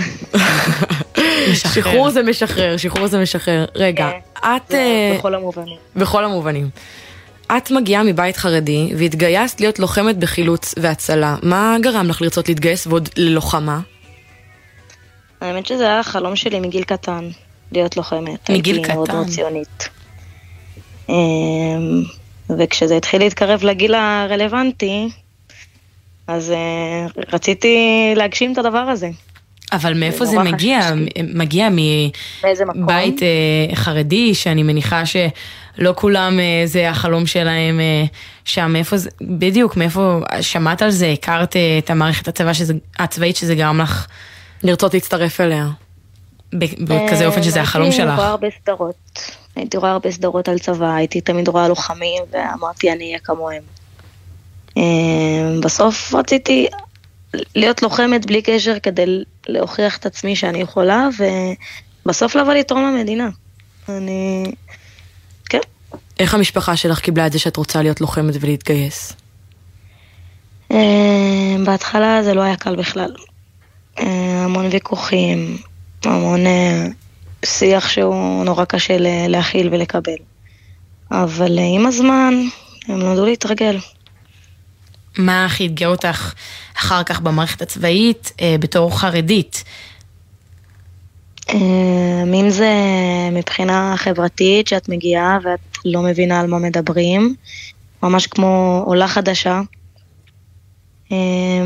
שחרור 1.55 2.11
זה 2.11 2.23
משחרר, 2.23 2.77
שחרור 2.77 3.07
זה 3.07 3.23
משחרר. 3.23 3.65
רגע, 3.75 4.11
את... 4.39 4.75
אה, 4.75 5.15
בכל 5.19 5.35
המובנים. 5.35 5.77
בכל 5.97 6.25
המובנים. 6.25 6.69
את 7.57 7.71
מגיעה 7.71 8.03
מבית 8.03 8.37
חרדי 8.37 8.93
והתגייסת 8.99 9.61
להיות 9.61 9.79
לוחמת 9.79 10.17
בחילוץ 10.17 10.75
והצלה. 10.79 11.37
מה 11.43 11.77
גרם 11.81 12.09
לך 12.09 12.23
לרצות 12.23 12.49
להתגייס 12.49 12.87
ועוד 12.87 13.09
ללוחמה? 13.17 13.81
האמת 15.41 15.67
שזה 15.67 15.85
היה 15.85 16.01
החלום 16.01 16.37
שלי 16.37 16.61
מגיל 16.61 16.85
קטן, 16.85 17.29
להיות 17.73 17.97
לוחמת. 17.97 18.51
מגיל 18.51 18.77
הייתי 18.77 18.93
מאוד 18.93 19.09
קטן. 19.09 19.17
מאוד 19.17 19.29
ציונית. 19.29 19.89
אמ, 21.09 22.03
וכשזה 22.59 22.97
התחיל 22.97 23.21
להתקרב 23.21 23.65
לגיל 23.65 23.95
הרלוונטי, 23.95 25.09
אז 26.27 26.51
אה, 26.51 27.23
רציתי 27.33 27.77
להגשים 28.17 28.53
את 28.53 28.59
הדבר 28.59 28.79
הזה. 28.79 29.11
אבל 29.73 29.95
מאיפה 29.95 30.25
זה 30.25 30.37
נורא 30.37 30.45
מגיע? 30.45 30.81
מגיע 31.35 31.69
מאיזה 31.69 32.65
מקום? 32.65 32.83
מבית 32.83 33.23
אה, 33.23 33.77
חרדי, 33.77 34.35
שאני 34.35 34.63
מניחה 34.63 35.03
שלא 35.07 35.93
כולם 35.97 36.41
אה, 36.41 36.63
זה 36.67 36.91
החלום 36.91 37.27
שלהם 37.27 37.81
שם, 38.45 38.73
מאיפה 38.73 38.97
זה, 38.97 39.11
בדיוק, 39.21 39.77
מאיפה, 39.77 40.21
שמעת 40.41 40.83
על 40.83 40.91
זה, 40.91 41.11
הכרת 41.11 41.57
את 41.79 41.91
המערכת 41.91 42.29
הצבא 42.29 42.53
שזה, 42.53 42.75
הצבאית 42.99 43.37
שזה 43.37 43.55
גרם 43.55 43.81
לך 43.81 44.07
לרצות 44.63 44.95
להצטרף 44.95 45.41
אליה. 45.41 45.69
בכזה 46.53 47.27
אופן 47.27 47.43
שזה 47.43 47.59
אה, 47.59 47.63
החלום 47.65 47.85
הייתי 47.85 47.97
שלך. 47.97 48.17
רואה 48.17 48.29
הרבה 48.29 48.49
סדרות. 48.63 48.95
הייתי 49.57 49.77
רואה 49.77 49.91
הרבה 49.91 50.11
סדרות 50.11 50.49
על 50.49 50.59
צבא, 50.59 50.95
הייתי 50.95 51.21
תמיד 51.21 51.49
רואה 51.49 51.69
לוחמים, 51.69 52.23
ואמרתי 52.31 52.93
אני 52.93 53.05
אהיה 53.05 53.19
כמוהם. 53.19 53.63
אה, 54.77 54.83
בסוף 55.63 56.15
רציתי 56.15 56.69
להיות 57.55 57.83
לוחמת 57.83 58.27
בלי 58.27 58.43
קשר 58.43 58.79
כדי 58.79 59.25
להוכיח 59.47 59.97
את 59.97 60.07
עצמי 60.07 60.37
שאני 60.37 60.59
יכולה, 60.61 61.09
ובסוף 62.05 62.35
לבוא 62.35 62.55
לתרום 62.55 62.85
למדינה. 62.85 63.29
אני... 63.89 64.53
כן. 65.49 65.61
איך 66.19 66.35
המשפחה 66.35 66.77
שלך 66.77 67.01
קיבלה 67.01 67.27
את 67.27 67.33
זה 67.33 67.39
שאת 67.39 67.57
רוצה 67.57 67.83
להיות 67.83 68.01
לוחמת 68.01 68.35
ולהתגייס? 68.41 69.13
אה, 70.73 71.57
בהתחלה 71.65 72.23
זה 72.23 72.35
לא 72.35 72.43
היה 72.43 72.57
קל 72.57 72.77
בכלל. 72.77 73.15
אה, 74.01 74.45
המון 74.45 74.67
ויכוחים, 74.67 75.57
המון 76.05 76.47
אה, 76.47 76.87
שיח 77.45 77.89
שהוא 77.89 78.45
נורא 78.45 78.65
קשה 78.65 78.97
להכיל 79.29 79.69
ולקבל. 79.73 80.17
אבל 81.11 81.59
אה, 81.59 81.65
עם 81.75 81.87
הזמן 81.87 82.35
הם 82.89 82.99
למדו 82.99 83.27
להתרגל. 83.27 83.79
מה 85.19 85.45
הכי 85.45 85.67
אתגר 85.67 85.89
אותך 85.89 86.35
אחר 86.77 87.03
כך 87.03 87.21
במערכת 87.21 87.63
הצבאית 87.63 88.33
בתור 88.61 88.99
חרדית? 88.99 89.65
אם 92.35 92.47
זה 92.51 92.73
מבחינה 93.33 93.95
חברתית, 93.97 94.69
שאת 94.69 94.89
מגיעה 94.89 95.39
ואת 95.45 95.79
לא 95.85 96.03
מבינה 96.03 96.41
על 96.41 96.47
מה 96.47 96.59
מדברים, 96.59 97.35
ממש 98.03 98.27
כמו 98.27 98.83
עולה 98.87 99.09
חדשה, 99.09 99.61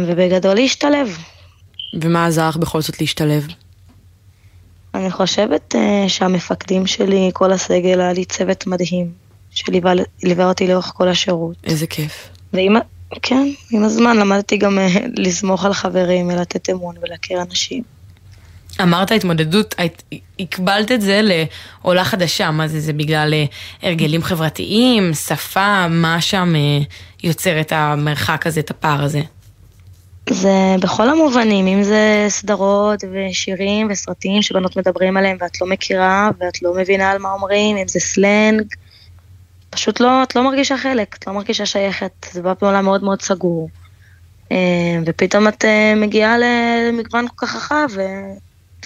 ובגדול 0.06 0.54
להשתלב. 0.54 1.18
ומה 2.00 2.26
עזר 2.26 2.48
לך 2.48 2.56
בכל 2.56 2.80
זאת 2.82 3.00
להשתלב? 3.00 3.46
אני 4.94 5.10
חושבת 5.10 5.74
אה, 5.76 6.04
שהמפקדים 6.08 6.86
שלי, 6.86 7.30
כל 7.32 7.52
הסגל, 7.52 8.00
היה 8.00 8.12
לי 8.12 8.24
צוות 8.24 8.66
מדהים, 8.66 9.10
שליווה 9.50 9.92
ליווה 10.22 10.48
אותי 10.48 10.66
לאורך 10.66 10.92
כל 10.96 11.08
השירות. 11.08 11.56
איזה 11.64 11.86
כיף. 11.86 12.28
ועם, 12.52 12.76
כן, 13.22 13.46
עם 13.70 13.82
הזמן 13.84 14.16
למדתי 14.16 14.56
גם 14.56 14.78
אה, 14.78 14.88
לסמוך 15.16 15.64
על 15.64 15.72
חברים 15.74 16.28
ולתת 16.28 16.70
אמון 16.70 16.94
ולהכיר 17.02 17.42
אנשים. 17.42 17.82
אמרת 18.82 19.10
התמודדות, 19.12 19.74
היית- 19.78 20.02
הקבלת 20.40 20.92
את 20.92 21.00
זה 21.00 21.20
לעולה 21.22 22.04
חדשה, 22.04 22.50
מה 22.50 22.68
זה, 22.68 22.80
זה 22.80 22.92
בגלל 22.92 23.34
אה, 23.34 23.44
הרגלים 23.82 24.22
חברתיים, 24.22 25.14
שפה, 25.14 25.88
מה 25.88 26.20
שם 26.20 26.54
יוצר 27.22 27.60
את 27.60 27.72
המרחק 27.72 28.46
הזה, 28.46 28.60
את 28.60 28.70
הפער 28.70 29.02
הזה? 29.04 29.20
זה 30.30 30.76
בכל 30.80 31.08
המובנים, 31.08 31.66
אם 31.66 31.82
זה 31.82 32.26
סדרות 32.28 33.04
ושירים 33.12 33.88
וסרטים 33.90 34.42
שבנות 34.42 34.76
מדברים 34.76 35.16
עליהם 35.16 35.36
ואת 35.40 35.60
לא 35.60 35.66
מכירה 35.66 36.30
ואת 36.40 36.62
לא 36.62 36.74
מבינה 36.74 37.10
על 37.10 37.18
מה 37.18 37.32
אומרים, 37.32 37.76
אם 37.76 37.88
זה 37.88 38.00
סלנג, 38.00 38.62
פשוט 39.70 40.00
לא, 40.00 40.22
את 40.22 40.36
לא 40.36 40.44
מרגישה 40.44 40.78
חלק, 40.78 41.16
את 41.18 41.26
לא 41.26 41.32
מרגישה 41.32 41.66
שייכת, 41.66 42.26
זה 42.32 42.42
בא 42.42 42.52
בעולם 42.60 42.84
מאוד 42.84 43.04
מאוד 43.04 43.22
סגור. 43.22 43.68
אה, 44.52 44.56
ופתאום 45.06 45.48
את 45.48 45.64
אה, 45.64 45.94
מגיעה 45.96 46.36
למגוון 46.38 47.26
כל 47.28 47.46
כך 47.46 47.56
רחב 47.56 47.88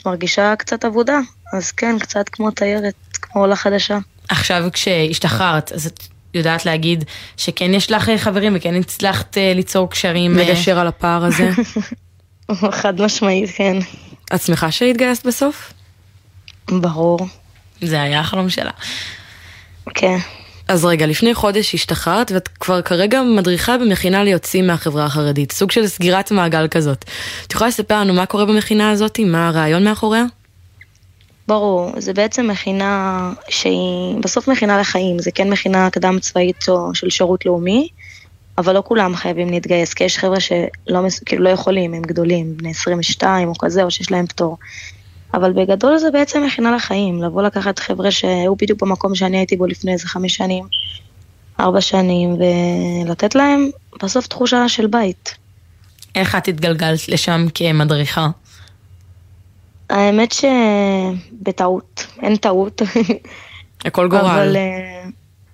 מרגישה 0.07 0.57
קצת 0.57 0.84
אבודה. 0.84 1.18
אז 1.53 1.70
כן, 1.70 1.99
קצת 1.99 2.28
כמו 2.28 2.51
תיירת, 2.51 2.95
כמו 3.22 3.41
עולה 3.41 3.57
חדשה. 3.57 3.99
עכשיו 4.28 4.64
כשהשתחררת, 4.72 5.72
אז 5.72 5.87
את 5.87 6.03
יודעת 6.37 6.66
להגיד 6.66 7.05
שכן 7.37 7.74
יש 7.74 7.91
לך 7.91 8.09
אה, 8.09 8.18
חברים 8.18 8.53
וכן 8.57 8.74
הצלחת 8.74 9.39
אה, 9.39 9.53
ליצור 9.55 9.91
קשרים. 9.91 10.39
אה, 10.39 10.45
לגשר 10.45 10.78
על 10.78 10.87
הפער 10.87 11.24
הזה. 11.24 11.51
חד 12.80 13.01
משמעית, 13.01 13.51
כן. 13.57 13.76
את 14.34 14.43
שמחה 14.43 14.70
שהתגייסת 14.70 15.26
בסוף? 15.26 15.72
ברור. 16.70 17.18
זה 17.80 18.03
היה 18.03 18.20
החלום 18.20 18.49
שלה. 18.49 18.70
כן. 19.95 20.16
אז 20.68 20.84
רגע, 20.84 21.07
לפני 21.07 21.34
חודש 21.34 21.74
השתחררת 21.74 22.32
ואת 22.32 22.49
כבר 22.49 22.82
כרגע 22.82 23.22
מדריכה 23.22 23.78
במכינה 23.78 24.24
ליוצאים 24.24 24.66
מהחברה 24.66 25.05
החרדית, 25.05 25.53
סוג 25.53 25.70
של 25.70 25.87
סגירת 25.87 26.30
מעגל 26.30 26.68
כזאת. 26.68 27.05
את 27.47 27.53
יכולה 27.53 27.68
לספר 27.68 28.01
לנו 28.01 28.14
מה 28.14 28.26
קורה 28.26 28.45
במכינה 28.45 28.91
הזאת? 28.91 29.20
מה 29.20 29.49
הרעיון 29.49 29.84
מאחוריה? 29.84 30.24
ברור, 31.49 31.90
זה 31.99 32.12
בעצם 32.12 32.49
מכינה 32.49 33.32
שהיא 33.49 34.16
בסוף 34.20 34.49
מכינה 34.49 34.80
לחיים, 34.80 35.18
זה 35.18 35.30
כן 35.30 35.51
מכינה 35.51 35.90
קדם 35.90 36.18
צבאית 36.20 36.68
או 36.68 36.94
של 36.94 37.11
שירות 37.11 37.47
לאומי, 37.47 37.88
אבל 38.59 38.74
לא 38.74 38.82
כולם 38.86 39.16
חייבים 39.16 39.51
להתגייס, 39.51 39.94
כי 39.94 40.05
יש 40.05 40.18
חבר'ה 40.18 40.40
שלא 40.40 41.03
מס- 41.03 41.18
כאילו 41.18 41.44
לא 41.44 41.49
יכולים, 41.49 41.94
הם 41.94 42.03
גדולים, 42.03 42.57
בני 42.57 42.70
22 42.70 43.49
או 43.49 43.59
כזה, 43.59 43.82
או 43.84 43.90
שיש 43.90 44.11
להם 44.11 44.26
פטור. 44.26 44.59
אבל 45.34 45.53
בגדול 45.53 45.99
זה 45.99 46.11
בעצם 46.11 46.44
מכינה 46.47 46.76
לחיים, 46.76 47.22
לבוא 47.22 47.42
לקחת 47.42 47.78
חבר'ה 47.78 48.11
שהיו 48.11 48.57
בדיוק 48.57 48.82
במקום 48.82 49.14
שאני 49.14 49.36
הייתי 49.36 49.57
בו 49.57 49.66
לפני 49.66 49.92
איזה 49.92 50.09
חמש 50.09 50.36
שנים, 50.36 50.64
ארבע 51.61 51.80
שנים, 51.80 52.36
ולתת 53.07 53.34
להם 53.34 53.70
בסוף 54.03 54.26
תחושה 54.26 54.68
של 54.68 54.86
בית. 54.86 55.34
איך 56.14 56.34
את 56.36 56.49
התגלגלת 56.49 57.09
לשם 57.09 57.47
כמדריכה? 57.55 58.28
האמת 59.91 60.32
שבטעות, 60.32 62.07
אין 62.22 62.37
טעות. 62.37 62.82
הכל 63.84 64.09
גורל. 64.09 64.24
אבל, 64.24 64.57
אה, 64.57 65.05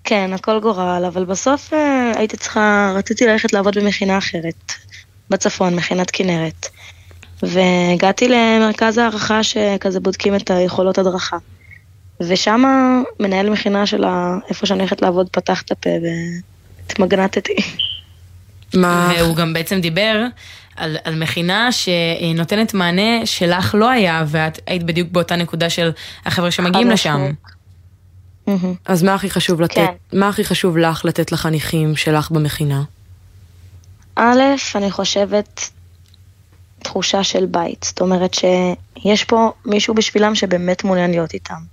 כן, 0.05 0.30
הכל 0.33 0.61
גורל, 0.61 1.05
אבל 1.07 1.24
בסוף 1.24 1.72
אה, 1.72 2.12
הייתי 2.16 2.37
צריכה, 2.37 2.93
רציתי 2.97 3.26
ללכת 3.26 3.53
לעבוד 3.53 3.78
במכינה 3.78 4.18
אחרת, 4.18 4.72
בצפון, 5.30 5.74
מכינת 5.74 6.11
כנרת. 6.11 6.68
והגעתי 7.43 8.28
למרכז 8.28 8.99
הערכה 8.99 9.43
שכזה 9.43 10.01
בודקים 10.01 10.35
את 10.35 10.51
היכולות 10.51 10.99
הדרכה. 10.99 11.37
ושם 12.20 12.62
מנהל 13.20 13.51
מכינה 13.51 13.87
של 13.87 14.05
איפה 14.49 14.66
שאני 14.66 14.78
הולכת 14.78 15.03
לעבוד 15.03 15.28
פתח 15.33 15.62
את 15.62 15.70
הפה 15.70 15.91
והתמגנטתי. 16.03 17.55
מה? 18.74 19.12
והוא 19.18 19.37
גם 19.37 19.53
בעצם 19.53 19.80
דיבר 19.80 20.26
על, 20.76 20.96
על 21.04 21.14
מכינה 21.14 21.68
שנותנת 21.72 22.74
מענה 22.74 23.26
שלך 23.26 23.74
לא 23.74 23.90
היה, 23.90 24.24
ואת 24.26 24.60
היית 24.66 24.82
בדיוק 24.82 25.08
באותה 25.10 25.36
נקודה 25.36 25.70
של 25.70 25.90
החבר'ה 26.26 26.50
שמגיעים 26.50 26.90
לשם. 26.90 27.32
משמעית. 28.46 28.78
אז 28.84 29.02
מה 29.02 29.14
הכי 29.14 29.30
חשוב 29.30 29.60
לתת? 29.60 29.74
כן. 29.74 30.18
מה 30.18 30.28
הכי 30.28 30.44
חשוב 30.44 30.78
לך 30.78 31.04
לתת 31.04 31.32
לחניכים 31.32 31.96
שלך 31.96 32.30
במכינה? 32.30 32.82
א', 34.16 34.42
אני 34.74 34.90
חושבת 34.90 35.70
תחושה 36.78 37.24
של 37.24 37.46
בית. 37.46 37.82
זאת 37.82 38.00
אומרת 38.00 38.34
שיש 38.34 39.24
פה 39.24 39.52
מישהו 39.66 39.94
בשבילם 39.94 40.34
שבאמת 40.34 40.84
מעוניין 40.84 41.10
להיות 41.10 41.34
איתם. 41.34 41.72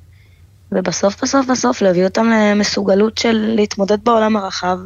ובסוף 0.72 1.24
בסוף 1.24 1.46
בסוף 1.46 1.82
להביא 1.82 2.04
אותם 2.04 2.26
למסוגלות 2.30 3.18
של 3.18 3.54
להתמודד 3.56 4.04
בעולם 4.04 4.38
הרחב 4.38 4.78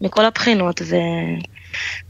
מכל 0.00 0.24
הבחינות 0.24 0.82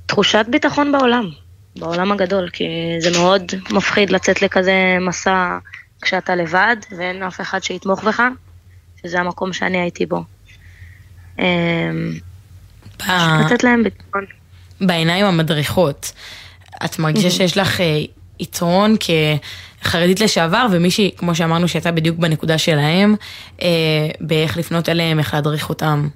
ותחושת 0.05 0.47
ביטחון 0.49 0.93
בעולם, 0.93 1.29
בעולם 1.77 2.13
הגדול, 2.13 2.49
כי 2.53 2.65
זה 2.99 3.19
מאוד 3.19 3.53
מפחיד 3.71 4.11
לצאת 4.11 4.43
לכזה 4.43 4.97
מסע 5.01 5.59
כשאתה 6.03 6.35
לבד 6.35 6.77
ואין 6.99 7.23
אף 7.23 7.41
אחד 7.41 7.63
שיתמוך 7.63 8.05
בך, 8.05 8.23
שזה 9.03 9.21
המקום 9.21 9.53
שאני 9.53 9.81
הייתי 9.81 10.07
בו. 10.07 10.25
אמ, 11.39 11.45
ב- 12.99 13.41
לתת 13.45 13.65
להם 13.65 13.83
ביטחון. 13.83 14.25
בעיניים 14.81 15.27
המדריכות, 15.27 16.13
את 16.85 16.99
מרגישה 16.99 17.31
שיש 17.31 17.59
לך 17.59 17.81
אה, 17.81 18.01
יתרון 18.41 18.97
כחרדית 19.83 20.21
לשעבר, 20.21 20.67
ומישהי, 20.71 21.11
כמו 21.17 21.35
שאמרנו, 21.35 21.69
שהייתה 21.69 21.91
בדיוק 21.91 22.19
בנקודה 22.19 22.59
שלהם, 22.59 23.15
אה, 23.63 23.69
באיך 24.21 24.57
לפנות 24.57 24.89
אליהם, 24.89 25.19
איך 25.19 25.35
להדריך 25.35 25.69
אותם. 25.69 26.09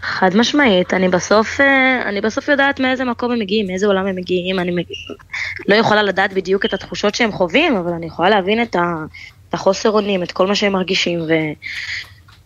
חד 0.00 0.36
משמעית, 0.36 0.94
אני 0.94 1.08
בסוף, 1.08 1.60
אה, 1.60 2.02
אני 2.08 2.20
בסוף 2.20 2.48
יודעת 2.48 2.80
מאיזה 2.80 3.04
מקום 3.04 3.32
הם 3.32 3.38
מגיעים, 3.38 3.66
מאיזה 3.66 3.86
עולם 3.86 4.06
הם 4.06 4.16
מגיעים, 4.16 4.58
אני 4.58 4.70
מג... 4.70 4.84
לא 5.68 5.74
יכולה 5.74 6.02
לדעת 6.02 6.32
בדיוק 6.32 6.64
את 6.64 6.74
התחושות 6.74 7.14
שהם 7.14 7.32
חווים, 7.32 7.76
אבל 7.76 7.92
אני 7.92 8.06
יכולה 8.06 8.30
להבין 8.30 8.62
את, 8.62 8.76
ה... 8.76 8.94
את 9.48 9.54
החוסר 9.54 9.90
אונים, 9.90 10.22
את 10.22 10.32
כל 10.32 10.46
מה 10.46 10.54
שהם 10.54 10.72
מרגישים, 10.72 11.20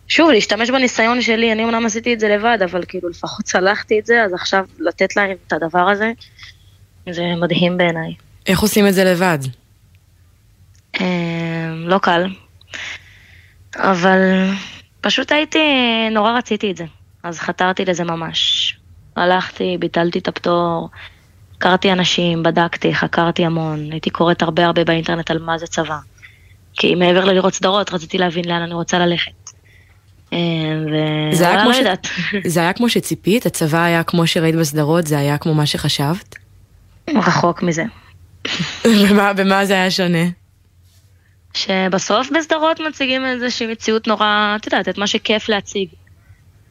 ושוב, 0.07 0.29
להשתמש 0.29 0.69
בניסיון 0.69 1.21
שלי, 1.21 1.51
אני 1.51 1.63
אמנם 1.63 1.85
עשיתי 1.85 2.13
את 2.13 2.19
זה 2.19 2.29
לבד, 2.29 2.57
אבל 2.63 2.83
כאילו 2.87 3.09
לפחות 3.09 3.45
צלחתי 3.45 3.99
את 3.99 4.05
זה, 4.05 4.23
אז 4.23 4.33
עכשיו 4.33 4.65
לתת 4.79 5.15
להם 5.15 5.35
את 5.47 5.53
הדבר 5.53 5.89
הזה, 5.89 6.11
זה 7.09 7.23
מדהים 7.41 7.77
בעיניי. 7.77 8.13
איך 8.47 8.59
עושים 8.59 8.87
את 8.87 8.93
זה 8.93 9.03
לבד? 9.03 9.39
אה, 11.01 11.73
לא 11.75 11.97
קל, 11.97 12.25
אבל 13.75 14.19
פשוט 15.01 15.31
הייתי, 15.31 15.59
נורא 16.11 16.37
רציתי 16.37 16.71
את 16.71 16.77
זה, 16.77 16.85
אז 17.23 17.39
חתרתי 17.39 17.85
לזה 17.85 18.03
ממש. 18.03 18.77
הלכתי, 19.15 19.77
ביטלתי 19.79 20.19
את 20.19 20.27
הפטור, 20.27 20.89
הכרתי 21.57 21.91
אנשים, 21.91 22.43
בדקתי, 22.43 22.95
חקרתי 22.95 23.45
המון, 23.45 23.91
הייתי 23.91 24.09
קוראת 24.09 24.41
הרבה 24.41 24.65
הרבה 24.65 24.83
באינטרנט 24.83 25.31
על 25.31 25.39
מה 25.39 25.57
זה 25.57 25.67
צבא. 25.67 25.97
כי 26.73 26.95
מעבר 26.95 27.25
ללראות 27.25 27.53
סדרות, 27.53 27.93
רציתי 27.93 28.17
להבין 28.17 28.45
לאן 28.45 28.61
אני 28.61 28.73
רוצה 28.73 28.99
ללכת. 28.99 29.31
אה, 30.33 30.37
ו... 30.85 31.35
זה 31.35 31.49
היה, 31.49 31.65
לא 31.65 31.73
ש... 31.73 31.77
זה 32.53 32.59
היה 32.59 32.73
כמו 32.73 32.89
שציפית? 32.89 33.45
הצבא 33.45 33.83
היה 33.83 34.03
כמו 34.03 34.27
שראית 34.27 34.55
בסדרות? 34.55 35.07
זה 35.07 35.19
היה 35.19 35.37
כמו 35.37 35.53
מה 35.53 35.65
שחשבת? 35.65 36.35
רחוק 37.15 37.63
מזה. 37.63 37.83
במה, 39.09 39.33
במה 39.33 39.65
זה 39.65 39.73
היה 39.73 39.91
שונה? 39.91 40.23
שבסוף 41.53 42.29
בסדרות 42.37 42.79
מציגים 42.79 43.25
איזושהי 43.25 43.67
מציאות 43.67 44.07
נורא, 44.07 44.55
את 44.55 44.65
יודעת, 44.65 44.89
את 44.89 44.97
מה 44.97 45.07
שכיף 45.07 45.49
להציג. 45.49 45.87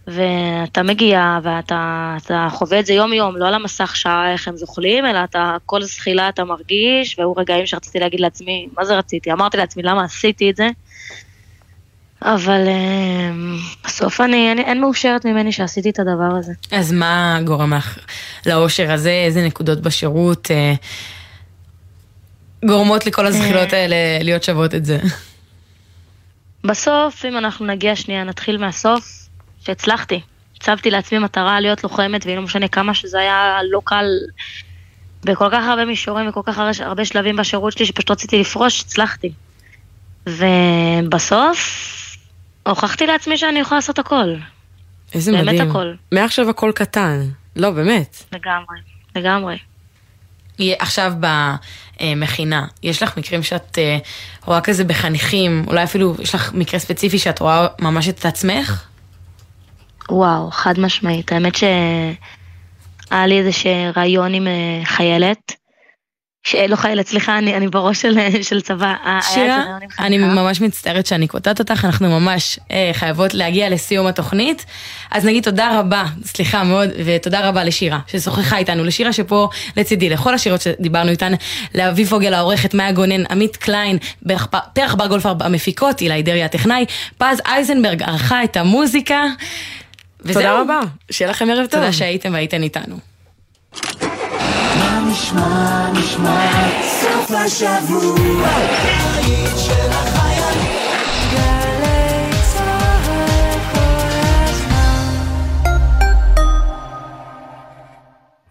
ואתה 0.07 0.82
מגיע 0.82 1.38
ואתה 1.42 2.16
אתה 2.24 2.48
חווה 2.51 2.80
את 2.80 2.86
זה 2.86 2.92
יום 2.92 3.12
יום, 3.12 3.36
לא 3.36 3.48
על 3.48 3.55
המסך 3.55 3.96
שעה 3.96 4.32
איך 4.32 4.48
הם 4.48 4.57
זוחלים, 4.57 5.07
אלא 5.07 5.24
אתה 5.24 5.57
כל 5.66 5.82
זחילה 5.82 6.28
אתה 6.28 6.44
מרגיש, 6.44 7.18
והיו 7.18 7.32
רגעים 7.32 7.66
שרציתי 7.66 7.98
להגיד 7.98 8.20
לעצמי, 8.20 8.68
מה 8.78 8.84
זה 8.84 8.98
רציתי? 8.98 9.32
אמרתי 9.32 9.57
לעצמי, 9.57 9.82
למה 9.82 10.05
עשיתי 10.05 10.51
את 10.51 10.57
זה? 10.57 10.68
אבל 12.22 12.68
אה, 12.68 13.30
בסוף 13.84 14.20
אני, 14.20 14.53
אני, 14.53 14.62
אין 14.62 14.80
מאושרת 14.80 15.24
ממני 15.24 15.53
שעשיתי 15.53 15.90
את 15.90 15.98
הדבר 15.98 16.36
הזה. 16.38 16.53
אז 16.72 16.92
מה 16.92 17.38
גורם 17.44 17.74
לך 17.74 17.98
לאושר 18.46 18.92
הזה? 18.92 19.11
איזה 19.11 19.46
נקודות 19.46 19.80
בשירות 19.80 20.51
אה, 20.51 20.74
גורמות 22.64 23.07
לכל 23.07 23.26
הזחילות 23.26 23.72
האלה 23.72 23.96
להיות 24.22 24.42
שוות 24.42 24.74
את 24.74 24.84
זה? 24.84 24.98
בסוף, 26.64 27.24
אם 27.24 27.38
אנחנו 27.38 27.66
נגיע 27.66 27.96
שנייה, 27.96 28.24
נתחיל 28.24 28.59
מהסוף, 28.59 29.19
שהצלחתי. 29.64 30.20
הצבתי 30.56 30.90
לעצמי 30.90 31.18
מטרה 31.18 31.61
להיות 31.61 31.84
לוחמת, 31.84 32.26
ולא 32.26 32.42
משנה 32.42 32.68
כמה 32.68 32.94
שזה 32.94 33.18
היה 33.18 33.58
לא 33.70 33.80
קל 33.84 34.06
בכל 35.24 35.48
כך 35.52 35.64
הרבה 35.64 35.84
מישורים 35.84 36.28
וכל 36.28 36.40
כך 36.44 36.58
הרבה, 36.58 36.70
הרבה 36.80 37.04
שלבים 37.04 37.36
בשירות 37.36 37.72
שלי, 37.72 37.86
שפשוט 37.86 38.11
רציתי 38.11 38.40
לפרוש, 38.40 38.80
הצלחתי. 38.80 39.32
ובסוף, 40.26 41.58
הוכחתי 42.66 43.06
לעצמי 43.06 43.38
שאני 43.38 43.58
יכולה 43.58 43.78
לעשות 43.78 43.98
הכל. 43.98 44.34
איזה 45.14 45.32
באמת 45.32 45.44
מדהים. 45.44 45.70
הכל. 45.70 45.94
מעכשיו 46.12 46.50
הכל 46.50 46.72
קטן. 46.74 47.28
לא, 47.56 47.70
באמת. 47.70 48.24
לגמרי, 48.32 48.78
לגמרי. 49.16 49.58
עכשיו 50.78 51.12
במכינה, 52.00 52.66
יש 52.82 53.02
לך 53.02 53.16
מקרים 53.16 53.42
שאת 53.42 53.78
אה, 53.78 53.98
רואה 54.44 54.61
כזה 54.61 54.84
בחניכים, 54.84 55.64
אולי 55.66 55.84
אפילו 55.84 56.14
יש 56.18 56.34
לך 56.34 56.52
מקרה 56.54 56.80
ספציפי 56.80 57.18
שאת 57.18 57.38
רואה 57.38 57.66
ממש 57.78 58.08
את 58.08 58.26
עצמך? 58.26 58.84
וואו, 60.11 60.50
חד 60.50 60.80
משמעית. 60.80 61.32
האמת 61.32 61.54
שהיה 61.54 63.26
לי 63.26 63.38
איזה 63.38 63.50
רעיון 63.96 64.34
עם 64.34 64.46
אה, 64.46 64.84
חיילת, 64.84 65.52
ש... 66.42 66.54
לא 66.54 66.76
חיילת, 66.76 67.06
סליחה, 67.06 67.38
אני, 67.38 67.56
אני 67.56 67.68
בראש 67.68 68.02
של, 68.02 68.18
של 68.42 68.61
צבא. 68.61 68.94
איזה 69.06 69.28
שירה, 69.34 69.64
אני. 69.98 70.18
ממש 70.18 70.61
מצטערת 70.61 71.06
שאני 71.06 71.26
קוטעת 71.26 71.58
אותך, 71.58 71.84
אנחנו 71.84 72.20
ממש 72.20 72.58
אה, 72.70 72.90
חייבות 72.92 73.34
להגיע 73.34 73.70
לסיום 73.70 74.06
התוכנית. 74.06 74.66
אז 75.11 75.24
נגיד 75.24 75.44
תודה 75.44 75.78
רבה, 75.80 76.04
סליחה 76.24 76.64
מאוד, 76.64 76.88
ותודה 77.04 77.48
רבה 77.48 77.64
לשירה, 77.64 77.98
ששוחחה 78.06 78.58
איתנו, 78.58 78.84
לשירה 78.84 79.12
שפה 79.12 79.48
לצידי, 79.76 80.08
לכל 80.08 80.34
השירות 80.34 80.61
שדיברנו 80.61 81.11
איתן, 81.11 81.32
לאביב 81.74 82.08
פוגל 82.08 82.34
העורכת, 82.34 82.74
מאיה 82.74 82.92
גונן, 82.92 83.26
עמית 83.30 83.56
קליין, 83.56 83.98
פרח 84.74 84.94
בר 84.94 85.06
גולפר 85.06 85.34
המפיקות, 85.40 86.00
אילי 86.00 86.22
דרעי 86.22 86.42
הטכנאי, 86.42 86.84
פז 87.18 87.40
אייזנברג 87.46 88.02
ערכה 88.02 88.44
את 88.44 88.56
המוזיקה. 88.56 89.24
וזהו. 90.24 90.42
תודה 90.42 90.60
רבה, 90.60 90.80
שיהיה 91.10 91.30
לכם 91.30 91.48
ערב 91.50 91.66
טוב. 91.66 91.80
תודה 91.80 91.92
שהייתם 91.92 92.32
והייתם 92.32 92.62
איתנו. 92.62 92.98
מה 94.78 95.00
נשמע, 95.12 95.90
נשמע, 95.92 96.50
סוף 97.00 97.30
סוף 97.30 97.38
השבוע. 97.40 98.46
הבית 98.46 99.58
של 99.66 99.90
החיילים. 99.90 100.72
גלי 101.32 102.30
צהל 102.52 103.02
כל 103.74 103.80
הזמן. 104.48 105.10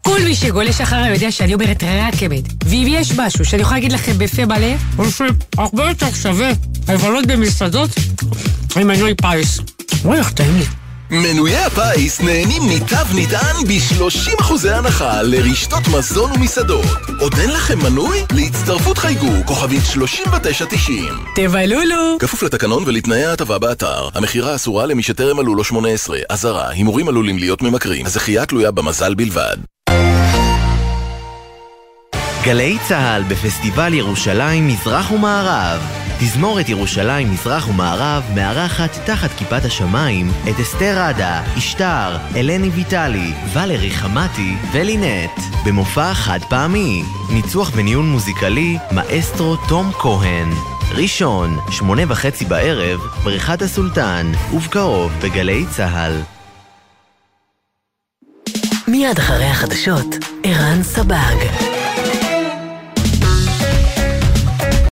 כל 0.02 0.20
מי 0.24 0.36
שגולש 0.36 0.82
אחריי 0.82 1.14
יודע 1.14 1.32
שאני 1.32 1.54
אומרת 1.54 1.84
רק 1.84 2.24
אמת. 2.26 2.44
ואם 2.66 2.86
יש 2.90 3.12
משהו 3.18 3.46
שאני 3.46 3.62
יכולה 3.62 3.78
להגיד 3.78 3.92
לכם 3.92 4.18
בפה 4.18 4.46
מלא, 4.46 4.74
הוא 4.96 5.06
שהרבה 5.10 5.90
יותר 5.90 6.12
שווה 6.14 6.52
לבלות 6.90 7.26
במסעדות 7.26 7.90
עם 8.76 8.88
מנוי 8.88 9.14
פיס. 9.16 9.60
וואי, 10.02 10.20
איך 10.20 10.32
טעים 10.32 10.58
לי. 10.58 10.66
מנויי 11.12 11.58
הפיס 11.58 12.22
נהנים 12.22 12.62
מתו 12.70 12.96
נטען 13.16 13.56
ב-30% 13.68 14.70
הנחה 14.70 15.22
לרשתות 15.22 15.88
מזון 15.88 16.32
ומסעדות. 16.32 16.86
עוד 17.20 17.34
אין 17.40 17.50
לכם 17.50 17.80
מנוי? 17.80 18.20
להצטרפות 18.32 18.98
חייגו, 18.98 19.32
כוכבית 19.46 19.82
3990. 19.86 21.14
תבלולו! 21.36 22.18
כפוף 22.20 22.44
לתקנון 22.44 22.84
ולתנאי 22.86 23.26
ההטבה 23.26 23.60
באתר. 23.60 24.10
המכירה 24.14 24.56
אסורה 24.56 24.86
למי 24.86 25.04
שטרם 25.04 25.38
מלאו 25.38 25.56
לו 25.56 25.64
18. 25.64 26.18
אזהרה, 26.30 26.70
הימורים 26.70 27.08
עלולים 27.08 27.38
להיות 27.38 27.62
ממכרים. 27.62 28.06
הזכייה 28.06 28.46
תלויה 28.46 28.72
במזל 28.72 29.14
בלבד. 29.14 29.58
גלי 32.44 32.78
צה"ל 32.88 33.24
בפסטיבל 33.24 33.94
ירושלים 33.94 34.68
מזרח 34.68 35.12
ומערב. 35.12 36.09
תזמורת 36.22 36.70
ירושלים 36.70 37.32
מזרח 37.32 37.70
ומערב 37.70 38.24
מארחת 38.36 38.90
תחת 39.06 39.30
כיפת 39.38 39.66
השמיים 39.66 40.32
את 40.50 40.60
אסתר 40.60 41.00
עדה, 41.00 41.44
אשתר, 41.58 42.18
אלני 42.36 42.70
ויטלי, 42.70 43.34
ולרי 43.54 43.92
חמתי 43.92 44.56
ולינט. 44.72 45.40
במופע 45.66 46.14
חד 46.14 46.40
פעמי. 46.50 47.04
ניצוח 47.34 47.72
וניהול 47.76 48.06
מוזיקלי, 48.06 48.78
מאסטרו 48.92 49.56
תום 49.68 49.92
כהן. 49.92 50.50
ראשון, 50.92 51.58
שמונה 51.72 52.02
וחצי 52.08 52.46
בערב, 52.46 53.00
בריכת 53.24 53.62
הסולטן, 53.62 54.32
ובקרוב 54.54 55.12
בגלי 55.24 55.66
צה"ל. 55.76 56.22
מיד 58.88 59.18
אחרי 59.20 59.46
החדשות, 59.46 60.16
ערן 60.44 60.84
סבג. 60.84 61.79